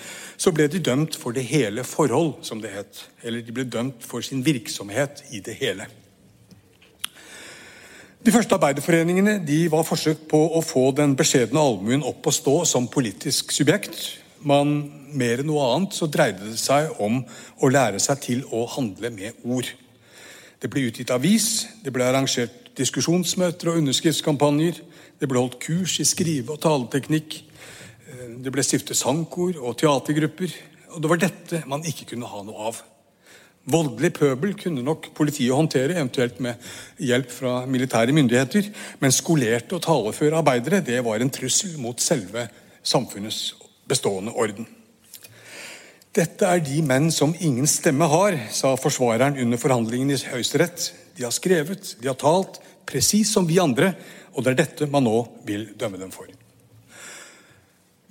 så 0.41 0.51
ble 0.57 0.67
de 0.73 0.81
dømt 0.81 1.19
for 1.21 1.37
det 1.37 1.45
hele 1.47 1.85
forhold, 1.85 2.39
som 2.49 2.63
det 2.63 2.73
het. 2.73 3.05
Eller 3.23 3.45
de 3.45 3.55
ble 3.55 3.69
dømt 3.69 4.03
for 4.03 4.25
sin 4.25 4.43
virksomhet 4.45 5.23
i 5.37 5.43
det 5.45 5.59
hele. 5.61 5.87
De 8.27 8.33
første 8.35 8.57
arbeiderforeningene 8.57 9.37
de 9.47 9.67
var 9.71 9.85
forsøk 9.87 10.25
på 10.31 10.41
å 10.59 10.63
få 10.65 10.89
den 10.97 11.13
beskjedne 11.15 11.61
allmuen 11.63 12.03
opp 12.03 12.27
å 12.27 12.35
stå 12.35 12.63
som 12.67 12.89
politisk 12.91 13.53
subjekt. 13.55 14.01
Men 14.47 14.77
mer 15.17 15.43
enn 15.43 15.49
noe 15.51 15.65
annet 15.73 15.97
så 15.97 16.07
dreide 16.11 16.47
det 16.47 16.61
seg 16.61 16.93
om 17.03 17.19
å 17.59 17.71
lære 17.73 17.99
seg 18.03 18.23
til 18.23 18.45
å 18.55 18.63
handle 18.77 19.11
med 19.15 19.43
ord. 19.43 19.69
Det 20.63 20.71
ble 20.73 20.87
utgitt 20.89 21.11
avis, 21.13 21.67
det 21.85 21.93
ble 21.93 22.07
arrangert 22.07 22.71
diskusjonsmøter 22.77 23.73
og 23.73 23.81
underskriftskampanjer. 23.81 24.81
Det 25.19 25.29
ble 25.29 25.41
holdt 25.41 25.59
kurs 25.65 25.99
i 26.01 26.07
skrive- 26.09 26.55
og 26.55 26.61
taleteknikk. 26.63 27.41
Det 28.45 28.53
ble 28.53 28.65
stiftet 28.65 28.99
sangkor 28.99 29.57
og 29.59 29.79
teatergrupper. 29.81 30.53
Og 30.95 31.03
det 31.03 31.11
var 31.11 31.21
dette 31.21 31.63
man 31.69 31.85
ikke 31.89 32.13
kunne 32.13 32.29
ha 32.31 32.43
noe 32.45 32.71
av. 32.71 32.81
Voldelig 33.67 34.13
pøbel 34.15 34.55
kunne 34.55 34.85
nok 34.87 35.11
politiet 35.17 35.57
håndtere, 35.57 35.97
eventuelt 35.97 36.39
med 36.41 36.55
hjelp 37.03 37.33
fra 37.35 37.59
militære 37.67 38.15
myndigheter. 38.15 38.71
Men 39.03 39.15
skolerte 39.15 39.75
og 39.75 39.83
taleføre 39.89 40.39
arbeidere 40.39 40.85
det 40.87 41.03
var 41.05 41.19
en 41.19 41.33
trussel 41.35 41.75
mot 41.83 42.01
selve 42.01 42.47
samfunnets 42.87 43.66
bestående 43.89 44.35
orden. 44.35 44.67
Dette 46.17 46.49
er 46.49 46.63
de 46.65 46.81
menn 46.81 47.11
som 47.13 47.35
ingen 47.45 47.69
stemme 47.69 48.07
har, 48.09 48.39
sa 48.49 48.73
forsvareren 48.81 49.37
under 49.43 49.61
forhandlingen 49.61 50.15
i 50.15 50.23
Høyesterett. 50.31 50.89
De 51.17 51.27
har 51.27 51.35
skrevet, 51.35 51.93
de 52.01 52.09
har 52.09 52.17
talt, 52.17 52.57
presis 52.89 53.35
som 53.35 53.45
vi 53.49 53.61
andre, 53.61 53.93
og 54.33 54.45
det 54.45 54.55
er 54.55 54.63
dette 54.63 54.89
man 54.89 55.05
nå 55.05 55.19
vil 55.45 55.69
dømme 55.77 56.01
dem 56.01 56.13
for. 56.15 56.31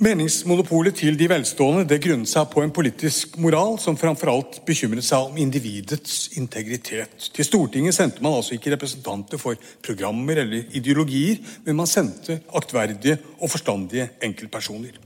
Meningsmonopolet 0.05 0.97
til 0.99 1.15
de 1.15 1.29
velstående 1.31 1.85
det 1.87 2.01
grunnet 2.03 2.27
seg 2.27 2.49
på 2.51 2.59
en 2.59 2.73
politisk 2.75 3.37
moral 3.39 3.77
som 3.79 3.95
framfor 3.95 4.27
alt 4.27 4.57
bekymret 4.67 5.07
seg 5.07 5.29
om 5.29 5.39
individets 5.39 6.35
integritet. 6.35 7.29
Til 7.31 7.47
Stortinget 7.47 7.95
sendte 7.95 8.19
man 8.25 8.35
altså 8.35 8.57
ikke 8.57 8.73
representanter 8.75 9.39
for 9.39 9.55
programmer 9.85 10.43
eller 10.43 10.67
ideologier, 10.75 11.39
men 11.63 11.79
man 11.79 11.87
sendte 11.87 12.41
aktverdige 12.59 13.21
og 13.39 13.53
forstandige 13.55 14.09
enkeltpersoner. 14.27 14.99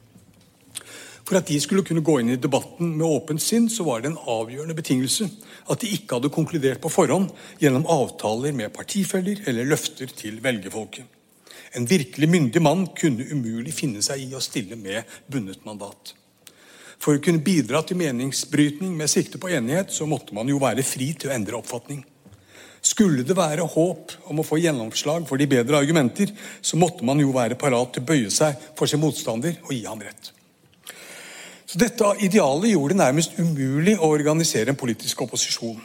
For 1.30 1.38
at 1.38 1.46
de 1.46 1.60
skulle 1.62 1.86
kunne 1.86 2.02
gå 2.02 2.16
inn 2.24 2.32
i 2.34 2.40
debatten 2.42 2.96
med 2.98 3.06
åpent 3.06 3.42
sinn, 3.44 3.68
så 3.70 3.84
var 3.86 4.02
det 4.02 4.10
en 4.10 4.22
avgjørende 4.34 4.74
betingelse 4.74 5.28
at 5.70 5.84
de 5.84 5.92
ikke 5.94 6.18
hadde 6.18 6.32
konkludert 6.34 6.82
på 6.82 6.90
forhånd 6.90 7.30
gjennom 7.62 7.86
avtaler 7.86 8.56
med 8.58 8.74
partifeller 8.74 9.44
eller 9.46 9.70
løfter 9.70 10.10
til 10.10 10.40
velgerfolket. 10.42 11.06
En 11.78 11.86
virkelig 11.86 12.30
myndig 12.34 12.64
mann 12.66 12.88
kunne 12.98 13.28
umulig 13.30 13.76
finne 13.78 14.02
seg 14.02 14.24
i 14.24 14.34
å 14.34 14.42
stille 14.42 14.74
med 14.80 15.06
bundet 15.30 15.62
mandat. 15.70 16.16
For 16.98 17.20
å 17.20 17.22
kunne 17.22 17.46
bidra 17.46 17.84
til 17.86 18.02
meningsbrytning 18.02 18.98
med 18.98 19.14
sikte 19.14 19.38
på 19.38 19.54
enighet, 19.54 19.94
så 19.94 20.10
måtte 20.10 20.34
man 20.34 20.50
jo 20.50 20.58
være 20.58 20.82
fri 20.82 21.12
til 21.14 21.30
å 21.30 21.36
endre 21.38 21.62
oppfatning. 21.62 22.02
Skulle 22.82 23.22
det 23.28 23.38
være 23.38 23.70
håp 23.70 24.18
om 24.34 24.42
å 24.42 24.48
få 24.50 24.58
gjennomslag 24.64 25.30
for 25.30 25.38
de 25.38 25.46
bedre 25.52 25.78
argumenter, 25.78 26.34
så 26.58 26.82
måtte 26.82 27.06
man 27.06 27.22
jo 27.22 27.30
være 27.38 27.60
parat 27.60 27.94
til 27.94 28.02
å 28.02 28.10
bøye 28.16 28.34
seg 28.34 28.58
for 28.74 28.90
sin 28.90 29.04
motstander 29.06 29.62
og 29.62 29.74
gi 29.78 29.86
ham 29.86 30.02
rett. 30.02 30.34
Så 31.70 31.78
Dette 31.78 32.08
idealet 32.26 32.72
gjorde 32.72 32.96
det 32.96 32.98
nærmest 32.98 33.36
umulig 33.38 33.94
å 34.00 34.08
organisere 34.10 34.72
en 34.72 34.78
politisk 34.80 35.20
opposisjon. 35.22 35.78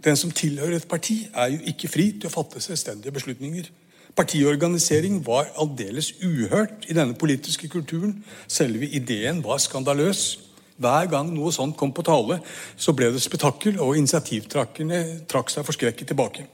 Den 0.00 0.16
som 0.16 0.30
tilhører 0.32 0.78
et 0.78 0.86
parti, 0.88 1.26
er 1.34 1.50
jo 1.52 1.58
ikke 1.68 1.90
fri 1.92 2.06
til 2.14 2.30
å 2.30 2.32
fatte 2.32 2.62
selvstendige 2.64 3.12
beslutninger. 3.12 3.68
Partiorganisering 4.16 5.18
var 5.26 5.50
aldeles 5.60 6.14
uhørt 6.24 6.88
i 6.88 6.96
denne 6.96 7.18
politiske 7.20 7.68
kulturen. 7.68 8.22
Selve 8.48 8.88
ideen 8.88 9.44
var 9.44 9.60
skandaløs. 9.60 10.38
Hver 10.80 11.12
gang 11.12 11.28
noe 11.34 11.52
sånt 11.52 11.76
kom 11.76 11.92
på 11.92 12.04
tale, 12.06 12.40
så 12.76 12.96
ble 12.96 13.10
det 13.12 13.20
spetakkel, 13.20 13.76
og 13.76 13.96
initiativtrakkerne 14.00 15.02
trakk 15.28 15.52
seg 15.52 15.68
forskrekket 15.68 16.14
tilbake. 16.14 16.48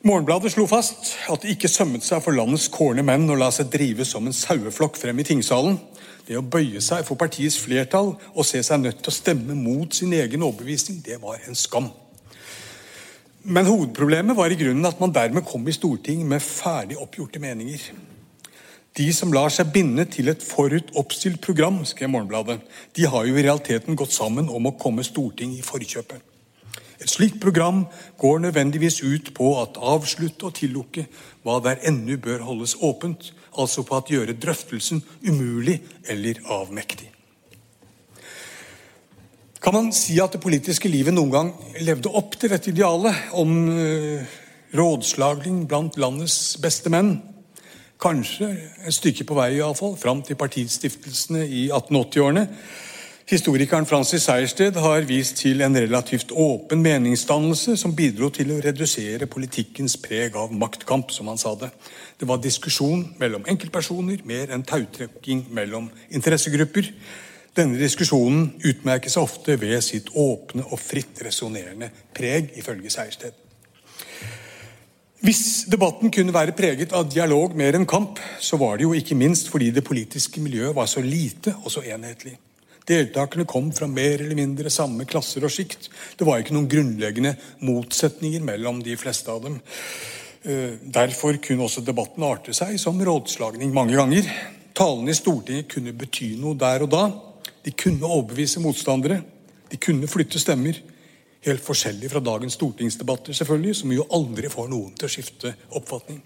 Morgenbladet 0.00 0.54
slo 0.54 0.64
fast 0.64 1.10
at 1.28 1.42
det 1.42 1.54
ikke 1.54 1.68
sømmet 1.68 2.02
seg 2.06 2.22
for 2.24 2.32
landets 2.32 2.70
kårne 2.72 3.02
menn 3.04 3.30
å 3.30 3.34
la 3.36 3.50
seg 3.52 3.68
drive 3.70 4.06
som 4.08 4.26
en 4.26 4.34
saueflokk 4.34 4.96
frem 4.96 5.18
i 5.20 5.26
tingsalen. 5.28 5.76
Det 6.30 6.38
å 6.38 6.46
bøye 6.46 6.78
seg 6.78 7.02
for 7.02 7.18
partiets 7.18 7.56
flertall 7.58 8.12
og 8.30 8.44
se 8.46 8.60
seg 8.62 8.78
nødt 8.84 9.00
til 9.02 9.10
å 9.10 9.16
stemme 9.16 9.56
mot 9.58 9.90
sin 9.90 10.12
egen 10.14 10.44
overbevisning, 10.46 11.00
det 11.02 11.16
var 11.18 11.42
en 11.42 11.58
skam. 11.58 11.88
Men 13.42 13.66
hovedproblemet 13.66 14.38
var 14.38 14.54
i 14.54 14.58
grunnen 14.60 14.86
at 14.86 15.00
man 15.02 15.10
dermed 15.10 15.42
kom 15.48 15.66
i 15.66 15.74
Stortinget 15.74 16.30
med 16.30 16.44
ferdig 16.44 17.00
oppgjorte 17.02 17.42
meninger. 17.42 17.82
De 18.94 19.08
som 19.16 19.34
lar 19.34 19.50
seg 19.50 19.72
binde 19.74 20.04
til 20.06 20.30
et 20.30 20.44
forut 20.46 20.94
oppstilt 21.02 21.40
program, 21.42 21.80
skrev 21.82 22.12
Morgenbladet, 22.14 22.60
de 22.94 23.10
har 23.10 23.26
jo 23.26 23.34
i 23.34 23.42
realiteten 23.42 23.98
gått 23.98 24.14
sammen 24.14 24.46
om 24.54 24.70
å 24.70 24.76
komme 24.78 25.02
Stortinget 25.06 25.64
i 25.64 25.66
forkjøpet. 25.66 26.22
Et 27.00 27.10
slikt 27.10 27.40
program 27.42 27.88
går 28.22 28.42
nødvendigvis 28.46 29.00
ut 29.02 29.34
på 29.34 29.50
at 29.64 29.82
avslutte 29.82 30.46
og 30.46 30.54
tillukke 30.62 31.08
hva 31.42 31.58
der 31.64 31.82
ennå 31.90 32.20
bør 32.22 32.46
holdes 32.46 32.76
åpent, 32.78 33.32
altså 33.58 33.82
på 33.86 33.96
at 33.96 34.10
gjøre 34.10 34.36
drøftelsen 34.38 35.02
umulig 35.26 35.80
eller 36.08 36.42
avmektig. 36.46 37.10
Kan 39.60 39.76
man 39.76 39.90
si 39.92 40.16
at 40.22 40.32
det 40.32 40.40
politiske 40.40 40.88
livet 40.88 41.12
noen 41.12 41.32
gang 41.32 41.50
levde 41.84 42.12
opp 42.16 42.38
til 42.40 42.52
dette 42.52 42.70
idealet 42.72 43.34
om 43.36 43.50
eh, 43.68 44.38
rådslagning 44.76 45.66
blant 45.68 45.98
landets 46.00 46.56
beste 46.62 46.92
menn? 46.92 47.18
Kanskje 48.00 48.48
et 48.88 48.96
stykke 48.96 49.26
på 49.28 49.36
vei, 49.36 49.50
iallfall, 49.58 49.98
fram 50.00 50.22
til 50.24 50.38
partistiftelsene 50.40 51.44
i 51.44 51.66
1880-årene. 51.68 52.46
Historikeren 53.30 53.86
Francis 53.86 54.24
Sejersted 54.26 54.74
har 54.82 55.04
vist 55.06 55.36
til 55.38 55.60
en 55.62 55.76
relativt 55.78 56.32
åpen 56.34 56.80
meningsdannelse 56.82 57.76
som 57.78 57.92
bidro 57.94 58.26
til 58.34 58.48
å 58.50 58.56
redusere 58.64 59.28
politikkens 59.30 59.94
preg 60.02 60.34
av 60.34 60.50
maktkamp, 60.50 61.12
som 61.14 61.30
han 61.30 61.38
sa 61.38 61.52
det. 61.60 61.68
Det 62.18 62.26
var 62.26 62.40
diskusjon 62.42 63.04
mellom 63.20 63.46
enkeltpersoner 63.46 64.24
mer 64.26 64.50
enn 64.50 64.66
tautrekking 64.66 65.44
mellom 65.54 65.86
interessegrupper. 66.10 66.90
Denne 67.54 67.78
diskusjonen 67.78 68.50
utmerker 68.66 69.14
seg 69.14 69.28
ofte 69.28 69.60
ved 69.62 69.78
sitt 69.86 70.10
åpne 70.10 70.66
og 70.66 70.82
fritt 70.82 71.22
resonnerende 71.22 71.92
preg, 72.10 72.50
ifølge 72.58 72.90
Sejersted. 72.90 73.38
Hvis 75.22 75.68
debatten 75.70 76.10
kunne 76.10 76.34
være 76.34 76.58
preget 76.58 76.98
av 76.98 77.06
dialog 77.06 77.54
mer 77.54 77.78
enn 77.78 77.86
kamp, 77.86 78.18
så 78.42 78.58
var 78.58 78.74
det 78.74 78.90
jo 78.90 78.94
ikke 78.98 79.22
minst 79.22 79.54
fordi 79.54 79.70
det 79.70 79.86
politiske 79.86 80.42
miljøet 80.42 80.74
var 80.74 80.90
så 80.90 80.98
lite 80.98 81.60
og 81.62 81.70
så 81.70 81.86
enhetlig. 81.86 82.40
Deltakerne 82.88 83.44
kom 83.48 83.72
fra 83.72 83.86
mer 83.90 84.22
eller 84.22 84.38
mindre 84.38 84.70
samme 84.72 85.04
klasser 85.08 85.44
og 85.44 85.52
sjikt. 85.52 85.90
Det 86.16 86.26
var 86.26 86.40
ikke 86.40 86.56
noen 86.56 86.70
grunnleggende 86.70 87.34
motsetninger 87.66 88.42
mellom 88.44 88.80
de 88.84 88.96
fleste 88.98 89.30
av 89.30 89.42
dem. 89.44 89.60
Eh, 90.42 90.78
derfor 90.82 91.36
kunne 91.44 91.66
også 91.66 91.84
debatten 91.84 92.24
arte 92.24 92.54
seg 92.56 92.78
som 92.80 93.00
rådslagning 93.04 93.74
mange 93.76 93.98
ganger. 93.98 94.30
Talene 94.74 95.12
i 95.12 95.18
Stortinget 95.18 95.68
kunne 95.74 95.92
bety 95.92 96.32
noe 96.40 96.56
der 96.58 96.86
og 96.86 96.92
da, 96.94 97.04
de 97.64 97.74
kunne 97.76 98.08
overbevise 98.08 98.62
motstandere. 98.64 99.20
De 99.70 99.76
kunne 99.76 100.08
flytte 100.10 100.40
stemmer. 100.40 100.80
Helt 101.44 101.62
forskjellig 101.64 102.10
fra 102.12 102.20
dagens 102.20 102.56
stortingsdebatter, 102.58 103.36
selvfølgelig, 103.36 103.76
som 103.76 103.92
jo 103.94 104.04
aldri 104.12 104.48
får 104.52 104.68
noen 104.68 104.92
til 104.96 105.08
å 105.08 105.12
skifte 105.12 105.54
oppfatning. 105.76 106.20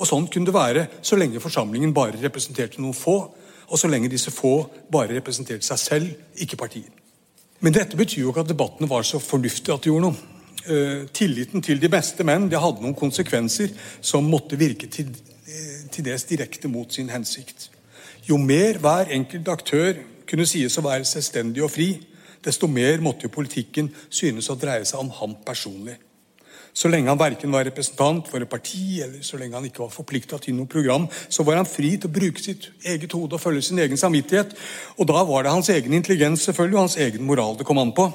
Og 0.00 0.08
Sånn 0.08 0.26
kunne 0.32 0.48
det 0.48 0.54
være 0.56 0.86
så 1.04 1.18
lenge 1.18 1.42
forsamlingen 1.42 1.92
bare 1.94 2.18
representerte 2.22 2.80
noen 2.82 2.96
få, 2.96 3.16
og 3.72 3.80
så 3.80 3.88
lenge 3.88 4.10
disse 4.12 4.30
få 4.30 4.66
bare 4.92 5.16
representerte 5.16 5.64
seg 5.64 5.80
selv, 5.80 6.10
ikke 6.36 6.60
partiet. 6.60 6.92
Men 7.64 7.74
dette 7.74 7.96
betyr 7.96 8.24
jo 8.24 8.32
ikke 8.32 8.44
at 8.44 8.50
debattene 8.50 8.90
var 8.90 9.06
så 9.06 9.20
fornuftige 9.22 9.74
at 9.74 9.84
de 9.84 9.90
gjorde 9.92 10.10
noe. 10.10 10.28
Uh, 10.62 11.08
tilliten 11.10 11.62
til 11.62 11.80
de 11.82 11.88
beste 11.90 12.22
menn 12.22 12.44
det 12.50 12.60
hadde 12.62 12.84
noen 12.84 12.94
konsekvenser 12.94 13.72
som 13.98 14.28
måtte 14.30 14.58
virke 14.58 14.86
til, 14.86 15.08
uh, 15.10 15.80
til 15.90 16.06
dels 16.06 16.26
direkte 16.28 16.70
mot 16.70 16.92
sin 16.92 17.10
hensikt. 17.10 17.70
Jo 18.28 18.36
mer 18.38 18.78
hver 18.78 19.10
enkelt 19.10 19.48
aktør 19.50 19.98
kunne 20.28 20.46
sies 20.46 20.78
å 20.78 20.84
være 20.86 21.08
selvstendig 21.08 21.64
og 21.64 21.72
fri, 21.72 21.88
desto 22.44 22.68
mer 22.70 23.02
måtte 23.02 23.26
jo 23.26 23.34
politikken 23.34 23.90
synes 24.10 24.50
å 24.50 24.58
dreie 24.58 24.86
seg 24.86 25.02
om 25.02 25.10
ham 25.18 25.34
personlig. 25.46 25.96
Så 26.72 26.88
lenge 26.88 27.12
han 27.12 27.20
verken 27.20 27.52
var 27.52 27.66
representant 27.68 28.28
for 28.30 28.40
et 28.40 28.48
parti 28.48 29.02
eller 29.04 29.20
så 29.26 29.36
lenge 29.36 29.58
han 29.58 29.66
ikke 29.68 29.84
var 29.84 29.92
forplikta 29.92 30.38
til 30.40 30.56
noe 30.56 30.70
program, 30.70 31.04
så 31.28 31.44
var 31.44 31.60
han 31.60 31.68
fri 31.68 31.94
til 31.98 32.08
å 32.08 32.14
bruke 32.16 32.40
sitt 32.40 32.70
eget 32.88 33.12
hode 33.12 33.36
og 33.36 33.42
følge 33.42 33.66
sin 33.66 33.80
egen 33.82 34.00
samvittighet. 34.00 34.54
Og 34.96 35.08
da 35.10 35.24
var 35.28 35.44
det 35.44 35.52
hans 35.52 35.68
egen 35.72 35.92
intelligens 35.92 36.46
selvfølgelig, 36.48 36.78
og 36.78 36.86
hans 36.86 37.00
egen 37.04 37.26
moral 37.28 37.58
det 37.60 37.68
kom 37.68 37.82
an 37.82 37.92
på. 37.96 38.08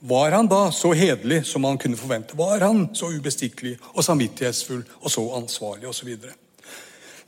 Var 0.00 0.32
han 0.32 0.48
da 0.48 0.70
så 0.72 0.94
hederlig 0.96 1.42
som 1.44 1.66
man 1.66 1.78
kunne 1.78 1.98
forvente? 1.98 2.38
Var 2.38 2.62
han 2.64 2.86
så 2.96 3.10
ubestikkelig 3.12 3.74
og 3.92 4.04
samvittighetsfull 4.06 4.86
og 5.02 5.10
så 5.12 5.26
ansvarlig 5.36 5.90
osv.? 5.90 6.14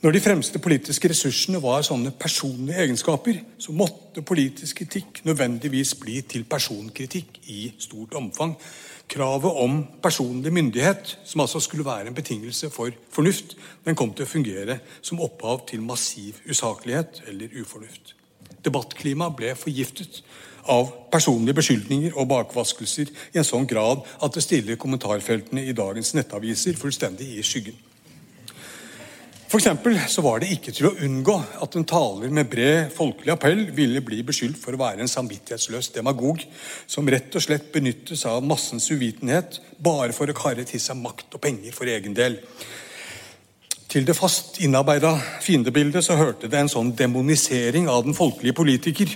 Når 0.03 0.11
de 0.11 0.19
fremste 0.19 0.59
politiske 0.59 1.07
ressursene 1.07 1.61
var 1.63 1.83
sånne 1.85 2.11
personlige 2.19 2.81
egenskaper, 2.87 3.37
så 3.61 3.71
måtte 3.71 4.23
politisk 4.25 4.81
kritikk 4.81 5.21
nødvendigvis 5.27 5.93
bli 6.01 6.17
til 6.27 6.43
personkritikk 6.49 7.37
i 7.53 7.69
stort 7.79 8.17
omfang. 8.19 8.57
Kravet 9.11 9.59
om 9.61 9.83
personlig 10.01 10.53
myndighet, 10.53 11.17
som 11.25 11.43
altså 11.43 11.59
skulle 11.59 11.85
være 11.85 12.07
en 12.07 12.15
betingelse 12.17 12.69
for 12.73 12.89
fornuft, 13.13 13.57
den 13.85 13.95
kom 13.95 14.13
til 14.13 14.25
å 14.25 14.29
fungere 14.31 14.79
som 15.01 15.21
opphav 15.21 15.65
til 15.69 15.83
massiv 15.85 16.39
usaklighet 16.49 17.21
eller 17.27 17.53
ufornuft. 17.61 18.15
Debattklimaet 18.63 19.35
ble 19.37 19.53
forgiftet 19.59 20.23
av 20.71 20.91
personlige 21.11 21.59
beskyldninger 21.59 22.15
og 22.15 22.29
bakvaskelser 22.31 23.11
i 23.33 23.39
en 23.41 23.47
sånn 23.47 23.67
grad 23.67 24.05
at 24.23 24.35
det 24.35 24.45
stiller 24.45 24.79
kommentarfeltene 24.79 25.65
i 25.67 25.75
dagens 25.75 26.13
nettaviser 26.15 26.79
fullstendig 26.79 27.33
i 27.37 27.43
skyggen. 27.43 27.75
For 29.53 29.61
så 29.61 30.21
var 30.25 30.39
det 30.41 30.47
ikke 30.49 30.71
til 30.73 30.87
å 30.89 30.95
unngå 31.05 31.33
at 31.61 31.75
en 31.77 31.83
taler 31.85 32.31
med 32.33 32.47
bred 32.49 32.87
folkelig 32.89 33.35
appell 33.35 33.59
ville 33.77 34.01
bli 34.01 34.23
beskyldt 34.25 34.57
for 34.57 34.73
å 34.73 34.79
være 34.81 35.03
en 35.05 35.11
samvittighetsløs 35.11 35.91
demagog 35.93 36.41
som 36.89 37.05
rett 37.05 37.37
og 37.37 37.43
slett 37.45 37.67
benyttes 37.75 38.23
av 38.25 38.41
massens 38.41 38.87
uvitenhet 38.89 39.59
bare 39.77 40.15
for 40.17 40.25
å 40.25 40.33
karre 40.33 40.65
til 40.65 40.81
seg 40.81 40.97
makt 40.97 41.37
og 41.37 41.43
penger 41.43 41.75
for 41.75 41.85
egen 41.85 42.17
del. 42.17 42.39
Til 43.93 44.09
det 44.09 44.17
fast 44.17 44.57
innarbeida 44.65 45.13
fiendebildet 45.45 46.01
så 46.01 46.17
hørte 46.17 46.49
det 46.49 46.63
en 46.63 46.73
sånn 46.73 46.89
demonisering 46.97 47.85
av 47.93 48.07
den 48.09 48.17
folkelige 48.17 48.57
politiker. 48.57 49.13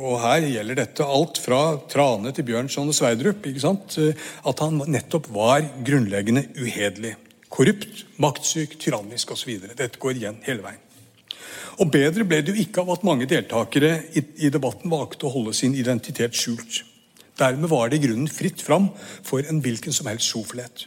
Og 0.00 0.16
her 0.24 0.48
gjelder 0.48 0.80
dette 0.80 1.04
alt 1.04 1.42
fra 1.44 1.60
Trane 1.92 2.32
til 2.32 2.48
Bjørnson 2.48 2.88
og 2.88 2.96
Sverdrup. 2.96 3.44
At 3.44 4.64
han 4.64 4.80
nettopp 4.88 5.28
var 5.28 5.68
grunnleggende 5.84 6.48
uhederlig. 6.56 7.18
Korrupt, 7.56 8.02
maktsyk, 8.20 8.74
tyrannisk 8.76 9.30
osv. 9.32 9.54
Dette 9.78 9.96
går 10.00 10.18
igjen 10.18 10.42
hele 10.44 10.60
veien. 10.60 10.82
Og 11.80 11.88
Bedre 11.92 12.24
ble 12.28 12.42
det 12.44 12.52
jo 12.52 12.60
ikke 12.60 12.82
av 12.82 12.90
at 12.92 13.06
mange 13.08 13.28
deltakere 13.28 13.94
i, 14.12 14.50
debatten 14.52 14.92
valgte 14.92 15.24
å 15.28 15.32
holde 15.32 15.54
sin 15.56 15.76
identitet 15.76 16.36
skjult. 16.36 16.82
Dermed 17.36 17.68
var 17.72 17.88
det 17.88 17.98
i 17.98 18.04
grunnen 18.04 18.28
fritt 18.32 18.60
fram 18.64 18.90
for 19.24 19.44
en 19.44 19.62
hvilken 19.64 19.92
som 19.92 20.08
helst 20.08 20.28
sjoflhet. 20.28 20.86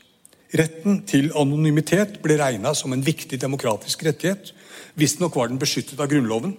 Retten 0.61 1.03
til 1.09 1.29
anonymitet 1.37 2.17
ble 2.21 2.37
regna 2.37 2.75
som 2.77 2.93
en 2.93 3.05
viktig 3.05 3.37
demokratisk 3.41 4.05
rettighet. 4.05 4.53
Visstnok 4.97 5.37
var 5.37 5.49
den 5.49 5.61
beskyttet 5.61 5.97
av 6.01 6.09
Grunnloven. 6.09 6.55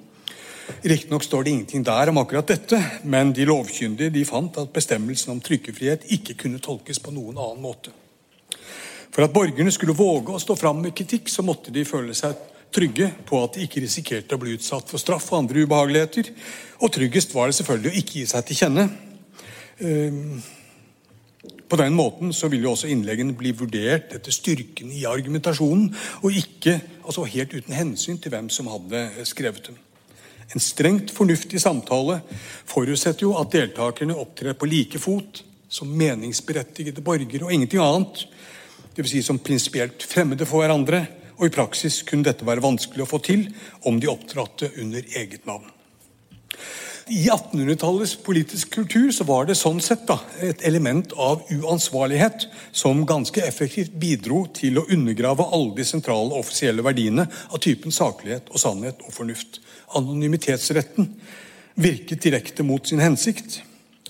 Riktignok 0.86 1.26
står 1.26 1.46
det 1.46 1.54
ingenting 1.54 1.86
der 1.86 2.10
om 2.10 2.18
akkurat 2.22 2.50
dette, 2.50 2.78
men 3.02 3.34
de 3.34 3.46
lovkyndige 3.46 4.14
de 4.14 4.26
fant 4.26 4.58
at 4.62 4.74
bestemmelsen 4.74 5.34
om 5.34 5.42
trykkefrihet 5.42 6.06
ikke 6.18 6.38
kunne 6.44 6.62
tolkes 6.62 7.02
på 7.02 7.14
noen 7.14 7.38
annen 7.38 7.62
måte. 7.62 7.94
For 9.10 9.26
at 9.26 9.34
borgerne 9.34 9.72
skulle 9.74 9.96
våge 9.96 10.34
å 10.34 10.42
stå 10.42 10.56
fram 10.58 10.84
med 10.84 10.94
kritikk, 10.96 11.28
så 11.30 11.42
måtte 11.46 11.74
de 11.74 11.86
føle 11.88 12.14
seg 12.16 12.38
trygge 12.70 13.08
på 13.26 13.40
at 13.42 13.56
de 13.56 13.66
ikke 13.66 13.82
risikerte 13.82 14.36
å 14.36 14.40
bli 14.42 14.54
utsatt 14.54 14.90
for 14.90 15.02
straff 15.02 15.26
og 15.32 15.42
andre 15.42 15.66
ubehageligheter. 15.66 16.30
Og 16.80 16.94
tryggest 16.94 17.34
var 17.34 17.50
det 17.50 17.58
selvfølgelig 17.58 17.90
å 17.90 18.00
ikke 18.02 18.18
gi 18.20 18.30
seg 18.30 18.46
til 18.46 18.60
kjenne. 18.62 18.86
Ehm, 19.82 20.40
på 21.70 21.78
den 21.78 21.94
måten 21.94 22.32
så 22.36 22.50
vil 22.50 22.66
jo 22.66 22.74
også 22.74 22.90
innleggene 22.90 23.34
bli 23.38 23.52
vurdert 23.56 24.14
etter 24.14 24.34
styrken 24.34 24.90
i 24.94 25.06
argumentasjonen, 25.08 25.90
og 26.22 26.40
ikke 26.42 26.78
altså 27.04 27.26
helt 27.30 27.54
uten 27.54 27.74
hensyn 27.74 28.18
til 28.22 28.34
hvem 28.34 28.50
som 28.52 28.70
hadde 28.70 29.04
skrevet 29.28 29.70
dem. 29.70 29.78
En 30.50 30.62
strengt 30.62 31.12
fornuftig 31.14 31.60
samtale 31.62 32.20
forutsetter 32.66 33.22
jo 33.26 33.36
at 33.38 33.52
deltakerne 33.54 34.18
opptrer 34.18 34.56
på 34.58 34.66
like 34.66 34.98
fot 34.98 35.44
som 35.70 35.90
meningsberettigede 35.94 37.02
borgere 37.06 37.46
og 37.46 37.54
ingenting 37.54 37.82
annet 37.82 38.24
dvs. 39.00 39.16
Si 39.16 39.24
som 39.26 39.40
prinsipielt 39.42 40.04
fremmede 40.06 40.46
for 40.48 40.64
hverandre. 40.64 41.06
Og 41.40 41.48
i 41.48 41.54
praksis 41.54 42.02
kunne 42.06 42.26
dette 42.28 42.46
være 42.46 42.64
vanskelig 42.64 43.06
å 43.06 43.08
få 43.08 43.20
til 43.24 43.46
om 43.88 44.00
de 44.00 44.10
opptrådte 44.12 44.74
under 44.82 45.04
eget 45.16 45.46
navn. 45.48 45.70
I 47.10 47.24
1800-tallets 47.26 48.12
politiske 48.22 48.70
kultur 48.70 49.08
så 49.10 49.24
var 49.26 49.48
det 49.48 49.56
sånn 49.58 49.80
sett 49.82 50.04
da, 50.06 50.20
et 50.46 50.60
element 50.68 51.10
av 51.18 51.40
uansvarlighet 51.50 52.44
som 52.70 53.02
ganske 53.08 53.42
effektivt 53.42 53.96
bidro 53.98 54.44
til 54.54 54.78
å 54.78 54.84
undergrave 54.94 55.48
alle 55.48 55.74
de 55.80 55.86
sentrale 55.88 56.38
offisielle 56.38 56.84
verdiene 56.86 57.24
av 57.26 57.58
typen 57.64 57.90
saklighet 57.90 58.52
og 58.52 58.62
sannhet 58.62 59.02
og 59.02 59.16
fornuft. 59.16 59.58
Anonymitetsretten 59.98 61.10
virket 61.82 62.22
direkte 62.28 62.62
mot 62.68 62.86
sin 62.86 63.02
hensikt. 63.02 63.58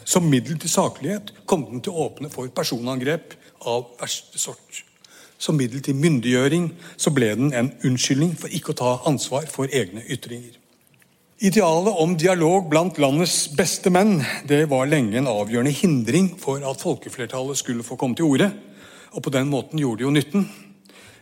Som 0.05 0.29
middel 0.29 0.61
til 0.61 0.73
saklighet 0.73 1.33
kom 1.49 1.65
den 1.71 1.81
til 1.81 1.97
å 1.97 2.11
åpne 2.11 2.29
for 2.33 2.53
personangrep 2.53 3.33
av 3.61 3.91
verste 4.01 4.39
sort. 4.39 4.85
Som 5.41 5.57
middel 5.57 5.81
til 5.81 5.97
myndiggjøring 5.97 6.71
så 7.01 7.13
ble 7.17 7.33
den 7.37 7.55
en 7.57 7.73
unnskyldning 7.87 8.35
for 8.39 8.53
ikke 8.53 8.75
å 8.75 8.81
ta 8.81 8.97
ansvar 9.09 9.47
for 9.49 9.73
egne 9.73 10.05
ytringer. 10.05 10.57
Idealet 11.41 11.97
om 11.97 12.19
dialog 12.21 12.67
blant 12.69 12.99
landets 13.01 13.47
beste 13.57 13.89
menn 13.89 14.19
det 14.45 14.67
var 14.69 14.91
lenge 14.91 15.17
en 15.17 15.31
avgjørende 15.31 15.73
hindring 15.73 16.35
for 16.37 16.61
at 16.69 16.83
folkeflertallet 16.85 17.57
skulle 17.57 17.87
få 17.87 17.97
komme 17.97 18.19
til 18.19 18.29
orde. 18.29 18.51
Og 19.17 19.25
på 19.25 19.33
den 19.33 19.49
måten 19.49 19.81
gjorde 19.81 20.03
det 20.03 20.05
jo 20.05 20.13
nytten. 20.19 20.45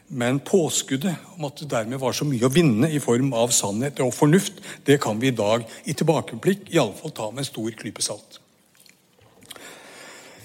Men 0.08 0.40
påskuddet 0.40 1.30
om 1.36 1.46
at 1.46 1.62
det 1.62 1.70
dermed 1.70 2.02
var 2.02 2.16
så 2.16 2.26
mye 2.26 2.48
å 2.48 2.50
vinne 2.50 2.90
i 2.90 2.98
form 2.98 3.30
av 3.36 3.54
sannhet 3.54 4.02
og 4.02 4.10
fornuft, 4.16 4.58
det 4.88 4.98
kan 5.04 5.20
vi 5.22 5.30
i 5.30 5.36
dag 5.36 5.62
i 5.86 5.94
tilbakeblikk 5.94 6.72
i 6.72 6.82
alle 6.82 6.96
fall 6.98 7.14
ta 7.14 7.30
med 7.30 7.44
en 7.44 7.50
stor 7.52 7.78
klype 7.78 8.02
salt. 8.02 8.40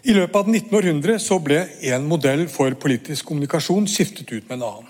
I 0.03 0.11
løpet 0.11 0.35
av 0.35 0.49
1900 0.51 1.15
så 1.23 1.37
ble 1.39 1.61
én 1.87 2.03
modell 2.03 2.41
for 2.51 2.75
politisk 2.75 3.29
kommunikasjon 3.29 3.85
skiftet 3.87 4.33
ut 4.33 4.49
med 4.49 4.57
en 4.57 4.65
annen. 4.67 4.89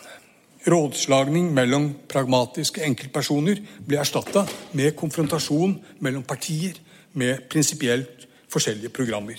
Rådslagning 0.66 1.52
mellom 1.54 1.92
pragmatiske 2.10 2.82
enkeltpersoner 2.88 3.60
ble 3.86 4.00
erstatta 4.02 4.48
med 4.74 4.96
konfrontasjon 4.98 5.76
mellom 6.02 6.24
partier 6.26 6.80
med 7.14 7.46
prinsipielt 7.52 8.26
forskjellige 8.50 8.90
programmer. 8.96 9.38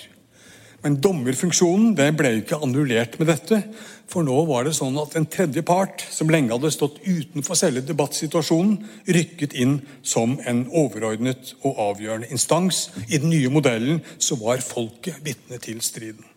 Men 0.85 0.99
dommerfunksjonen 1.01 1.95
det 1.97 2.11
ble 2.19 2.35
ikke 2.43 2.59
annullert 2.61 3.17
med 3.17 3.31
dette. 3.33 3.63
For 4.11 4.27
nå 4.27 4.37
var 4.51 4.67
det 4.67 4.75
sånn 4.77 4.99
at 5.01 5.15
en 5.17 5.25
tredje 5.33 5.63
part, 5.65 6.05
som 6.13 6.29
lenge 6.29 6.53
hadde 6.53 6.73
stått 6.75 6.99
utenfor 7.07 7.57
selve 7.57 7.81
debattsituasjonen, 7.89 8.77
rykket 9.17 9.57
inn 9.57 9.79
som 10.05 10.37
en 10.45 10.67
overordnet 10.69 11.55
og 11.63 11.81
avgjørende 11.87 12.29
instans. 12.37 12.91
I 13.09 13.17
den 13.23 13.33
nye 13.33 13.53
modellen 13.53 14.03
så 14.19 14.37
var 14.43 14.61
folket 14.65 15.25
vitne 15.25 15.57
til 15.65 15.81
striden. 15.85 16.29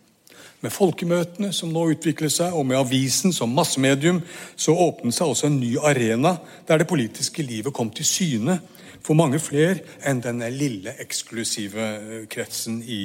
Med 0.64 0.72
folkemøtene 0.74 1.52
som 1.54 1.70
nå 1.70 1.84
utviklet 1.92 2.32
seg, 2.34 2.56
og 2.56 2.64
med 2.66 2.80
avisen 2.80 3.36
som 3.36 3.52
massemedium, 3.54 4.22
så 4.56 4.72
åpnet 4.72 5.14
seg 5.14 5.28
også 5.28 5.50
en 5.50 5.60
ny 5.60 5.76
arena 5.76 6.38
der 6.66 6.80
det 6.80 6.88
politiske 6.90 7.44
livet 7.44 7.76
kom 7.76 7.92
til 7.94 8.08
syne 8.08 8.56
for 9.04 9.14
mange 9.14 9.38
flere 9.44 9.84
enn 10.08 10.24
denne 10.24 10.48
lille, 10.50 10.96
eksklusive 11.04 12.24
kretsen 12.32 12.80
i 12.82 13.02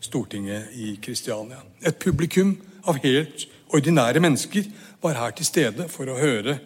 Stortinget 0.00 0.74
i 0.74 0.96
Kristiania. 1.02 1.62
Et 1.82 1.98
publikum 1.98 2.56
av 2.88 3.00
helt 3.04 3.46
ordinære 3.74 4.22
mennesker 4.22 4.68
var 5.02 5.18
her 5.18 5.34
til 5.36 5.48
stede 5.48 5.88
for 5.92 6.10
å 6.10 6.18
høre 6.18 6.58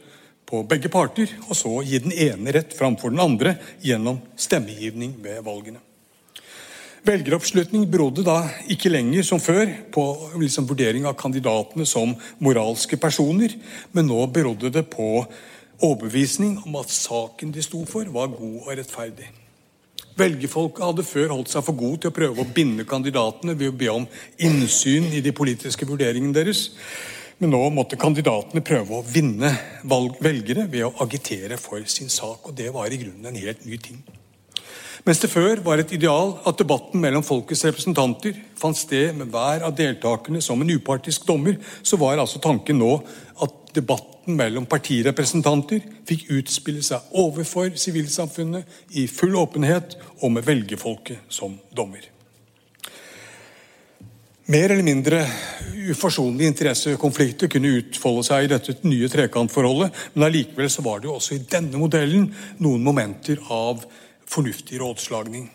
på 0.48 0.60
begge 0.68 0.90
parter, 0.92 1.30
og 1.48 1.56
så 1.56 1.78
gi 1.86 2.00
den 2.04 2.12
ene 2.12 2.52
rett 2.52 2.74
framfor 2.76 3.12
den 3.12 3.22
andre 3.24 3.56
gjennom 3.84 4.20
stemmegivning 4.36 5.16
ved 5.24 5.40
valgene. 5.46 5.80
Velgeroppslutning 7.02 7.88
berodde 7.90 8.22
da 8.22 8.44
ikke 8.70 8.92
lenger 8.92 9.24
som 9.26 9.40
før 9.42 9.66
på 9.90 10.04
liksom 10.38 10.68
vurdering 10.70 11.08
av 11.08 11.16
kandidatene 11.18 11.86
som 11.88 12.12
moralske 12.38 12.98
personer, 13.00 13.56
men 13.90 14.06
nå 14.06 14.20
berodde 14.30 14.70
det 14.70 14.84
på 14.92 15.24
overbevisning 15.82 16.60
om 16.62 16.78
at 16.78 16.94
saken 16.94 17.50
de 17.50 17.64
sto 17.64 17.82
for, 17.90 18.06
var 18.06 18.30
god 18.36 18.60
og 18.60 18.76
rettferdig. 18.78 19.32
Velgerfolket 20.18 20.84
hadde 20.84 21.06
før 21.06 21.32
holdt 21.32 21.52
seg 21.52 21.64
for 21.64 21.78
god 21.78 22.02
til 22.02 22.12
å 22.12 22.16
prøve 22.16 22.44
å 22.44 22.52
binde 22.54 22.84
kandidatene 22.88 23.56
ved 23.56 23.72
å 23.72 23.76
be 23.76 23.90
om 23.92 24.06
innsyn 24.44 25.08
i 25.12 25.22
de 25.24 25.32
politiske 25.36 25.88
vurderingene 25.88 26.36
deres. 26.36 26.66
Men 27.40 27.54
nå 27.54 27.62
måtte 27.74 27.98
kandidatene 27.98 28.62
prøve 28.62 28.98
å 28.98 29.06
vinne 29.06 29.50
velgere 29.88 30.68
ved 30.70 30.84
å 30.86 30.92
agitere 31.02 31.56
for 31.58 31.82
sin 31.90 32.12
sak. 32.12 32.44
Og 32.46 32.54
det 32.58 32.68
var 32.74 32.92
i 32.92 33.00
grunnen 33.00 33.32
en 33.32 33.40
helt 33.40 33.64
ny 33.66 33.80
ting. 33.82 34.02
Mens 35.02 35.18
det 35.18 35.32
før 35.32 35.58
var 35.64 35.80
et 35.82 35.90
ideal 35.96 36.36
at 36.46 36.60
debatten 36.60 37.02
mellom 37.02 37.24
folkets 37.26 37.64
representanter 37.66 38.36
fant 38.60 38.78
sted 38.78 39.16
med 39.18 39.32
hver 39.32 39.64
av 39.66 39.74
deltakerne 39.74 40.42
som 40.44 40.60
en 40.62 40.70
upartisk 40.76 41.26
dommer, 41.26 41.56
så 41.82 41.98
var 41.98 42.22
altså 42.22 42.38
tanken 42.42 42.78
nå 42.78 42.92
at 43.42 43.74
debatten 43.74 44.11
mellom 44.30 44.66
partirepresentanter 44.70 45.82
fikk 46.08 46.28
utspille 46.38 46.82
seg 46.86 47.12
overfor 47.18 47.72
sivilsamfunnet 47.78 48.96
i 48.98 49.06
full 49.10 49.36
åpenhet 49.40 49.96
og 50.20 50.34
med 50.36 50.46
velgerfolket 50.46 51.30
som 51.32 51.58
dommer. 51.74 52.04
Mer 54.52 54.72
eller 54.74 54.84
mindre 54.84 55.22
uforsonlige 55.92 56.50
interessekonflikter 56.50 57.48
kunne 57.50 57.76
utfolde 57.78 58.24
seg 58.26 58.44
i 58.44 58.50
dette 58.50 58.74
nye 58.84 59.08
trekantforholdet, 59.10 59.94
men 60.14 60.26
allikevel 60.26 60.70
var 60.84 61.00
det 61.00 61.08
jo 61.08 61.16
også 61.16 61.36
i 61.36 61.44
denne 61.54 61.78
modellen 61.78 62.26
noen 62.58 62.82
momenter 62.82 63.38
av 63.54 63.84
fornuftig 64.28 64.80
rådslagning. 64.82 65.46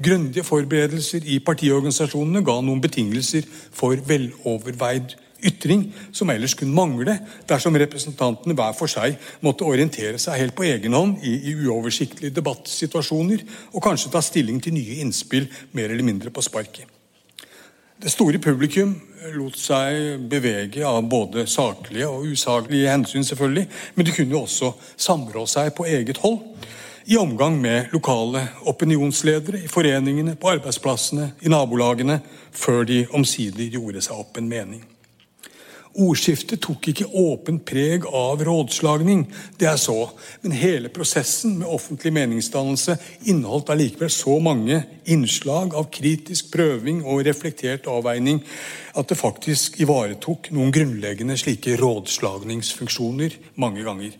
Grundige 0.00 0.46
forberedelser 0.46 1.26
i 1.28 1.40
partiorganisasjonene 1.44 2.44
ga 2.46 2.56
noen 2.64 2.80
betingelser 2.80 3.44
for 3.76 3.98
veloverveid 4.08 5.18
ytring 5.46 5.86
som 6.12 6.30
ellers 6.32 6.54
kunne 6.58 6.76
mangle 6.76 7.16
dersom 7.48 7.76
representantene 7.80 8.56
hver 8.58 8.76
for 8.78 8.90
seg 8.90 9.18
måtte 9.44 9.66
orientere 9.68 10.18
seg 10.20 10.38
helt 10.40 10.56
på 10.56 10.66
egen 10.68 10.96
hånd 10.96 11.24
i, 11.26 11.34
i 11.50 11.56
uoversiktlige 11.64 12.34
debattsituasjoner 12.36 13.44
og 13.72 13.84
kanskje 13.84 14.12
ta 14.14 14.22
stilling 14.24 14.60
til 14.62 14.76
nye 14.76 15.00
innspill 15.04 15.48
mer 15.76 15.90
eller 15.90 16.06
mindre 16.06 16.32
på 16.34 16.44
sparket. 16.44 16.86
Det 18.00 18.08
store 18.08 18.40
publikum 18.40 18.94
lot 19.34 19.58
seg 19.60 20.22
bevege 20.32 20.84
av 20.88 21.02
både 21.04 21.44
saklige 21.50 22.08
og 22.08 22.30
usaklige 22.32 22.88
hensyn, 22.88 23.26
selvfølgelig, 23.26 23.66
men 23.94 24.06
de 24.06 24.14
kunne 24.16 24.32
jo 24.32 24.44
også 24.46 24.70
samrå 24.96 25.44
seg 25.50 25.74
på 25.76 25.84
eget 25.84 26.22
hold 26.22 26.40
i 27.10 27.16
omgang 27.16 27.60
med 27.60 27.92
lokale 27.92 28.46
opinionsledere 28.70 29.64
i 29.64 29.68
foreningene, 29.68 30.36
på 30.36 30.48
arbeidsplassene, 30.48 31.32
i 31.42 31.52
nabolagene, 31.52 32.20
før 32.52 32.84
de 32.84 33.02
omsider 33.12 33.68
gjorde 33.72 34.02
seg 34.04 34.20
opp 34.20 34.38
en 34.38 34.48
mening. 34.48 34.84
Ordskiftet 35.90 36.60
tok 36.62 36.86
ikke 36.92 37.08
åpent 37.18 37.64
preg 37.66 38.04
av 38.06 38.44
rådslagning, 38.46 39.24
det 39.58 39.66
er 39.66 39.78
så, 39.80 39.96
men 40.44 40.54
hele 40.54 40.90
prosessen 40.94 41.56
med 41.58 41.66
offentlig 41.66 42.12
meningsdannelse 42.14 42.94
inneholdt 43.26 43.72
allikevel 43.74 44.12
så 44.14 44.36
mange 44.38 44.84
innslag 45.10 45.74
av 45.74 45.90
kritisk 45.90 46.52
prøving 46.54 47.02
og 47.02 47.24
reflektert 47.26 47.90
avveining 47.90 48.38
at 48.94 49.10
det 49.10 49.18
faktisk 49.18 49.80
ivaretok 49.82 50.52
noen 50.54 50.70
grunnleggende 50.74 51.34
slike 51.40 51.74
rådslagningsfunksjoner 51.82 53.40
mange 53.58 53.82
ganger. 53.82 54.14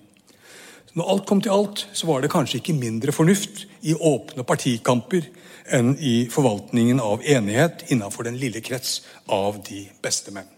Når 0.98 1.10
alt 1.14 1.26
kom 1.28 1.38
til 1.38 1.54
alt, 1.54 1.86
så 1.94 2.10
var 2.10 2.22
det 2.22 2.34
kanskje 2.34 2.58
ikke 2.58 2.74
mindre 2.74 3.14
fornuft 3.14 3.68
i 3.86 3.94
åpne 3.94 4.42
partikamper 4.42 5.30
enn 5.70 5.94
i 6.02 6.24
forvaltningen 6.32 6.98
av 6.98 7.22
enighet 7.22 7.86
innenfor 7.94 8.26
den 8.26 8.40
lille 8.42 8.58
krets 8.58 9.04
av 9.30 9.62
de 9.70 9.84
beste 10.02 10.34
menn. 10.34 10.50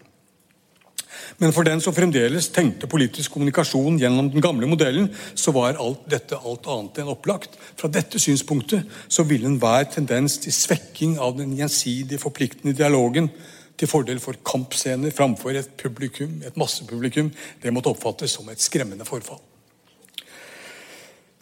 Men 1.41 1.53
for 1.55 1.67
den 1.67 1.81
som 1.83 1.95
fremdeles 1.95 2.49
tenkte 2.53 2.89
politisk 2.89 3.35
kommunikasjon 3.35 3.99
gjennom 4.01 4.29
den 4.33 4.43
gamle 4.43 4.69
modellen, 4.69 5.09
så 5.35 5.53
var 5.55 5.79
alt 5.81 6.05
dette 6.11 6.39
alt 6.39 6.67
annet 6.69 7.01
enn 7.01 7.11
opplagt. 7.13 7.57
Fra 7.79 7.89
dette 7.91 8.21
synspunktet 8.21 8.89
så 9.07 9.25
ville 9.27 9.49
enhver 9.49 9.87
tendens 9.93 10.39
til 10.43 10.55
svekking 10.55 11.17
av 11.21 11.37
den 11.39 11.55
gjensidige 11.57 12.21
forpliktende 12.21 12.75
dialogen 12.77 13.31
til 13.79 13.89
fordel 13.89 14.21
for 14.21 14.37
kampscener 14.45 15.13
framfor 15.15 15.57
et 15.57 15.73
publikum, 15.79 16.37
et 16.45 16.57
massepublikum, 16.59 17.31
det 17.63 17.73
måtte 17.73 17.91
oppfattes 17.91 18.37
som 18.37 18.49
et 18.53 18.61
skremmende 18.61 19.07
forfall. 19.07 19.41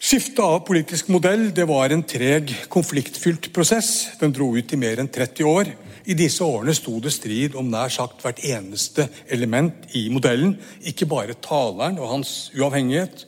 Skiftet 0.02 0.40
av 0.42 0.64
politisk 0.66 1.12
modell 1.14 1.52
det 1.54 1.62
var 1.70 1.92
en 1.94 2.02
treg, 2.02 2.50
konfliktfylt 2.72 3.52
prosess. 3.54 4.16
Den 4.18 4.32
dro 4.34 4.48
ut 4.56 4.72
i 4.74 4.78
mer 4.80 4.98
enn 4.98 5.10
30 5.12 5.46
år. 5.46 5.70
I 6.06 6.16
disse 6.18 6.42
årene 6.44 6.74
sto 6.74 6.96
det 7.02 7.12
strid 7.14 7.54
om 7.58 7.68
nær 7.70 7.92
sagt 7.92 8.24
hvert 8.24 8.40
eneste 8.42 9.06
element 9.30 9.86
i 9.98 10.08
modellen. 10.10 10.56
Ikke 10.82 11.06
bare 11.06 11.38
taleren 11.38 12.00
og 12.02 12.10
hans 12.16 12.50
uavhengighet, 12.56 13.26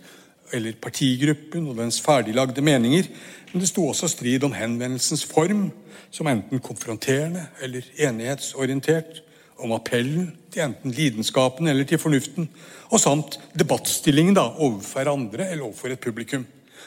eller 0.54 0.76
partigruppen 0.82 1.68
og 1.70 1.78
dens 1.78 2.00
ferdiglagde 2.02 2.62
meninger, 2.62 3.06
men 3.52 3.62
det 3.62 3.70
sto 3.70 3.86
også 3.88 4.10
strid 4.10 4.44
om 4.46 4.54
henvendelsens 4.54 5.24
form, 5.26 5.68
som 6.14 6.28
enten 6.30 6.62
konfronterende 6.62 7.46
eller 7.62 7.86
enighetsorientert, 7.98 9.22
om 9.62 9.70
appellen 9.72 10.32
til 10.50 10.64
enten 10.64 10.90
lidenskapen 10.90 11.68
eller 11.70 11.86
til 11.86 12.00
fornuften, 12.02 12.48
og 12.90 13.00
samt 13.00 13.38
debattstillingen 13.54 14.34
da, 14.34 14.48
overfor 14.50 15.12
andre 15.12 15.46
eller 15.50 15.68
overfor 15.68 15.94
et 15.94 16.02
publikum. 16.02 16.42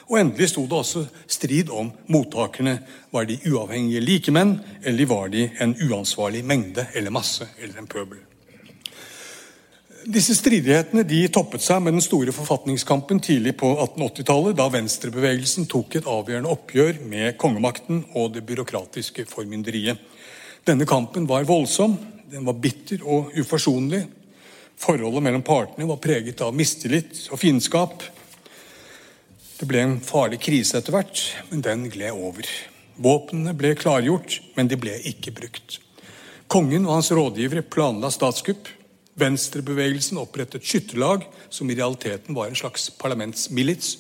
Og 0.08 0.20
endelig 0.22 0.54
sto 0.54 0.64
det 0.68 0.78
også 0.78 1.04
strid 1.28 1.72
om 1.74 1.90
mottakerne. 2.08 2.78
Var 3.12 3.28
de 3.28 3.40
uavhengige 3.50 4.04
likemenn, 4.04 4.56
eller 4.84 5.10
var 5.10 5.28
de 5.34 5.50
en 5.60 5.76
uansvarlig 5.90 6.46
mengde 6.48 6.88
eller 6.96 7.12
masse 7.12 7.50
eller 7.60 7.82
en 7.82 7.92
pøbel? 7.92 8.24
Disse 10.08 10.38
stridighetene 10.38 11.04
de 11.04 11.26
toppet 11.28 11.60
seg 11.60 11.82
med 11.84 11.98
den 11.98 12.04
store 12.06 12.32
forfatningskampen 12.32 13.20
tidlig 13.20 13.58
på 13.60 13.74
1880-tallet, 13.74 14.56
da 14.56 14.70
venstrebevegelsen 14.72 15.68
tok 15.68 15.98
et 16.00 16.08
avgjørende 16.08 16.54
oppgjør 16.54 17.02
med 17.12 17.36
kongemakten 17.42 18.06
og 18.16 18.32
det 18.38 18.46
byråkratiske 18.48 19.26
formynderiet. 19.28 20.00
Denne 20.64 20.88
kampen 20.88 21.28
var 21.28 21.44
voldsom, 21.48 21.98
den 22.32 22.48
var 22.48 22.56
bitter 22.56 23.04
og 23.04 23.36
uforsonlig. 23.36 24.06
Forholdet 24.80 25.26
mellom 25.26 25.44
partene 25.44 25.90
var 25.90 26.00
preget 26.00 26.40
av 26.46 26.56
mistillit 26.56 27.26
og 27.28 27.42
fiendskap. 27.44 28.08
Det 29.58 29.66
ble 29.66 29.82
en 29.82 30.00
farlig 30.06 30.38
krise 30.46 30.78
etter 30.78 30.94
hvert, 30.94 31.22
men 31.50 31.64
den 31.66 31.88
gled 31.90 32.14
over. 32.14 32.46
Våpnene 33.02 33.56
ble 33.58 33.74
klargjort, 33.78 34.40
men 34.58 34.70
de 34.70 34.78
ble 34.78 34.94
ikke 35.10 35.34
brukt. 35.34 35.80
Kongen 36.48 36.86
og 36.86 37.00
hans 37.00 37.10
rådgivere 37.14 37.66
planla 37.66 38.12
statskupp. 38.14 38.70
Venstrebevegelsen 39.18 40.20
opprettet 40.22 40.66
skytterlag, 40.66 41.26
som 41.50 41.70
i 41.70 41.78
realiteten 41.78 42.38
var 42.38 42.52
en 42.52 42.60
slags 42.60 42.92
parlamentsmilits. 43.02 43.96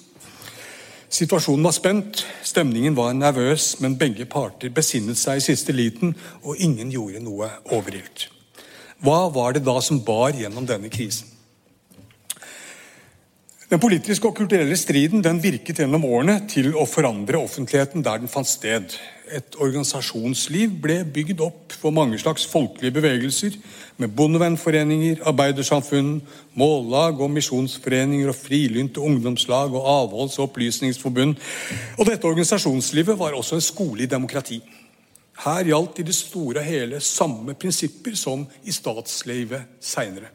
Situasjonen 1.10 1.66
var 1.66 1.74
spent, 1.74 2.22
stemningen 2.46 2.96
var 2.98 3.16
nervøs, 3.18 3.80
men 3.82 3.98
begge 3.98 4.28
parter 4.30 4.70
besinnet 4.76 5.18
seg 5.18 5.40
i 5.40 5.46
siste 5.46 5.74
liten, 5.74 6.14
og 6.44 6.60
ingen 6.62 6.92
gjorde 6.94 7.24
noe 7.24 7.50
overilt. 7.74 8.28
Hva 9.02 9.26
var 9.34 9.56
det 9.56 9.64
da 9.66 9.80
som 9.82 10.04
bar 10.06 10.38
gjennom 10.38 10.68
denne 10.70 10.92
krisen? 10.94 11.37
Den 13.68 13.82
politiske 13.84 14.30
og 14.30 14.38
kulturelle 14.38 14.78
striden 14.80 15.20
den 15.20 15.42
virket 15.44 15.82
gjennom 15.82 16.06
årene 16.08 16.38
til 16.48 16.70
å 16.80 16.86
forandre 16.88 17.42
offentligheten 17.44 18.06
der 18.06 18.22
den 18.22 18.32
fant 18.32 18.48
sted. 18.48 18.94
Et 19.28 19.58
organisasjonsliv 19.60 20.78
ble 20.86 21.02
bygd 21.04 21.44
opp 21.44 21.76
for 21.76 21.92
mange 21.92 22.16
slags 22.22 22.46
folkelige 22.48 22.96
bevegelser, 22.96 23.58
med 24.00 24.16
bondevennforeninger, 24.16 25.20
arbeidersamfunn, 25.28 26.22
mållag 26.56 27.20
og 27.20 27.34
misjonsforeninger 27.36 28.32
og 28.32 28.40
frilynte 28.40 29.04
ungdomslag 29.04 29.76
og 29.76 29.92
avholds- 29.98 30.40
og 30.40 30.48
opplysningsforbund. 30.48 31.36
Og 32.00 32.08
dette 32.08 32.32
organisasjonslivet 32.32 33.20
var 33.20 33.36
også 33.36 33.60
en 33.60 33.68
skole 33.68 34.08
i 34.08 34.12
demokrati. 34.16 34.62
Her 35.44 35.68
gjaldt 35.68 36.00
i 36.00 36.08
det 36.08 36.16
store 36.16 36.64
og 36.64 36.72
hele 36.72 37.04
samme 37.04 37.60
prinsipper 37.60 38.16
som 38.16 38.48
i 38.64 38.72
statslivet 38.72 39.76
seinere. 39.84 40.32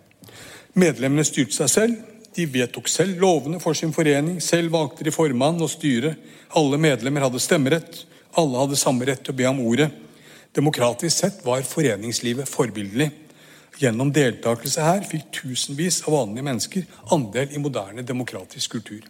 Medlemmene 0.76 1.24
styrte 1.24 1.62
seg 1.62 1.78
selv, 1.80 2.11
de 2.36 2.46
vedtok 2.48 2.88
selv 2.88 3.20
lovene 3.20 3.60
for 3.60 3.76
sin 3.76 3.92
forening, 3.92 4.40
selv 4.42 4.72
valgte 4.74 5.04
de 5.06 5.12
formann 5.14 5.60
og 5.62 5.70
styre. 5.72 6.14
Alle 6.56 6.78
medlemmer 6.80 7.26
hadde 7.26 7.42
stemmerett. 7.42 8.02
Alle 8.38 8.60
hadde 8.62 8.78
samme 8.80 9.06
rett 9.08 9.24
til 9.24 9.34
å 9.34 9.38
be 9.38 9.48
om 9.50 9.60
ordet. 9.64 9.90
Demokratisk 10.56 11.16
sett 11.16 11.40
var 11.44 11.64
foreningslivet 11.64 12.48
forbildelig. 12.48 13.10
Gjennom 13.80 14.12
deltakelse 14.12 14.84
her 14.84 15.04
fikk 15.08 15.30
tusenvis 15.42 16.02
av 16.06 16.16
vanlige 16.18 16.46
mennesker 16.46 16.88
andel 17.14 17.56
i 17.56 17.60
moderne 17.60 18.04
demokratisk 18.06 18.76
kultur. 18.76 19.04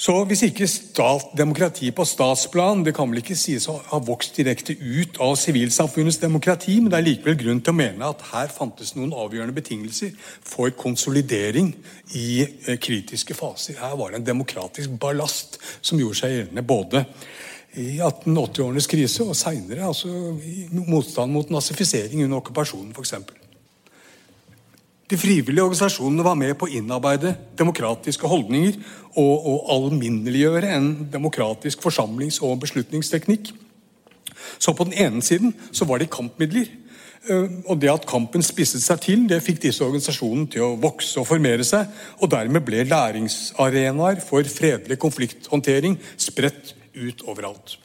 Så 0.00 0.14
hvis 0.24 0.40
ikke 0.46 0.64
stat, 0.70 1.26
demokrati 1.36 1.90
på 1.92 2.06
statsplan 2.08 2.86
det 2.86 2.94
kan 2.96 3.10
vel 3.10 3.20
ikke 3.20 3.36
sies 3.36 3.66
å 3.68 3.74
ha 3.90 3.98
vokst 4.00 4.38
direkte 4.40 4.72
ut 4.72 5.18
av 5.20 5.34
sivilsamfunnets 5.36 6.16
demokrati, 6.22 6.78
men 6.80 6.88
det 6.88 6.96
er 6.96 7.04
likevel 7.04 7.36
grunn 7.42 7.60
til 7.60 7.74
å 7.74 7.76
mene 7.82 8.08
at 8.08 8.24
her 8.30 8.48
fantes 8.54 8.94
noen 8.96 9.12
avgjørende 9.12 9.56
betingelser 9.58 10.14
for 10.22 10.72
konsolidering 10.72 11.74
i 12.16 12.30
eh, 12.46 12.78
kritiske 12.80 13.36
faser. 13.36 13.76
Her 13.82 13.98
var 14.00 14.14
det 14.14 14.22
en 14.22 14.30
demokratisk 14.30 14.96
ballast 15.02 15.60
som 15.82 16.00
gjorde 16.00 16.22
seg 16.22 16.32
gjeldende 16.32 16.64
både 16.64 17.04
i 17.76 18.00
1880-årenes 18.00 18.88
krise 18.90 19.28
og 19.28 19.36
seinere 19.36 19.84
altså 19.90 20.32
i 20.40 20.64
motstand 20.80 21.36
mot 21.36 21.52
nazifisering 21.52 22.24
under 22.24 22.40
okkupasjonen 22.40 22.96
f.eks. 22.96 23.18
De 25.10 25.18
frivillige 25.18 25.64
organisasjonene 25.64 26.22
var 26.22 26.36
med 26.38 26.52
på 26.58 26.68
å 26.68 26.70
innarbeide 26.78 27.32
demokratiske 27.58 28.28
holdninger 28.30 28.76
og, 29.18 29.48
og 29.50 29.72
alminneliggjøre 29.74 30.70
en 30.76 30.92
demokratisk 31.10 31.82
forsamlings- 31.82 32.38
og 32.46 32.60
beslutningsteknikk. 32.62 33.50
Så 34.58 34.74
på 34.76 34.86
den 34.86 34.94
ene 34.94 35.22
siden 35.22 35.50
så 35.74 35.88
var 35.88 35.98
det 35.98 36.12
kampmidler. 36.14 36.70
Eh, 37.26 37.58
og 37.66 37.80
det 37.82 37.90
at 37.90 38.06
kampen 38.08 38.44
spisset 38.46 38.84
seg 38.84 39.02
til, 39.02 39.26
det 39.28 39.42
fikk 39.42 39.60
disse 39.66 39.82
organisasjonene 39.84 40.46
til 40.54 40.68
å 40.68 40.72
vokse 40.80 41.18
og 41.20 41.28
formere 41.28 41.66
seg. 41.66 41.90
Og 42.22 42.30
dermed 42.30 42.62
ble 42.66 42.86
læringsarenaer 42.86 44.22
for 44.22 44.46
fredelig 44.46 45.00
konflikthåndtering 45.02 45.98
spredt 46.14 46.76
ut 46.94 47.26
overalt. 47.26 47.80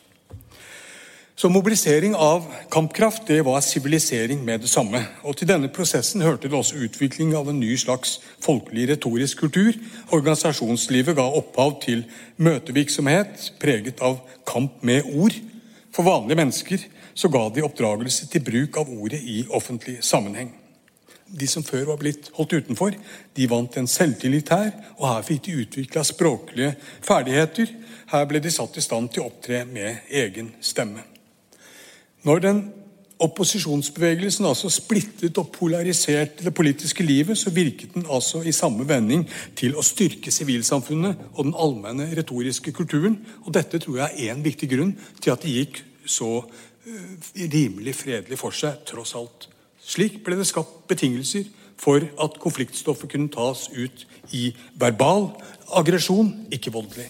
Så 1.37 1.49
mobilisering 1.49 2.15
av 2.15 2.45
kampkraft 2.69 3.27
det 3.27 3.41
var 3.41 3.61
sivilisering 3.61 4.45
med 4.45 4.61
det 4.63 4.69
samme. 4.71 5.01
Og 5.23 5.35
Til 5.35 5.49
denne 5.49 5.67
prosessen 5.67 6.21
hørte 6.23 6.47
det 6.47 6.55
også 6.55 6.79
utvikling 6.79 7.33
av 7.35 7.49
en 7.51 7.59
ny 7.59 7.73
slags 7.75 8.21
folkelig 8.39 8.85
retorisk 8.93 9.41
kultur. 9.43 9.75
Organisasjonslivet 10.15 11.17
ga 11.17 11.25
opphav 11.35 11.73
til 11.83 12.05
møtevirksomhet 12.37 13.49
preget 13.59 13.99
av 13.99 14.21
kamp 14.47 14.79
med 14.79 15.09
ord. 15.11 15.35
For 15.91 16.07
vanlige 16.07 16.39
mennesker 16.39 16.85
så 17.13 17.27
ga 17.27 17.49
de 17.49 17.65
oppdragelse 17.67 18.29
til 18.31 18.43
bruk 18.43 18.79
av 18.79 18.93
ordet 18.95 19.19
i 19.19 19.41
offentlig 19.49 19.97
sammenheng. 20.07 20.53
De 21.27 21.47
som 21.51 21.65
før 21.67 21.89
var 21.89 21.99
blitt 21.99 22.29
holdt 22.37 22.53
utenfor, 22.61 22.95
de 23.35 23.49
vant 23.51 23.75
en 23.75 23.89
selvtillit 23.91 24.53
her, 24.53 24.71
og 25.01 25.09
her 25.09 25.27
fikk 25.27 25.49
de 25.49 25.57
utvikla 25.65 26.05
språklige 26.07 26.77
ferdigheter. 27.03 27.75
Her 28.13 28.23
ble 28.29 28.39
de 28.39 28.53
satt 28.55 28.79
i 28.79 28.85
stand 28.85 29.11
til 29.11 29.25
å 29.25 29.27
opptre 29.33 29.65
med 29.67 30.07
egen 30.07 30.53
stemme. 30.63 31.03
Når 32.25 32.41
den 32.41 32.61
opposisjonsbevegelsen 33.21 34.47
altså 34.49 34.69
splittet 34.73 35.37
og 35.39 35.51
polariserte 35.55 36.43
det 36.43 36.53
politiske 36.53 37.03
livet, 37.03 37.37
så 37.37 37.53
virket 37.53 37.93
den 37.93 38.05
altså 38.11 38.41
i 38.43 38.51
samme 38.51 38.87
vending 38.87 39.23
til 39.55 39.77
å 39.77 39.83
styrke 39.85 40.33
sivilsamfunnet 40.33 41.21
og 41.33 41.45
den 41.45 41.55
allmenne 41.55 42.09
retoriske 42.17 42.73
kulturen. 42.75 43.19
Og 43.45 43.53
dette 43.55 43.79
tror 43.79 44.01
jeg 44.01 44.25
er 44.25 44.33
en 44.33 44.43
viktig 44.43 44.69
grunn 44.73 44.95
til 45.21 45.31
at 45.31 45.45
det 45.45 45.53
gikk 45.53 45.83
så 46.05 46.31
uh, 46.43 47.11
rimelig 47.35 47.95
fredelig 48.01 48.39
for 48.41 48.55
seg, 48.55 48.81
tross 48.89 49.15
alt. 49.15 49.47
Slik 49.85 50.19
ble 50.25 50.39
det 50.39 50.49
skapt 50.49 50.83
betingelser 50.89 51.47
for 51.79 52.03
at 52.03 52.39
konfliktstoffet 52.41 53.11
kunne 53.11 53.31
tas 53.31 53.67
ut 53.75 54.05
i 54.35 54.49
verbal 54.81 55.29
aggresjon, 55.77 56.33
ikke 56.51 56.73
voldelig. 56.73 57.07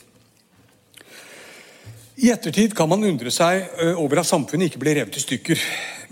I 2.15 2.29
ettertid 2.31 2.71
kan 2.71 2.87
man 2.87 3.03
undre 3.03 3.31
seg 3.33 3.65
over 3.99 4.21
at 4.21 4.29
samfunnet 4.29 4.69
ikke 4.69 4.79
ble 4.79 4.93
revet 4.95 5.17
i 5.19 5.23
stykker. 5.23 5.59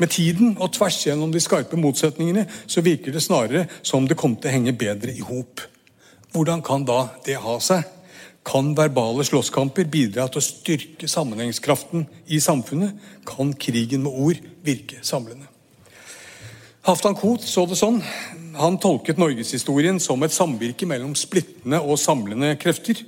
Med 0.01 0.12
tiden 0.12 0.58
og 0.58 0.74
tvers 0.76 0.97
gjennom 1.06 1.32
de 1.32 1.39
skarpe 1.39 1.80
motsetningene 1.80 2.43
så 2.68 2.84
virker 2.84 3.16
det 3.16 3.24
snarere 3.24 3.70
som 3.88 4.04
det 4.10 4.18
kom 4.20 4.36
til 4.36 4.51
å 4.51 4.56
henge 4.58 4.76
bedre 4.76 5.14
i 5.16 5.24
hop. 5.24 5.64
Hvordan 6.36 6.64
kan 6.66 6.84
da 6.84 7.06
det 7.24 7.38
ha 7.39 7.56
seg? 7.64 7.86
Kan 8.43 8.74
verbale 8.76 9.24
slåsskamper 9.24 9.88
bidra 9.88 10.28
til 10.28 10.41
å 10.41 10.43
styrke 10.43 11.08
sammenhengskraften 11.08 12.04
i 12.28 12.41
samfunnet? 12.43 12.97
Kan 13.24 13.54
krigen 13.56 14.04
med 14.04 14.12
ord 14.12 14.41
virke 14.66 14.99
samlende? 15.08 15.47
Haftan 16.84 17.16
Koht 17.16 17.45
så 17.47 17.64
det 17.70 17.80
sånn. 17.80 18.01
Han 18.60 18.76
tolket 18.76 19.22
norgeshistorien 19.22 20.04
som 20.04 20.20
et 20.28 20.36
samvirke 20.36 20.84
mellom 20.89 21.16
splittende 21.16 21.80
og 21.80 21.95
samlende 22.01 22.58
krefter. 22.60 22.99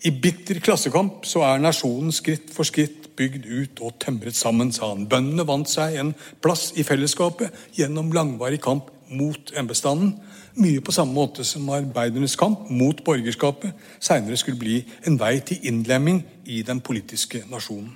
I 0.00 0.10
bitter 0.16 0.56
klassekamp 0.64 1.26
så 1.28 1.42
er 1.44 1.58
nasjonen 1.60 2.12
skritt 2.14 2.48
for 2.54 2.64
skritt 2.64 3.10
bygd 3.20 3.44
ut 3.44 3.82
og 3.84 3.98
tømret 4.00 4.32
sammen, 4.32 4.70
sa 4.72 4.94
han. 4.94 5.04
Bøndene 5.10 5.44
vant 5.44 5.68
seg 5.68 5.98
en 6.00 6.14
plass 6.40 6.70
i 6.80 6.86
fellesskapet 6.88 7.52
gjennom 7.76 8.08
langvarig 8.16 8.62
kamp 8.64 8.88
mot 9.12 9.52
embetsstanden. 9.60 10.14
Mye 10.56 10.80
på 10.80 10.94
samme 10.96 11.12
måte 11.12 11.44
som 11.44 11.68
arbeidernes 11.76 12.38
kamp 12.40 12.70
mot 12.72 13.04
borgerskapet 13.04 13.76
seinere 14.00 14.40
skulle 14.40 14.60
bli 14.62 14.78
en 15.04 15.20
vei 15.20 15.34
til 15.44 15.68
innlemming 15.68 16.22
i 16.48 16.62
den 16.64 16.80
politiske 16.80 17.44
nasjonen. 17.52 17.92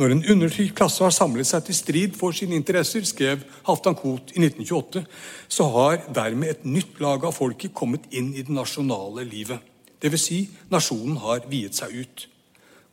Når 0.00 0.14
en 0.14 0.24
undertrykt 0.32 0.78
klasse 0.78 1.04
har 1.04 1.12
samlet 1.12 1.50
seg 1.50 1.66
til 1.66 1.76
strid 1.76 2.16
for 2.16 2.32
sine 2.32 2.56
interesser, 2.56 3.04
skrev 3.04 3.42
Halvdan 3.66 3.98
Koht 3.98 4.32
i 4.32 4.40
1928, 4.40 5.04
så 5.52 5.68
har 5.76 6.00
dermed 6.16 6.54
et 6.54 6.64
nytt 6.64 6.96
lag 7.04 7.28
av 7.28 7.36
folket 7.36 7.76
kommet 7.76 8.08
inn 8.08 8.32
i 8.32 8.46
det 8.46 8.56
nasjonale 8.56 9.26
livet. 9.28 9.69
Dvs. 10.00 10.26
Si, 10.26 10.40
nasjonen 10.72 11.18
har 11.20 11.44
viet 11.50 11.76
seg 11.76 11.94
ut. 12.02 12.26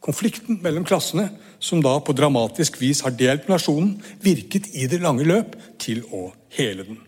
Konflikten 0.03 0.59
mellom 0.63 0.85
klassene, 0.87 1.29
som 1.59 1.81
da 1.83 1.95
på 1.99 2.15
dramatisk 2.15 2.77
vis 2.81 3.01
har 3.05 3.15
delt 3.17 3.49
nasjonen, 3.49 3.97
virket 4.23 4.69
i 4.77 4.85
det 4.91 5.01
lange 5.03 5.25
løp 5.27 5.57
til 5.81 6.03
å 6.13 6.29
hele 6.57 6.85
den. 6.87 6.99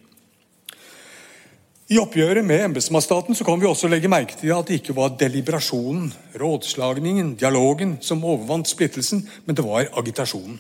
I 1.90 1.98
oppgjøret 1.98 2.46
med 2.46 2.68
embetsmannsstaten 2.68 3.38
kan 3.46 3.62
vi 3.62 3.66
også 3.66 3.90
legge 3.90 4.12
merke 4.12 4.36
til 4.38 4.52
at 4.54 4.68
det 4.70 4.78
ikke 4.78 4.94
var 4.98 5.16
deliberasjonen, 5.18 6.12
rådslagningen, 6.38 7.32
dialogen 7.40 7.96
som 8.06 8.22
overvant 8.22 8.70
splittelsen, 8.70 9.24
men 9.46 9.58
det 9.58 9.66
var 9.66 9.90
agitasjonen. 9.98 10.60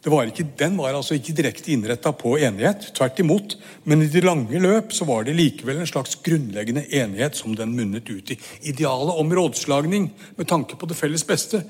Var 0.00 0.30
ikke, 0.30 0.46
den 0.56 0.78
var 0.80 0.94
altså 0.96 1.18
ikke 1.18 1.34
direkte 1.36 1.74
innretta 1.74 2.14
på 2.16 2.38
enighet, 2.40 2.86
tvert 2.96 3.18
imot. 3.20 3.56
Men 3.84 4.00
i 4.00 4.08
det 4.08 4.22
lange 4.24 4.62
løp 4.62 4.94
så 4.96 5.04
var 5.04 5.26
det 5.26 5.36
likevel 5.36 5.82
en 5.82 5.90
slags 5.90 6.16
grunnleggende 6.24 6.86
enighet 6.88 7.36
som 7.36 7.52
den 7.56 7.74
munnet 7.76 8.08
ut 8.08 8.32
i. 8.32 8.38
Idealet 8.72 9.20
om 9.20 9.34
rådslagning 9.36 10.08
med 10.38 10.48
tanke 10.48 10.80
på 10.80 10.88
det 10.88 10.96
felles 10.96 11.26
beste 11.28 11.60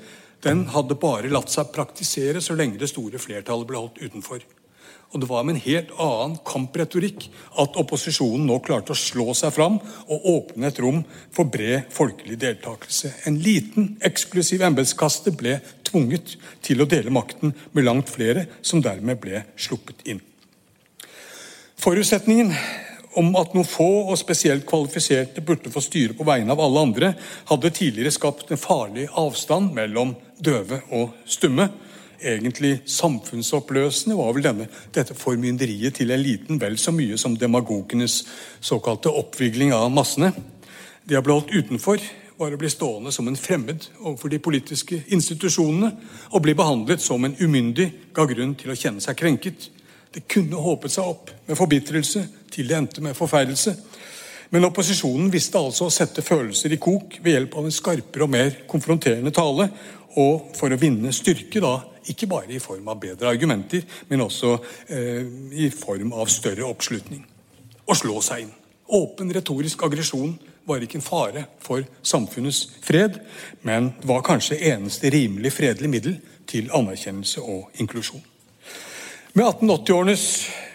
den 0.41 0.63
hadde 0.73 0.97
bare 0.97 1.29
latt 1.29 1.51
seg 1.53 1.69
praktisere 1.75 2.41
så 2.41 2.55
lenge 2.57 2.79
det 2.81 2.89
store 2.89 3.19
flertallet 3.21 3.67
ble 3.69 3.83
holdt 3.83 4.01
utenfor. 4.01 4.41
Og 5.11 5.19
det 5.19 5.27
var 5.27 5.43
med 5.43 5.57
en 5.57 5.65
helt 5.65 5.89
annen 5.99 6.37
kampretorikk 6.47 7.25
at 7.59 7.75
opposisjonen 7.79 8.45
nå 8.47 8.61
klarte 8.63 8.93
å 8.95 8.99
slå 8.99 9.33
seg 9.35 9.51
fram 9.57 9.75
og 10.07 10.27
åpne 10.37 10.69
et 10.69 10.79
rom 10.79 11.01
for 11.35 11.51
bred 11.51 11.89
folkelig 11.91 12.37
deltakelse. 12.39 13.11
En 13.27 13.39
liten, 13.43 13.97
eksklusiv 14.07 14.63
embetskaste 14.63 15.33
ble 15.35 15.57
tvunget 15.87 16.37
til 16.63 16.79
å 16.79 16.87
dele 16.87 17.11
makten 17.11 17.51
med 17.75 17.87
langt 17.87 18.11
flere, 18.13 18.47
som 18.63 18.83
dermed 18.83 19.19
ble 19.19 19.43
sluppet 19.59 20.07
inn. 20.07 20.23
Forutsetningen 21.81 22.53
om 23.19 23.33
at 23.35 23.51
noen 23.51 23.67
få 23.67 23.89
og 24.05 24.15
spesielt 24.19 24.63
kvalifiserte 24.69 25.43
burde 25.43 25.71
få 25.73 25.83
styre 25.83 26.15
på 26.15 26.23
vegne 26.23 26.55
av 26.55 26.61
alle 26.63 26.87
andre, 26.87 27.13
hadde 27.51 27.75
tidligere 27.75 28.15
skapt 28.15 28.53
en 28.53 28.61
farlig 28.61 29.09
avstand 29.19 29.73
mellom 29.75 30.15
døve 30.39 30.85
og 30.95 31.17
stumme 31.27 31.67
egentlig 32.21 32.79
samfunnsoppløsende 32.85 34.17
var 34.17 34.33
vel 34.35 34.45
denne, 34.45 34.67
dette 34.93 35.15
formynderiet 35.17 35.97
til 35.97 36.13
eliten 36.13 36.59
vel 36.61 36.77
så 36.79 36.93
mye 36.95 37.17
som 37.19 37.37
demagogenes 37.37 38.21
såkalte 38.61 39.11
oppvigling 39.11 39.73
av 39.75 39.89
massene. 39.93 40.31
De 41.03 41.17
har 41.17 41.25
blått 41.25 41.51
utenfor, 41.51 42.01
var 42.37 42.53
å 42.53 42.57
bli 42.57 42.69
stående 42.73 43.11
som 43.13 43.27
en 43.29 43.37
fremmed 43.37 43.83
overfor 43.99 44.31
de 44.33 44.39
politiske 44.41 45.03
institusjonene 45.13 45.91
og 46.31 46.41
bli 46.41 46.55
behandlet 46.57 47.03
som 47.03 47.21
en 47.25 47.37
umyndig 47.37 47.91
ga 48.15 48.25
grunn 48.29 48.55
til 48.57 48.73
å 48.73 48.77
kjenne 48.77 49.03
seg 49.03 49.19
krenket. 49.19 49.67
Det 50.11 50.25
kunne 50.27 50.59
håpet 50.59 50.95
seg 50.95 51.11
opp 51.11 51.29
med 51.47 51.59
forbitrelse 51.59 52.23
til 52.51 52.67
det 52.67 52.79
endte 52.79 53.03
med 53.05 53.17
forferdelse. 53.17 53.75
Men 54.51 54.67
opposisjonen 54.67 55.29
visste 55.31 55.59
altså 55.61 55.87
å 55.87 55.93
sette 55.93 56.23
følelser 56.25 56.73
i 56.75 56.79
kok 56.81 57.21
ved 57.23 57.37
hjelp 57.37 57.53
av 57.55 57.67
en 57.67 57.75
skarpere 57.75 58.25
og 58.25 58.33
mer 58.33 58.57
konfronterende 58.67 59.31
tale, 59.31 59.69
og 60.19 60.51
for 60.57 60.73
å 60.73 60.79
vinne 60.79 61.13
styrke 61.15 61.61
da 61.63 61.77
ikke 62.11 62.29
bare 62.29 62.55
i 62.55 62.61
form 62.61 62.87
av 62.89 62.99
bedre 63.01 63.29
argumenter, 63.29 63.83
men 64.09 64.23
også 64.25 64.55
eh, 64.89 65.27
i 65.53 65.69
form 65.73 66.15
av 66.17 66.31
større 66.33 66.65
oppslutning. 66.65 67.21
Å 67.85 67.97
slå 67.97 68.17
seg 68.25 68.45
inn. 68.45 68.55
Åpen 68.91 69.31
retorisk 69.31 69.85
aggresjon 69.85 70.33
var 70.67 70.83
ikke 70.83 70.99
en 70.99 71.05
fare 71.05 71.45
for 71.63 71.85
samfunnets 72.05 72.65
fred, 72.83 73.21
men 73.67 73.91
var 74.07 74.25
kanskje 74.25 74.59
eneste 74.73 75.11
rimelig 75.13 75.53
fredelig 75.55 75.89
middel 75.89 76.17
til 76.49 76.69
anerkjennelse 76.75 77.43
og 77.45 77.81
inklusjon. 77.81 78.23
Med 79.33 79.45
1880-årenes 79.45 80.25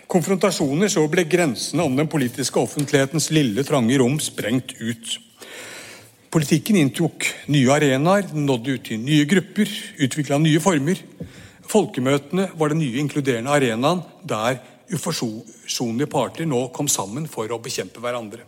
konfrontasjoner 0.09 0.89
så 0.89 1.03
ble 1.13 1.27
grensene 1.29 1.85
om 1.85 1.97
den 1.99 2.09
politiske 2.09 2.61
offentlighetens 2.63 3.29
lille, 3.35 3.67
trange 3.67 3.99
rom 4.01 4.17
sprengt 4.23 4.73
ut. 4.81 5.19
Politikken 6.33 6.77
inntok 6.81 7.27
nye 7.53 7.71
arenaer, 7.73 8.29
nådde 8.35 8.77
ut 8.77 8.87
til 8.89 9.01
nye 9.01 9.27
grupper, 9.29 9.71
utvikla 10.03 10.39
nye 10.43 10.61
former. 10.63 10.99
Folkemøtene 11.67 12.51
var 12.59 12.73
den 12.73 12.83
nye 12.83 13.01
inkluderende 13.03 13.53
arenaen 13.55 14.03
der 14.27 14.59
uforsonlige 14.93 16.11
parter 16.11 16.47
nå 16.47 16.69
kom 16.75 16.91
sammen 16.91 17.27
for 17.31 17.51
å 17.51 17.61
bekjempe 17.63 18.03
hverandre. 18.03 18.45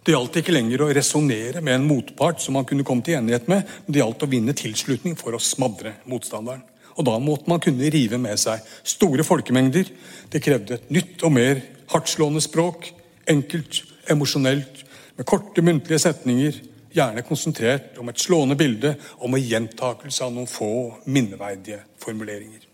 Det 0.00 0.14
gjaldt 0.14 0.40
ikke 0.40 0.54
lenger 0.54 0.82
å 0.82 0.90
resonnere 0.96 1.60
med 1.64 1.76
en 1.76 1.86
motpart 1.88 2.40
som 2.40 2.56
man 2.56 2.66
kunne 2.68 2.84
komme 2.88 3.04
til 3.04 3.18
enighet 3.18 3.48
med, 3.52 3.68
men 3.84 3.94
det 3.94 4.00
gjaldt 4.00 4.24
å 4.24 4.30
vinne 4.32 4.56
tilslutning 4.56 5.16
for 5.20 5.36
å 5.36 5.42
smadre 5.44 5.98
motstanderen. 6.08 6.64
Og 6.96 7.04
Da 7.06 7.18
måtte 7.22 7.48
man 7.48 7.60
kunne 7.62 7.88
rive 7.92 8.18
med 8.20 8.40
seg 8.40 8.64
store 8.82 9.24
folkemengder. 9.24 9.88
Det 10.32 10.42
krevde 10.42 10.76
et 10.76 10.90
nytt 10.92 11.22
og 11.24 11.32
mer 11.32 11.60
hardtslående 11.92 12.42
språk. 12.44 12.90
Enkelt, 13.30 13.84
emosjonelt 14.10 14.82
med 15.16 15.26
korte, 15.28 15.62
muntlige 15.62 16.02
setninger, 16.02 16.60
gjerne 16.94 17.22
konsentrert 17.26 17.98
om 18.02 18.10
et 18.10 18.18
slående 18.18 18.56
bilde 18.58 18.96
og 19.20 19.30
med 19.30 19.46
gjentakelse 19.46 20.26
av 20.26 20.34
noen 20.34 20.50
få 20.50 20.72
minneverdige 21.06 21.84
formuleringer. 22.02 22.66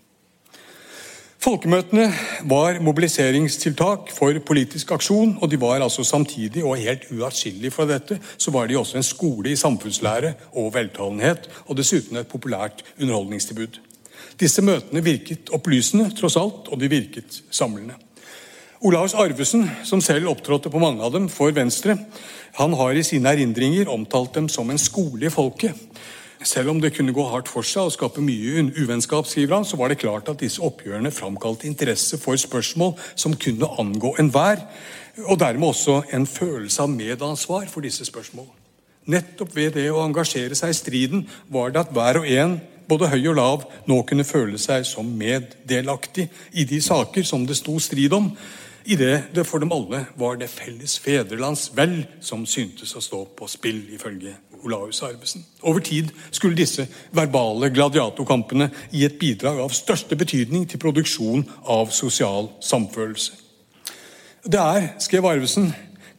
Folkemøtene 1.47 2.09
var 2.51 2.81
mobiliseringstiltak 2.83 4.09
for 4.11 4.39
politisk 4.49 4.91
aksjon, 4.97 5.37
og 5.39 5.51
de 5.53 5.61
var 5.63 5.85
altså 5.85 6.03
samtidig, 6.03 6.65
og 6.65 6.81
helt 6.81 7.05
uatskillelig 7.13 7.71
fra 7.71 7.87
dette, 7.87 8.19
så 8.35 8.51
var 8.51 8.67
de 8.67 8.79
også 8.81 8.99
en 8.99 9.07
skole 9.07 9.53
i 9.53 9.61
samfunnslære 9.61 10.33
og 10.59 10.73
veltalenhet, 10.75 11.47
og 11.69 11.79
dessuten 11.79 12.19
et 12.19 12.33
populært 12.33 12.83
underholdningstilbud. 12.97 13.79
Disse 14.41 14.65
møtene 14.65 15.05
virket 15.05 15.53
opplysende, 15.55 16.09
tross 16.19 16.35
alt, 16.41 16.67
og 16.73 16.81
de 16.81 16.91
virket 16.91 17.43
samlende. 17.51 17.95
Olaus 18.87 19.17
Arvesen, 19.19 19.65
som 19.83 19.99
selv 20.05 20.29
opptrådte 20.31 20.71
på 20.71 20.79
mange 20.79 21.03
av 21.03 21.11
dem 21.11 21.25
for 21.33 21.51
Venstre, 21.51 21.97
han 22.55 22.75
har 22.79 22.95
i 22.95 23.03
sine 23.03 23.33
erindringer 23.35 23.89
omtalt 23.91 24.37
dem 24.37 24.47
som 24.53 24.69
en 24.71 24.79
skole 24.79 25.27
i 25.27 25.33
folket. 25.33 25.75
Selv 26.47 26.71
om 26.71 26.79
det 26.79 26.93
kunne 26.95 27.15
gå 27.17 27.25
hardt 27.27 27.49
for 27.51 27.67
seg 27.67 27.89
og 27.89 27.95
skape 27.97 28.23
mye 28.23 28.63
uvennskap, 28.77 29.27
skriver 29.27 29.57
han, 29.57 29.65
så 29.67 29.75
var 29.81 29.91
det 29.91 29.99
klart 29.99 30.29
at 30.31 30.39
disse 30.39 30.63
oppgjørene 30.63 31.11
framkalte 31.11 31.67
interesse 31.67 32.21
for 32.23 32.39
spørsmål 32.39 32.93
som 33.19 33.35
kunne 33.35 33.73
angå 33.83 34.13
enhver, 34.23 34.63
og 35.25 35.41
dermed 35.41 35.73
også 35.73 36.05
en 36.15 36.27
følelse 36.31 36.85
av 36.85 36.93
medansvar 36.93 37.67
for 37.73 37.83
disse 37.83 38.07
spørsmål. 38.07 38.47
Nettopp 39.11 39.57
ved 39.57 39.75
det 39.81 39.89
å 39.91 40.05
engasjere 40.05 40.55
seg 40.55 40.71
i 40.71 40.79
striden 40.79 41.25
var 41.51 41.75
det 41.75 41.83
at 41.83 41.91
hver 41.97 42.21
og 42.21 42.31
en 42.37 42.55
både 42.87 43.11
høy 43.11 43.33
og 43.33 43.35
lav, 43.41 43.67
nå 43.91 43.99
kunne 44.07 44.29
føle 44.29 44.63
seg 44.63 44.87
som 44.87 45.11
meddelaktig 45.19 46.29
i 46.55 46.69
de 46.71 46.79
saker 46.79 47.27
som 47.27 47.49
det 47.51 47.59
sto 47.59 47.81
strid 47.83 48.15
om, 48.15 48.31
idet 48.87 49.35
det 49.35 49.47
for 49.47 49.63
dem 49.63 49.73
alle 49.75 50.05
var 50.19 50.39
det 50.41 50.51
felles 50.51 50.99
fedrelands 51.03 51.71
vel 51.77 51.99
som 52.21 52.47
syntes 52.47 52.95
å 52.97 53.03
stå 53.03 53.25
på 53.37 53.49
spill, 53.51 53.83
ifølge 53.95 54.35
Olaus 54.67 55.03
Arvesen. 55.03 55.45
Over 55.63 55.81
tid 55.81 56.11
skulle 56.31 56.59
disse 56.59 56.87
verbale 57.15 57.71
gladiatorkampene 57.71 58.71
gi 58.91 59.05
et 59.07 59.19
bidrag 59.21 59.61
av 59.63 59.75
største 59.75 60.17
betydning 60.19 60.67
til 60.71 60.83
produksjon 60.83 61.45
av 61.63 61.93
sosial 61.95 62.51
samfølelse. 62.61 63.33
Det 64.47 64.63
er, 64.63 64.89
skrev 65.03 65.27
Arvesen, 65.27 65.73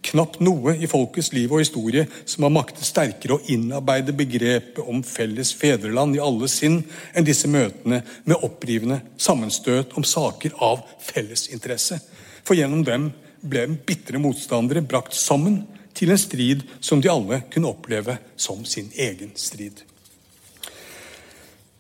knapt 0.06 0.40
noe 0.44 0.76
i 0.78 0.88
folkets 0.90 1.32
liv 1.36 1.52
og 1.52 1.62
historie 1.62 2.06
som 2.26 2.46
har 2.46 2.54
maktet 2.54 2.86
sterkere 2.88 3.38
å 3.38 3.44
innarbeide 3.52 4.16
begrepet 4.16 4.84
om 4.86 5.04
felles 5.06 5.54
fedreland 5.58 6.18
i 6.18 6.22
alle 6.24 6.50
sinn 6.52 6.80
enn 7.14 7.28
disse 7.28 7.50
møtene 7.52 8.04
med 8.26 8.46
opprivende 8.46 9.02
sammenstøt 9.18 9.98
om 9.98 10.06
saker 10.08 10.56
av 10.64 10.86
fellesinteresse. 11.10 12.00
For 12.48 12.56
gjennom 12.58 12.86
dem 12.88 13.12
ble 13.42 13.68
bitre 13.88 14.22
motstandere 14.22 14.86
brakt 14.86 15.16
sammen 15.18 15.64
til 15.98 16.14
en 16.14 16.22
strid 16.22 16.64
som 16.80 17.02
de 17.02 17.12
alle 17.12 17.42
kunne 17.54 17.72
oppleve 17.74 18.20
som 18.38 18.64
sin 18.66 18.92
egen 18.96 19.34
strid. 19.36 19.82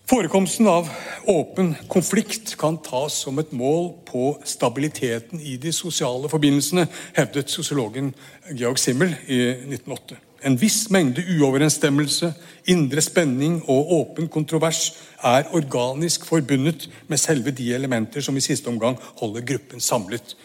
Forekomsten 0.08 0.68
av 0.68 0.89
åpen 1.26 1.74
konflikt 1.91 2.53
kan 2.55 2.78
tas 2.80 3.16
som 3.26 3.41
et 3.41 3.49
mål 3.51 3.89
på 4.08 4.38
stabiliteten 4.47 5.41
i 5.43 5.58
de 5.60 5.74
sosiale 5.76 6.30
forbindelsene, 6.32 6.86
hevdet 7.18 7.51
sosiologen 7.51 8.14
Georg 8.53 8.80
Simmel 8.80 9.12
i 9.28 9.41
1908. 9.51 10.16
En 10.47 10.55
viss 10.62 10.86
mengde 10.95 11.26
uoverensstemmelse, 11.28 12.30
indre 12.72 13.03
spenning 13.03 13.58
og 13.68 13.91
åpen 13.97 14.32
kontrovers 14.32 14.93
er 15.28 15.51
organisk 15.60 16.24
forbundet 16.30 16.88
med 17.12 17.20
selve 17.20 17.51
de 17.51 17.74
elementer 17.76 18.24
som 18.24 18.38
i 18.39 18.45
siste 18.47 18.72
omgang 18.72 18.95
holder 19.20 19.43
gruppen 19.51 19.84
samlet. 19.84 20.38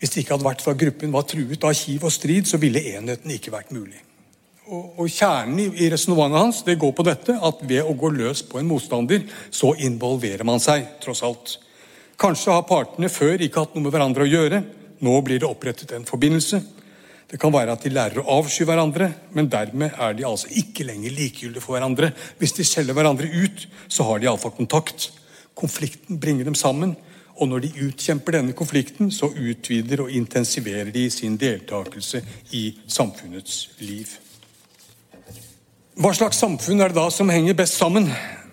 Hvis 0.00 0.10
det 0.10 0.24
ikke 0.24 0.34
hadde 0.34 0.50
vært 0.50 0.66
for 0.66 0.74
at 0.74 0.82
gruppen 0.82 1.14
var 1.14 1.30
truet 1.30 1.70
av 1.70 1.78
kiv 1.78 2.10
og 2.10 2.18
strid, 2.18 2.50
så 2.50 2.58
ville 2.58 2.82
enheten 2.96 3.38
ikke 3.38 3.54
vært 3.54 3.70
mulig. 3.78 4.02
Og, 4.66 4.96
og 4.98 5.10
Kjernen 5.10 5.60
i, 5.62 5.66
i 5.84 5.90
resonnementet 5.92 6.40
hans 6.40 6.62
det 6.66 6.78
går 6.82 6.94
på 6.96 7.04
dette 7.06 7.36
at 7.38 7.60
ved 7.68 7.86
å 7.86 7.94
gå 7.98 8.10
løs 8.14 8.42
på 8.48 8.58
en 8.58 8.66
motstander, 8.66 9.22
så 9.54 9.72
involverer 9.86 10.42
man 10.48 10.62
seg, 10.62 10.88
tross 11.02 11.22
alt. 11.26 11.58
Kanskje 12.18 12.54
har 12.56 12.66
partene 12.66 13.10
før 13.12 13.44
ikke 13.44 13.62
hatt 13.62 13.76
noe 13.76 13.84
med 13.84 13.94
hverandre 13.94 14.24
å 14.24 14.30
gjøre. 14.30 14.62
Nå 15.06 15.14
blir 15.22 15.38
det 15.42 15.46
opprettet 15.46 15.92
en 15.94 16.08
forbindelse. 16.08 16.62
Det 17.30 17.38
kan 17.42 17.54
være 17.54 17.74
at 17.74 17.82
de 17.82 17.92
lærer 17.92 18.22
å 18.22 18.38
avsky 18.40 18.66
hverandre, 18.66 19.10
men 19.34 19.50
dermed 19.50 19.94
er 20.02 20.14
de 20.16 20.26
altså 20.26 20.50
ikke 20.50 20.86
lenger 20.86 21.14
likegyldige 21.14 21.62
for 21.62 21.76
hverandre. 21.76 22.12
Hvis 22.40 22.54
de 22.58 22.66
skjeller 22.66 22.96
hverandre 22.96 23.30
ut, 23.30 23.66
så 23.86 24.06
har 24.08 24.18
de 24.18 24.28
iallfall 24.28 24.54
kontakt. 24.56 25.10
Konflikten 25.58 26.18
bringer 26.22 26.46
dem 26.46 26.58
sammen, 26.58 26.94
og 27.36 27.50
når 27.50 27.66
de 27.66 27.88
utkjemper 27.88 28.38
denne 28.38 28.54
konflikten, 28.56 29.10
så 29.12 29.28
utvider 29.30 30.06
og 30.06 30.14
intensiverer 30.14 30.90
de 30.94 31.08
sin 31.12 31.36
deltakelse 31.38 32.22
i 32.56 32.70
samfunnets 32.88 33.66
liv. 33.82 34.16
Hva 35.96 36.10
slags 36.12 36.36
samfunn 36.42 36.82
er 36.84 36.92
det 36.92 36.98
da 36.98 37.06
som 37.08 37.30
henger 37.32 37.54
best 37.56 37.78
sammen? 37.80 38.10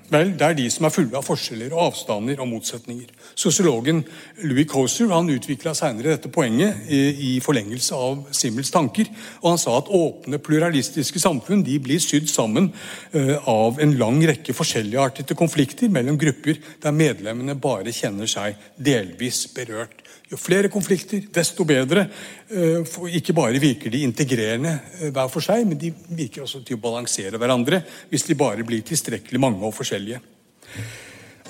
Vel, 0.08 0.30
Det 0.32 0.46
er 0.46 0.54
de 0.56 0.70
som 0.72 0.86
er 0.86 0.94
fulle 0.96 1.18
av 1.18 1.26
forskjeller 1.28 1.74
og 1.74 1.90
avstander 1.90 2.40
og 2.40 2.48
motsetninger. 2.48 3.10
Sosiologen 3.36 4.00
Louis 4.44 4.68
Coser 4.70 5.12
han 5.12 5.28
utvikla 5.28 5.74
senere 5.76 6.14
dette 6.14 6.32
poenget 6.32 6.88
i, 6.88 7.02
i, 7.34 7.40
forlengelse 7.44 7.98
av 7.98 8.22
Simmels 8.32 8.72
tanker. 8.72 9.10
og 9.42 9.50
Han 9.50 9.60
sa 9.60 9.76
at 9.78 9.92
åpne, 9.92 10.40
pluralistiske 10.40 11.20
samfunn 11.20 11.66
de 11.68 11.80
blir 11.84 12.00
sydd 12.00 12.30
sammen 12.32 12.72
uh, 13.12 13.36
av 13.44 13.82
en 13.84 13.98
lang 14.00 14.24
rekke 14.24 14.56
forskjelligartede 14.56 15.36
konflikter 15.36 15.92
mellom 15.92 16.16
grupper 16.18 16.62
der 16.80 16.96
medlemmene 16.96 17.60
bare 17.60 17.92
kjenner 17.92 18.30
seg 18.30 18.56
delvis 18.78 19.50
berørt. 19.52 20.03
Flere 20.40 20.70
konflikter, 20.74 21.26
desto 21.34 21.66
bedre. 21.68 22.08
For 22.90 23.12
ikke 23.12 23.36
bare 23.38 23.62
virker 23.62 23.94
de 23.94 24.04
integrerende 24.08 24.74
uh, 24.76 25.08
hver 25.14 25.30
for 25.32 25.46
seg, 25.46 25.66
men 25.68 25.80
de 25.80 25.92
virker 26.14 26.46
også 26.46 26.64
til 26.66 26.78
å 26.78 26.84
balansere 26.84 27.40
hverandre 27.42 27.82
hvis 28.10 28.28
de 28.30 28.38
bare 28.38 28.66
blir 28.68 28.86
tilstrekkelig 28.86 29.42
mange 29.42 29.64
og 29.66 29.76
forskjellige. 29.78 30.22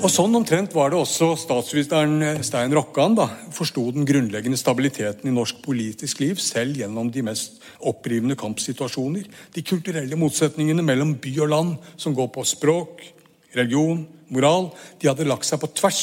Og 0.01 0.09
Sånn 0.09 0.34
omtrent 0.34 0.73
var 0.73 0.89
det 0.89 0.97
også 0.97 1.36
statsministeren 1.38 2.15
eh, 2.25 2.39
Stein 2.45 2.73
Rokkan 2.73 3.13
da, 3.17 3.27
forsto 3.53 3.84
den 3.93 4.07
grunnleggende 4.09 4.57
stabiliteten 4.57 5.29
i 5.29 5.34
norsk 5.36 5.59
politisk 5.61 6.23
liv, 6.23 6.41
selv 6.41 6.79
gjennom 6.79 7.11
de 7.13 7.21
mest 7.27 7.61
opprivende 7.77 8.38
kampsituasjoner. 8.39 9.27
De 9.53 9.61
kulturelle 9.61 10.17
motsetningene 10.17 10.86
mellom 10.86 11.13
by 11.21 11.36
og 11.45 11.51
land, 11.53 11.75
som 11.93 12.15
går 12.17 12.31
på 12.34 12.45
språk, 12.55 13.05
religion, 13.53 14.01
moral, 14.34 14.71
de 14.97 15.11
hadde 15.11 15.29
lagt 15.29 15.45
seg 15.45 15.61
på 15.61 15.69
tvers 15.77 16.01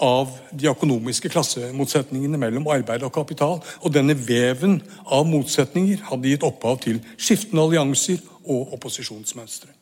av 0.00 0.32
de 0.52 0.68
økonomiske 0.70 1.30
klassemotsetningene 1.32 2.40
mellom 2.40 2.68
arbeid 2.72 3.04
og 3.06 3.12
kapital. 3.14 3.60
Og 3.84 3.92
denne 3.94 4.16
veven 4.16 4.80
av 5.06 5.28
motsetninger 5.28 6.06
hadde 6.10 6.32
gitt 6.32 6.46
opphav 6.46 6.80
til 6.86 7.02
skiftende 7.16 7.66
allianser 7.68 8.24
og 8.44 8.74
opposisjonsmønstre. 8.78 9.74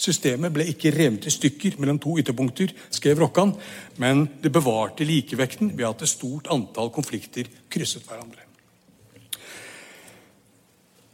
Systemet 0.00 0.52
ble 0.54 0.64
ikke 0.70 0.94
revet 0.94 1.26
i 1.28 1.32
stykker 1.34 1.76
mellom 1.80 1.98
to 2.00 2.14
ytterpunkter, 2.22 2.72
skrev 2.90 3.20
Rokkan, 3.20 3.52
men 4.00 4.24
det 4.40 4.52
bevarte 4.52 5.04
likevekten 5.04 5.74
ved 5.76 5.90
at 5.90 6.06
et 6.06 6.14
stort 6.14 6.48
antall 6.52 6.88
konflikter 6.94 7.50
krysset 7.68 8.06
hverandre. 8.08 8.46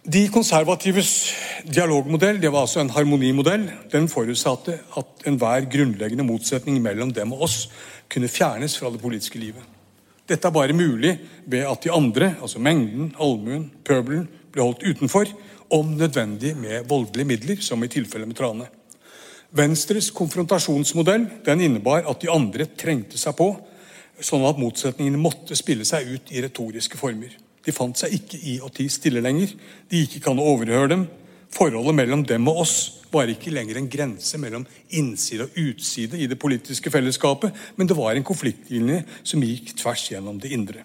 De 0.07 0.29
konservatives 0.31 1.33
dialogmodell 1.67 2.39
det 2.39 2.53
var 2.55 2.63
altså 2.63 2.79
en 2.79 2.93
harmonimodell. 2.95 3.65
Den 3.91 4.07
forutsatte 4.07 4.77
at 5.01 5.27
enhver 5.27 5.67
grunnleggende 5.67 6.27
motsetning 6.29 6.79
mellom 6.83 7.11
dem 7.11 7.33
og 7.35 7.43
oss 7.49 7.65
kunne 8.13 8.31
fjernes 8.31 8.77
fra 8.79 8.91
det 8.93 9.01
politiske 9.03 9.41
livet. 9.41 9.63
Dette 10.27 10.49
er 10.49 10.55
bare 10.55 10.75
mulig 10.75 11.13
ved 11.47 11.67
at 11.69 11.85
de 11.85 11.93
andre, 11.95 12.33
altså 12.43 12.59
mengden, 12.63 13.13
allmuen, 13.23 13.69
pøbelen, 13.87 14.27
ble 14.53 14.65
holdt 14.65 14.83
utenfor, 14.87 15.31
om 15.71 15.95
nødvendig 15.99 16.55
med 16.57 16.87
voldelige 16.89 17.27
midler, 17.27 17.63
som 17.63 17.83
i 17.83 17.91
tilfellet 17.91 18.29
med 18.29 18.39
Trane. 18.39 18.67
Venstres 19.57 20.11
konfrontasjonsmodell 20.15 21.27
den 21.47 21.63
innebar 21.63 22.07
at 22.11 22.23
de 22.23 22.31
andre 22.31 22.67
trengte 22.79 23.19
seg 23.19 23.37
på, 23.39 23.53
sånn 24.23 24.47
at 24.49 24.59
motsetningene 24.59 25.21
måtte 25.21 25.59
spille 25.59 25.87
seg 25.87 26.09
ut 26.11 26.33
i 26.35 26.43
retoriske 26.43 26.99
former. 26.99 27.35
De 27.67 27.75
fant 27.75 27.99
seg 27.99 28.15
ikke 28.15 28.39
i 28.47 28.57
å 28.63 28.71
tie 28.71 28.91
stille 28.93 29.23
lenger. 29.23 29.53
De 29.91 30.03
gikk 30.03 30.19
ikke 30.19 30.33
an 30.33 30.43
å 30.43 30.51
overhøre 30.55 30.91
dem. 30.93 31.07
Forholdet 31.55 31.97
mellom 31.99 32.23
dem 32.27 32.47
og 32.51 32.63
oss 32.63 32.77
var 33.17 33.33
ikke 33.33 33.55
lenger 33.55 33.81
en 33.81 33.89
grense 33.91 34.39
mellom 34.41 34.67
innside 34.97 35.47
og 35.47 35.57
utside 35.63 36.21
i 36.21 36.29
det 36.31 36.39
politiske 36.39 36.93
fellesskapet, 36.93 37.55
men 37.77 37.89
det 37.89 37.97
var 37.97 38.15
en 38.15 38.27
konfliktlinje 38.27 39.03
som 39.23 39.43
gikk 39.45 39.75
tvers 39.81 40.05
gjennom 40.13 40.39
det 40.43 40.53
indre. 40.57 40.85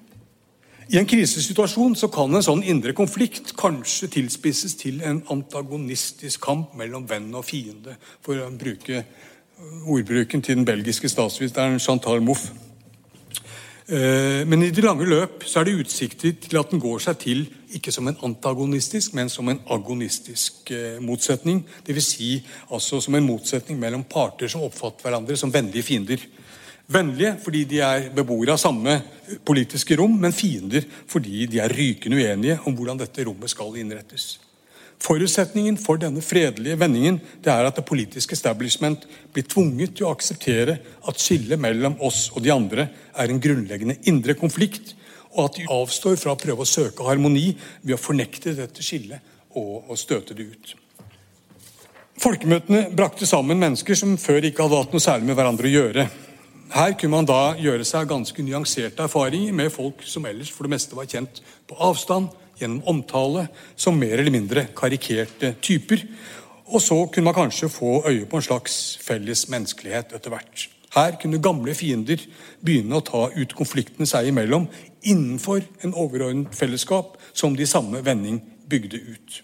I 0.92 0.98
en 1.00 1.08
krisesituasjon 1.08 1.94
så 1.96 2.10
kan 2.12 2.34
en 2.36 2.44
sånn 2.44 2.66
indre 2.68 2.92
konflikt 2.98 3.54
kanskje 3.60 4.10
tilspisses 4.12 4.76
til 4.76 5.00
en 5.08 5.22
antagonistisk 5.32 6.42
kamp 6.44 6.74
mellom 6.76 7.06
venn 7.08 7.30
og 7.32 7.46
fiende, 7.48 7.96
for 8.20 8.42
å 8.42 8.50
bruke 8.52 9.06
ordbruken 9.86 10.44
til 10.44 10.60
den 10.60 10.68
belgiske 10.68 11.10
statsministeren 11.14 11.80
Chantal 11.80 12.20
Mouffe. 12.26 12.71
Øh, 13.92 14.48
men 14.48 14.64
i 14.64 14.70
det 14.72 14.84
lange 14.86 15.04
løp 15.04 15.44
så 15.44 15.60
er 15.60 15.68
det 15.68 15.82
utsikter 15.82 16.32
til 16.40 16.60
at 16.60 16.70
den 16.72 16.80
går 16.80 17.02
seg 17.04 17.18
til 17.20 17.42
ikke 17.76 17.92
som 17.92 18.08
en 18.08 18.20
antagonistisk, 18.24 19.14
men 19.18 19.30
som 19.30 19.50
en 19.52 19.60
agonistisk 19.68 20.72
øh, 20.72 21.02
motsetning. 21.04 21.66
Dvs. 21.88 22.08
Si, 22.14 22.30
altså 22.72 23.02
som 23.04 23.16
en 23.16 23.28
motsetning 23.28 23.80
mellom 23.80 24.06
parter 24.08 24.48
som 24.52 24.64
oppfatter 24.64 25.10
hverandre 25.10 25.36
som 25.40 25.52
vennlige 25.52 25.84
fiender. 25.84 26.24
Vennlige 26.92 27.36
fordi 27.44 27.66
de 27.68 27.82
er 27.84 28.08
beboere 28.16 28.56
av 28.56 28.62
samme 28.64 28.98
politiske 29.48 29.96
rom, 30.00 30.16
men 30.24 30.36
fiender 30.36 30.88
fordi 31.08 31.46
de 31.52 31.60
er 31.64 31.76
rykende 31.76 32.20
uenige 32.20 32.60
om 32.66 32.76
hvordan 32.76 33.04
dette 33.04 33.28
rommet 33.28 33.52
skal 33.52 33.76
innrettes. 33.80 34.38
Forutsetningen 35.02 35.80
for 35.82 35.98
denne 35.98 36.22
fredelige 36.22 36.78
vendingen 36.78 37.18
det 37.42 37.50
er 37.50 37.66
at 37.66 37.78
det 37.80 37.88
politiske 37.90 38.36
establishment 38.38 39.08
blir 39.34 39.48
tvunget 39.50 39.96
til 39.98 40.06
å 40.06 40.12
akseptere 40.14 40.78
at 41.10 41.22
skillet 41.22 41.58
mellom 41.62 41.98
oss 42.06 42.28
og 42.36 42.44
de 42.46 42.54
andre 42.54 42.86
er 43.18 43.32
en 43.32 43.42
grunnleggende 43.42 43.98
indre 44.12 44.36
konflikt, 44.38 44.94
og 45.34 45.48
at 45.48 45.58
de 45.58 45.68
avstår 45.74 46.20
fra 46.22 46.36
å 46.36 46.40
prøve 46.40 46.66
å 46.66 46.70
søke 46.70 47.08
harmoni 47.08 47.50
ved 47.82 47.96
å 47.96 48.02
fornekte 48.02 48.54
dette 48.58 48.86
skillet 48.86 49.24
og, 49.56 49.90
og 49.90 49.98
støte 49.98 50.38
det 50.38 50.52
ut. 50.54 50.76
Folkemøtene 52.22 52.92
brakte 52.94 53.26
sammen 53.26 53.58
mennesker 53.58 53.98
som 53.98 54.14
før 54.22 54.46
ikke 54.46 54.68
hadde 54.68 54.84
hatt 54.84 54.94
noe 54.94 55.02
særlig 55.02 55.32
med 55.32 55.40
hverandre 55.40 55.66
å 55.66 55.74
gjøre. 55.74 56.06
Her 56.72 56.94
kunne 56.96 57.12
man 57.12 57.28
da 57.28 57.52
gjøre 57.60 57.84
seg 57.84 58.08
ganske 58.08 58.44
nyanserte 58.48 59.04
erfaringer 59.04 59.52
med 59.52 59.74
folk 59.74 60.06
som 60.08 60.24
ellers 60.30 60.52
for 60.56 60.64
det 60.64 60.72
meste 60.72 60.96
var 60.96 61.10
kjent 61.10 61.42
på 61.68 61.76
avstand, 61.84 62.30
gjennom 62.62 62.86
omtale, 62.88 63.50
som 63.76 63.98
mer 64.00 64.22
eller 64.22 64.32
mindre 64.32 64.64
karikerte 64.78 65.56
typer. 65.60 66.06
Og 66.72 66.80
så 66.80 67.02
kunne 67.12 67.28
man 67.28 67.36
kanskje 67.36 67.68
få 67.74 67.98
øye 68.08 68.24
på 68.30 68.40
en 68.40 68.48
slags 68.48 68.78
felles 69.04 69.50
menneskelighet 69.52 70.16
etter 70.16 70.32
hvert. 70.32 70.70
Her 70.96 71.20
kunne 71.20 71.44
gamle 71.44 71.76
fiender 71.76 72.24
begynne 72.64 73.00
å 73.00 73.04
ta 73.04 73.28
ut 73.36 73.56
konfliktene 73.56 74.08
seg 74.08 74.32
imellom 74.32 74.70
innenfor 75.04 75.64
en 75.84 75.96
overordnet 75.96 76.56
fellesskap 76.56 77.18
som 77.34 77.56
de 77.56 77.68
samme 77.68 78.00
vending 78.06 78.40
bygde 78.72 79.00
ut. 79.12 79.42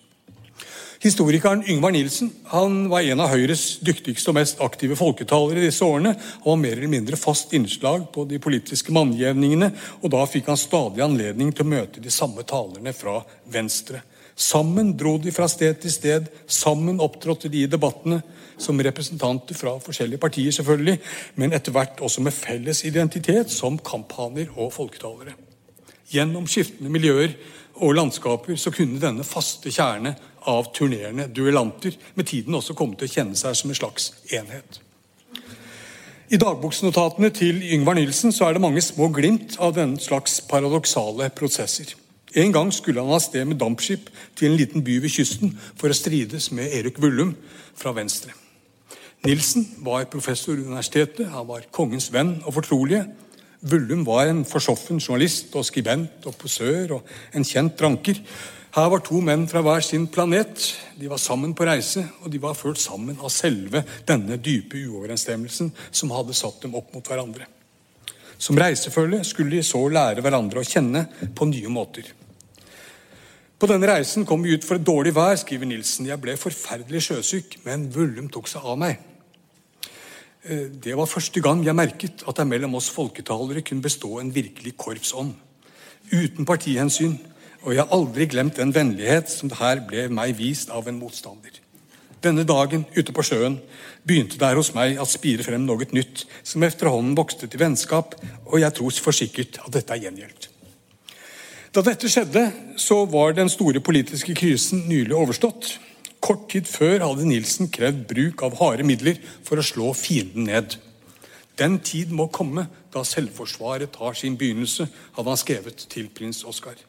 Historikeren 1.00 1.64
Yngvar 1.70 1.92
Nilsen 1.92 2.32
han 2.44 2.90
var 2.90 3.06
en 3.06 3.20
av 3.22 3.30
Høyres 3.30 3.78
dyktigste 3.86 4.32
og 4.32 4.38
mest 4.40 4.62
aktive 4.66 4.96
folketalere 4.98 5.62
i 5.62 5.68
disse 5.68 5.86
årene. 5.86 6.16
Han 6.18 6.50
var 6.50 6.62
mer 6.64 6.78
eller 6.80 6.90
mindre 6.90 7.20
fast 7.22 7.54
innslag 7.54 8.08
på 8.14 8.26
de 8.26 8.40
politiske 8.42 8.94
mannjevningene, 8.96 9.70
og 10.02 10.14
da 10.16 10.24
fikk 10.26 10.50
han 10.50 10.58
stadig 10.58 11.04
anledning 11.06 11.52
til 11.54 11.68
å 11.68 11.72
møte 11.76 12.02
de 12.02 12.14
samme 12.14 12.42
talerne 12.50 12.96
fra 12.98 13.20
Venstre. 13.54 14.02
Sammen 14.38 14.96
dro 14.98 15.16
de 15.22 15.34
fra 15.34 15.46
sted 15.50 15.78
til 15.82 15.94
sted, 15.94 16.32
sammen 16.50 17.02
opptrådte 17.02 17.50
de 17.54 17.64
i 17.66 17.70
debattene 17.70 18.24
som 18.58 18.82
representanter 18.82 19.58
fra 19.58 19.76
forskjellige 19.82 20.22
partier, 20.22 20.54
selvfølgelig, 20.54 20.98
men 21.38 21.54
etter 21.54 21.74
hvert 21.74 22.02
også 22.02 22.26
med 22.26 22.34
felles 22.34 22.82
identitet 22.90 23.54
som 23.54 23.78
kamphaner 23.78 24.50
og 24.56 24.74
folketalere. 24.74 25.38
Gjennom 26.10 26.46
skiftende 26.50 26.90
miljøer 26.90 27.36
og 27.84 27.94
landskaper 27.98 28.58
så 28.58 28.74
kunne 28.74 29.02
denne 29.02 29.26
faste 29.28 29.70
kjerne 29.74 30.16
av 30.48 30.72
turnerende 30.76 31.28
duellanter 31.28 31.96
med 32.16 32.28
tiden 32.32 32.56
også 32.58 32.76
kommet 32.78 33.02
til 33.02 33.10
å 33.10 33.16
kjenne 33.18 33.40
seg 33.40 33.56
som 33.60 33.72
en 33.72 33.80
slags 33.80 34.12
enhet. 34.34 34.82
I 36.28 36.40
dagboksnotatene 36.42 37.30
til 37.32 37.62
Yngvar 37.76 37.96
Nilsen 37.96 38.34
så 38.36 38.50
er 38.50 38.58
det 38.58 38.64
mange 38.64 38.82
små 38.84 39.08
glimt 39.16 39.56
av 39.64 39.78
denne 39.78 40.00
slags 40.04 40.42
paradoksale 40.50 41.30
prosesser. 41.36 41.94
En 42.36 42.52
gang 42.52 42.74
skulle 42.76 43.00
han 43.00 43.16
av 43.16 43.22
sted 43.24 43.48
med 43.48 43.62
dampskip 43.62 44.10
til 44.36 44.52
en 44.52 44.58
liten 44.60 44.84
by 44.84 44.98
ved 45.06 45.14
kysten 45.14 45.54
for 45.80 45.88
å 45.88 45.96
strides 45.96 46.50
med 46.52 46.74
Erik 46.76 47.00
Vullum 47.00 47.32
fra 47.80 47.94
Venstre. 47.96 48.36
Nilsen 49.24 49.64
var 49.86 50.10
professor 50.12 50.54
ved 50.58 50.68
universitetet, 50.68 51.30
han 51.32 51.48
var 51.48 51.64
kongens 51.72 52.12
venn 52.14 52.36
og 52.44 52.58
fortrolige. 52.60 53.06
Vullum 53.62 54.04
var 54.06 54.28
en 54.28 54.44
forsoffen 54.46 55.00
journalist 55.00 55.56
og 55.58 55.66
skribent 55.66 56.28
og 56.28 56.36
posør 56.38 57.00
og 57.00 57.16
en 57.34 57.48
kjent 57.48 57.80
dranker. 57.80 58.20
Her 58.76 58.90
var 58.92 59.02
to 59.06 59.22
menn 59.24 59.48
fra 59.50 59.62
hver 59.64 59.84
sin 59.86 60.08
planet. 60.12 60.74
De 61.00 61.08
var 61.10 61.22
sammen 61.22 61.54
på 61.56 61.66
reise, 61.66 62.04
og 62.22 62.32
de 62.34 62.42
var 62.42 62.58
ført 62.58 62.82
sammen 62.82 63.18
av 63.22 63.32
selve 63.34 63.84
denne 64.08 64.38
dype 64.44 64.80
uoverensstemmelsen 64.82 65.72
som 65.90 66.12
hadde 66.14 66.36
satt 66.38 66.62
dem 66.66 66.76
opp 66.78 66.92
mot 66.96 67.08
hverandre. 67.08 67.48
Som 68.38 68.60
reisefølge 68.60 69.24
skulle 69.26 69.58
de 69.58 69.66
så 69.66 69.82
lære 69.90 70.22
hverandre 70.22 70.62
å 70.62 70.68
kjenne 70.68 71.08
på 71.36 71.48
nye 71.50 71.72
måter. 71.74 72.12
På 73.58 73.66
denne 73.66 73.90
reisen 73.90 74.26
kom 74.30 74.44
vi 74.46 74.54
ut 74.54 74.66
for 74.68 74.78
et 74.78 74.86
dårlig 74.86 75.16
vær, 75.18 75.34
skriver 75.42 75.66
Nilsen. 75.66 76.06
Jeg 76.06 76.22
ble 76.22 76.36
forferdelig 76.38 77.08
sjøsyk, 77.08 77.58
men 77.66 77.88
Vullum 77.94 78.28
tok 78.30 78.52
seg 78.52 78.68
av 78.68 78.78
meg. 78.78 79.00
Eh, 80.46 80.68
det 80.70 80.94
var 80.94 81.10
første 81.10 81.42
gang 81.42 81.64
jeg 81.66 81.76
merket 81.76 82.22
at 82.30 82.38
det 82.38 82.46
mellom 82.46 82.78
oss 82.78 82.92
folketalere 82.94 83.66
kunne 83.66 83.82
bestå 83.82 84.20
en 84.22 84.30
virkelig 84.36 84.76
korpsånd. 84.78 85.34
Uten 86.14 86.46
partihensyn, 86.46 87.18
og 87.64 87.74
jeg 87.74 87.84
har 87.84 87.94
aldri 87.96 88.28
glemt 88.30 88.60
den 88.60 88.74
vennlighet 88.76 89.32
som 89.32 89.50
det 89.52 89.60
her 89.60 89.82
ble 89.88 90.08
meg 90.14 90.36
vist 90.38 90.70
av 90.74 90.88
en 90.88 91.00
motstander. 91.00 91.56
Denne 92.24 92.46
dagen 92.50 92.86
ute 92.96 93.14
på 93.14 93.24
sjøen 93.26 93.60
begynte 94.08 94.40
der 94.42 94.58
hos 94.58 94.74
meg 94.74 94.98
at 95.02 95.12
spire 95.12 95.46
frem 95.46 95.66
noe 95.68 95.86
nytt, 95.94 96.26
som 96.44 96.66
efterhånden 96.66 97.18
vokste 97.18 97.50
til 97.50 97.62
vennskap, 97.62 98.16
og 98.48 98.60
jeg 98.62 98.74
tror 98.78 99.02
for 99.04 99.16
sikkert 99.16 99.60
at 99.64 99.74
dette 99.76 99.94
er 99.94 100.08
gjengjeldt. 100.08 100.50
Da 101.76 101.84
dette 101.86 102.10
skjedde, 102.10 102.48
så 102.80 103.04
var 103.06 103.36
den 103.38 103.52
store 103.54 103.84
politiske 103.84 104.34
krisen 104.38 104.88
nylig 104.90 105.14
overstått. 105.14 105.76
Kort 106.24 106.48
tid 106.50 106.66
før 106.66 107.04
hadde 107.04 107.28
Nilsen 107.30 107.70
krevd 107.70 108.08
bruk 108.10 108.42
av 108.48 108.58
harde 108.58 108.88
midler 108.88 109.20
for 109.46 109.60
å 109.60 109.66
slå 109.66 109.92
fienden 109.94 110.50
ned. 110.50 110.80
Den 111.60 111.78
tid 111.86 112.10
må 112.14 112.30
komme 112.34 112.66
da 112.94 113.04
selvforsvaret 113.06 113.94
tar 113.94 114.18
sin 114.18 114.38
begynnelse, 114.40 114.88
hadde 115.14 115.34
han 115.34 115.42
skrevet 115.42 115.86
til 115.92 116.10
prins 116.14 116.44
Oskar. 116.50 116.80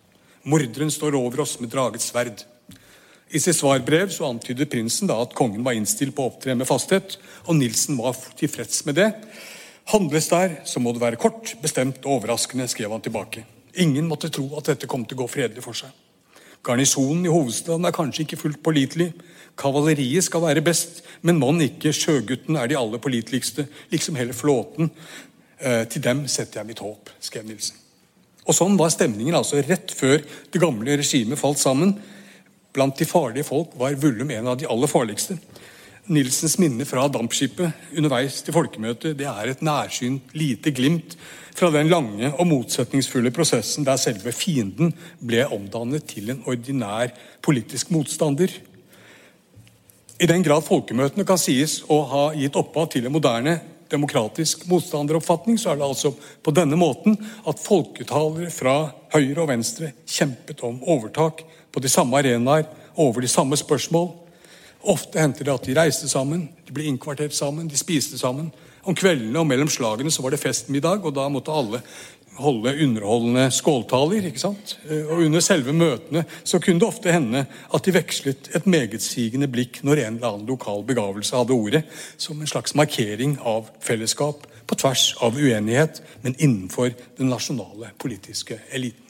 Morderen 0.49 0.91
står 0.91 1.17
over 1.19 1.43
oss 1.45 1.59
med 1.61 1.69
draget 1.73 2.01
sverd. 2.01 2.41
I 3.29 3.41
sitt 3.43 3.59
svarbrev 3.59 4.09
så 4.09 4.31
antyder 4.31 4.69
prinsen 4.71 5.11
da 5.11 5.19
at 5.21 5.35
kongen 5.37 5.65
var 5.67 5.77
innstilt 5.77 6.15
på 6.17 6.25
å 6.25 6.31
opptre 6.31 6.55
med 6.57 6.69
fasthet, 6.69 7.19
og 7.45 7.59
Nilsen 7.59 7.99
var 8.01 8.17
tilfreds 8.39 8.81
med 8.89 8.97
det. 8.97 9.11
Handles 9.93 10.29
der, 10.33 10.55
så 10.65 10.81
må 10.81 10.95
det 10.97 11.03
være 11.03 11.21
kort, 11.21 11.53
bestemt 11.61 12.01
og 12.07 12.23
overraskende, 12.23 12.69
skrev 12.69 12.95
han 12.95 13.05
tilbake. 13.05 13.45
Ingen 13.77 14.09
måtte 14.09 14.31
tro 14.33 14.47
at 14.57 14.71
dette 14.71 14.89
kom 14.89 15.05
til 15.05 15.19
å 15.19 15.23
gå 15.23 15.27
fredelig 15.35 15.65
for 15.67 15.77
seg. 15.77 15.93
Garnisonen 16.65 17.27
i 17.29 17.33
hovedstaden 17.33 17.85
er 17.85 17.97
kanskje 17.97 18.25
ikke 18.25 18.41
fullt 18.41 18.63
pålitelig. 18.65 19.11
Kavaleriet 19.59 20.25
skal 20.27 20.47
være 20.47 20.65
best, 20.65 21.03
men 21.21 21.41
mon 21.41 21.61
ikke 21.65 21.93
sjøguttene 21.97 22.63
er 22.63 22.73
de 22.73 22.79
aller 22.81 23.03
påliteligste, 23.03 23.67
liksom 23.93 24.17
hele 24.17 24.37
flåten. 24.37 24.89
Eh, 25.61 25.85
til 25.93 26.05
dem 26.09 26.25
setter 26.29 26.63
jeg 26.63 26.71
mitt 26.73 26.83
håp, 26.85 27.13
skrev 27.21 27.45
Nilsen. 27.49 27.77
Og 28.49 28.57
Sånn 28.57 28.79
var 28.81 28.93
stemningen 28.93 29.37
altså 29.37 29.61
rett 29.61 29.93
før 29.93 30.23
det 30.25 30.63
gamle 30.63 30.97
regimet 30.97 31.41
falt 31.41 31.61
sammen. 31.61 31.93
Blant 32.73 32.97
de 32.97 33.09
farlige 33.09 33.49
folk 33.49 33.75
var 33.81 33.97
Vullum 34.01 34.31
en 34.33 34.49
av 34.49 34.57
de 34.61 34.69
aller 34.71 34.89
farligste. 34.89 35.37
Nilsens 36.09 36.57
minne 36.57 36.87
fra 36.89 37.05
dampskipet 37.13 37.93
underveis 38.01 38.41
til 38.41 38.57
folkemøtet 38.57 39.19
det 39.19 39.27
er 39.29 39.51
et 39.51 39.65
nærsynt 39.65 40.33
lite 40.33 40.73
glimt 40.73 41.19
fra 41.59 41.69
den 41.75 41.91
lange 41.93 42.31
og 42.31 42.49
motsetningsfulle 42.49 43.33
prosessen 43.35 43.85
der 43.85 44.01
selve 44.01 44.33
fienden 44.33 44.95
ble 45.21 45.45
omdannet 45.53 46.07
til 46.09 46.33
en 46.33 46.41
ordinær 46.49 47.13
politisk 47.45 47.93
motstander. 47.93 48.49
I 50.19 50.31
den 50.31 50.47
grad 50.47 50.65
folkemøtene 50.65 51.29
kan 51.29 51.41
sies 51.41 51.83
å 51.93 52.01
ha 52.09 52.23
gitt 52.39 52.57
opphav 52.57 52.89
til 52.95 53.05
en 53.05 53.15
moderne 53.15 53.59
demokratisk 53.91 54.67
motstanderoppfatning, 54.71 55.59
så 55.59 55.73
er 55.73 55.81
det 55.81 55.89
altså 55.89 56.13
på 56.45 56.55
denne 56.55 56.77
måten 56.79 57.17
at 57.49 57.63
folketalere 57.63 58.51
fra 58.53 58.77
høyre 59.15 59.45
og 59.45 59.51
venstre 59.53 59.93
kjempet 60.07 60.63
om 60.67 60.81
overtak 60.85 61.45
på 61.73 61.83
de 61.83 61.91
samme 61.93 62.19
arenaer 62.19 62.69
over 62.99 63.25
de 63.25 63.31
samme 63.31 63.57
spørsmål. 63.57 64.11
Ofte 64.89 65.21
hendte 65.21 65.45
det 65.45 65.55
at 65.55 65.67
de 65.67 65.77
reiste 65.77 66.09
sammen, 66.09 66.49
de 66.67 66.75
ble 66.75 66.87
innkvartert 66.89 67.35
sammen, 67.35 67.69
de 67.69 67.79
spiste 67.79 68.19
sammen. 68.19 68.53
Om 68.89 68.97
kveldene 68.97 69.41
og 69.41 69.49
mellom 69.49 69.69
slagene 69.69 70.11
så 70.15 70.23
var 70.25 70.33
det 70.33 70.41
festmiddag, 70.41 71.03
og 71.05 71.15
da 71.17 71.27
måtte 71.29 71.53
alle 71.53 71.83
holde 72.39 72.75
underholdende 72.85 73.49
skåltaler. 73.55 74.29
ikke 74.31 74.43
sant? 74.43 74.77
Eh, 74.89 75.07
og 75.07 75.25
Under 75.27 75.43
selve 75.45 75.75
møtene 75.77 76.25
så 76.43 76.61
kunne 76.63 76.81
det 76.83 76.89
ofte 76.89 77.15
hende 77.15 77.45
at 77.47 77.85
de 77.85 77.95
vekslet 77.95 78.51
et 78.55 78.69
megetsigende 78.71 79.51
blikk 79.51 79.83
når 79.83 80.05
en 80.05 80.19
eller 80.19 80.31
annen 80.31 80.47
lokal 80.49 80.85
begavelse 80.87 81.37
hadde 81.37 81.57
ordet, 81.57 81.83
som 82.17 82.41
en 82.41 82.51
slags 82.51 82.75
markering 82.79 83.39
av 83.43 83.71
fellesskap 83.85 84.47
på 84.69 84.77
tvers 84.77 85.11
av 85.25 85.37
uenighet, 85.37 86.03
men 86.23 86.37
innenfor 86.39 86.93
den 87.19 87.31
nasjonale 87.33 87.93
politiske 87.99 88.61
eliten. 88.71 89.05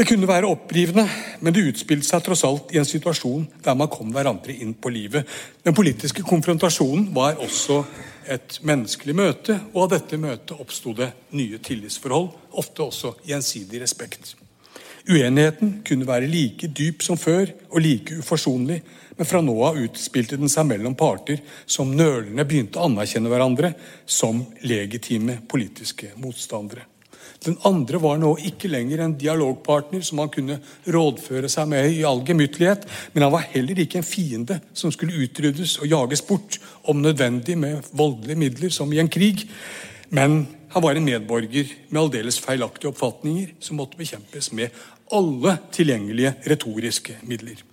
Det 0.00 0.06
kunne 0.08 0.28
være 0.28 0.48
opprivende, 0.48 1.04
men 1.44 1.52
det 1.52 1.66
utspilte 1.68 2.06
seg 2.08 2.22
tross 2.24 2.44
alt 2.48 2.70
i 2.72 2.78
en 2.80 2.88
situasjon 2.88 3.42
der 3.60 3.74
man 3.76 3.90
kom 3.92 4.08
hverandre 4.14 4.54
inn 4.56 4.72
på 4.72 4.88
livet. 4.88 5.28
Den 5.60 5.76
politiske 5.76 6.24
konfrontasjonen 6.24 7.10
var 7.12 7.36
også 7.44 7.82
et 8.26 8.58
menneskelig 8.66 9.14
møte, 9.16 9.56
og 9.72 9.86
av 9.86 9.90
dette 9.94 10.18
møtet 10.20 10.56
oppsto 10.58 10.92
det 10.96 11.10
nye 11.36 11.58
tillitsforhold, 11.62 12.30
ofte 12.60 12.86
også 12.86 13.14
gjensidig 13.26 13.80
respekt. 13.82 14.34
Uenigheten 15.08 15.80
kunne 15.86 16.06
være 16.06 16.28
like 16.28 16.68
dyp 16.76 17.02
som 17.02 17.18
før 17.18 17.48
og 17.70 17.80
like 17.82 18.18
uforsonlig, 18.20 18.80
men 19.16 19.28
fra 19.28 19.40
nå 19.44 19.54
av 19.64 19.78
utspilte 19.80 20.38
den 20.40 20.52
seg 20.52 20.68
mellom 20.68 20.94
parter 20.96 21.40
som 21.66 21.90
nølende 21.96 22.44
begynte 22.48 22.80
å 22.80 22.86
anerkjenne 22.88 23.32
hverandre 23.32 23.72
som 24.06 24.44
legitime 24.64 25.40
politiske 25.48 26.12
motstandere. 26.20 26.86
Den 27.40 27.56
andre 27.64 27.96
var 28.02 28.18
nå 28.20 28.34
ikke 28.50 28.68
lenger 28.68 29.00
en 29.00 29.14
dialogpartner 29.16 30.02
som 30.04 30.20
han 30.20 30.32
kunne 30.32 30.58
rådføre 30.84 31.48
seg 31.48 31.70
med 31.72 31.88
i 31.94 32.02
all 32.04 32.20
gemyttlighet, 32.26 32.84
men 33.14 33.24
han 33.24 33.32
var 33.32 33.46
heller 33.54 33.80
ikke 33.80 34.02
en 34.02 34.06
fiende 34.06 34.58
som 34.76 34.92
skulle 34.92 35.24
utryddes 35.24 35.78
og 35.80 35.88
jages 35.88 36.24
bort, 36.28 36.58
om 36.84 37.00
nødvendig 37.00 37.56
med 37.58 37.88
voldelige 37.96 38.42
midler, 38.44 38.74
som 38.74 38.92
i 38.92 39.00
en 39.00 39.08
krig. 39.08 39.46
Men 40.12 40.42
han 40.74 40.84
var 40.84 40.98
en 40.98 41.08
medborger 41.08 41.72
med 41.88 42.02
aldeles 42.02 42.40
feilaktige 42.44 42.92
oppfatninger 42.92 43.56
som 43.62 43.80
måtte 43.80 43.98
bekjempes 44.00 44.52
med 44.52 44.76
alle 45.16 45.56
tilgjengelige 45.72 46.36
retoriske 46.52 47.16
midler. 47.24 47.69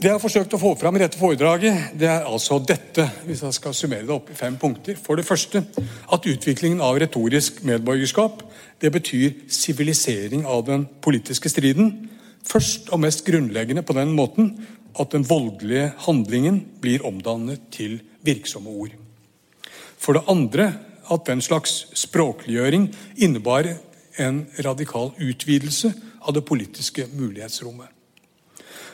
Det 0.00 0.08
jeg 0.08 0.16
har 0.16 0.22
forsøkt 0.22 0.54
å 0.56 0.58
få 0.62 0.70
fram 0.80 0.96
i 0.96 1.00
dette 1.02 1.18
foredraget, 1.20 1.90
det 2.00 2.06
er 2.08 2.22
altså 2.24 2.56
dette, 2.64 3.04
hvis 3.26 3.42
jeg 3.44 3.52
skal 3.52 3.74
summere 3.76 4.06
det 4.08 4.14
opp 4.14 4.30
i 4.32 4.36
fem 4.38 4.54
punkter. 4.56 4.96
For 4.96 5.20
det 5.20 5.26
første 5.28 5.60
at 5.60 6.28
utviklingen 6.30 6.78
av 6.80 6.96
retorisk 7.02 7.58
medborgerskap 7.68 8.40
det 8.80 8.88
betyr 8.94 9.42
sivilisering 9.52 10.46
av 10.48 10.62
den 10.70 10.86
politiske 11.04 11.52
striden. 11.52 11.90
Først 12.48 12.88
og 12.96 13.02
mest 13.02 13.26
grunnleggende 13.26 13.84
på 13.84 13.92
den 13.98 14.14
måten 14.16 14.54
at 14.96 15.12
den 15.12 15.26
voldelige 15.28 15.90
handlingen 16.06 16.62
blir 16.80 17.04
omdannet 17.04 17.68
til 17.76 17.98
virksomme 18.24 18.72
ord. 18.72 18.94
For 20.00 20.16
det 20.16 20.24
andre 20.32 20.70
at 21.12 21.28
den 21.28 21.44
slags 21.44 21.90
språkliggjøring 22.06 22.88
innebar 23.20 23.68
en 24.16 24.46
radikal 24.64 25.12
utvidelse 25.20 25.92
av 26.24 26.32
det 26.38 26.46
politiske 26.48 27.04
mulighetsrommet. 27.12 27.92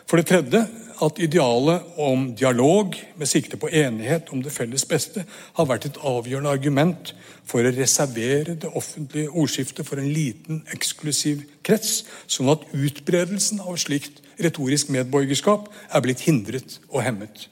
For 0.06 0.18
det 0.18 0.26
tredje 0.30 0.64
at 1.02 1.18
idealet 1.20 1.96
om 2.00 2.28
dialog 2.36 2.94
med 3.16 3.28
sikte 3.28 3.58
på 3.60 3.68
enighet 3.68 4.30
om 4.32 4.42
det 4.42 4.52
felles 4.54 4.84
beste 4.88 5.24
har 5.56 5.68
vært 5.68 5.88
et 5.88 5.98
avgjørende 6.00 6.52
argument 6.56 7.12
for 7.46 7.62
å 7.62 7.72
reservere 7.74 8.56
det 8.56 8.70
offentlige 8.72 9.30
ordskiftet 9.30 9.86
for 9.86 10.00
en 10.00 10.08
liten, 10.12 10.62
eksklusiv 10.74 11.44
krets, 11.66 12.04
sånn 12.26 12.50
at 12.52 12.64
utbredelsen 12.72 13.60
av 13.62 13.76
slikt 13.80 14.22
retorisk 14.42 14.90
medborgerskap 14.94 15.68
er 15.92 16.04
blitt 16.04 16.24
hindret 16.26 16.80
og 16.88 17.04
hemmet. 17.04 17.46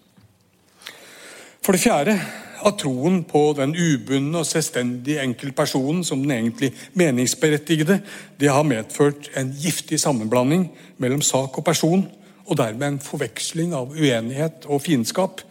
For 1.64 1.72
det 1.72 1.84
fjerde 1.84 2.18
at 2.64 2.80
troen 2.80 3.22
på 3.28 3.46
den 3.56 3.74
ubundne 3.76 4.40
og 4.40 4.48
selvstendige 4.48 5.22
enkeltpersonen 5.24 6.04
som 6.04 6.22
den 6.22 6.32
egentlig 6.32 6.72
meningsberettigede, 6.96 8.00
det 8.40 8.52
har 8.52 8.66
medført 8.68 9.30
en 9.36 9.52
giftig 9.52 10.00
sammenblanding 10.00 10.70
mellom 10.98 11.22
sak 11.24 11.58
og 11.58 11.64
person, 11.64 12.04
og 12.44 12.58
dermed 12.60 12.86
en 12.86 13.02
forveksling 13.02 13.74
av 13.76 13.94
uenighet 13.94 14.66
og 14.68 14.82
fiendskap, 14.84 15.42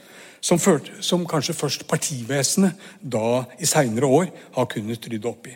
som, 0.43 0.59
som 0.99 1.23
kanskje 1.29 1.55
først 1.55 1.85
partivesenet 1.87 2.79
da 2.99 3.43
i 3.59 3.69
seinere 3.69 4.09
år 4.09 4.31
har 4.57 4.69
kunnet 4.71 5.07
rydde 5.07 5.29
opp 5.29 5.47
i. 5.47 5.55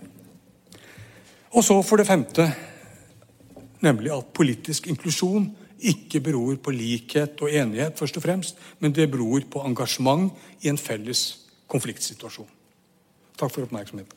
Og 1.57 1.63
så 1.63 1.75
for 1.83 1.99
det 1.99 2.07
femte, 2.07 2.47
nemlig 3.83 4.13
at 4.15 4.33
politisk 4.35 4.87
inklusjon 4.87 5.49
ikke 5.77 6.21
beror 6.25 6.55
på 6.63 6.73
likhet 6.73 7.41
og 7.43 7.53
enighet, 7.53 7.97
først 7.99 8.17
og 8.17 8.23
fremst, 8.23 8.61
men 8.79 8.95
det 8.95 9.11
beror 9.11 9.43
på 9.51 9.61
engasjement 9.67 10.31
i 10.61 10.71
en 10.71 10.79
felles 10.81 11.27
konfliktsituasjon. 11.69 12.49
Takk 13.37 13.53
for 13.53 13.67
oppmerksomheten. 13.67 14.16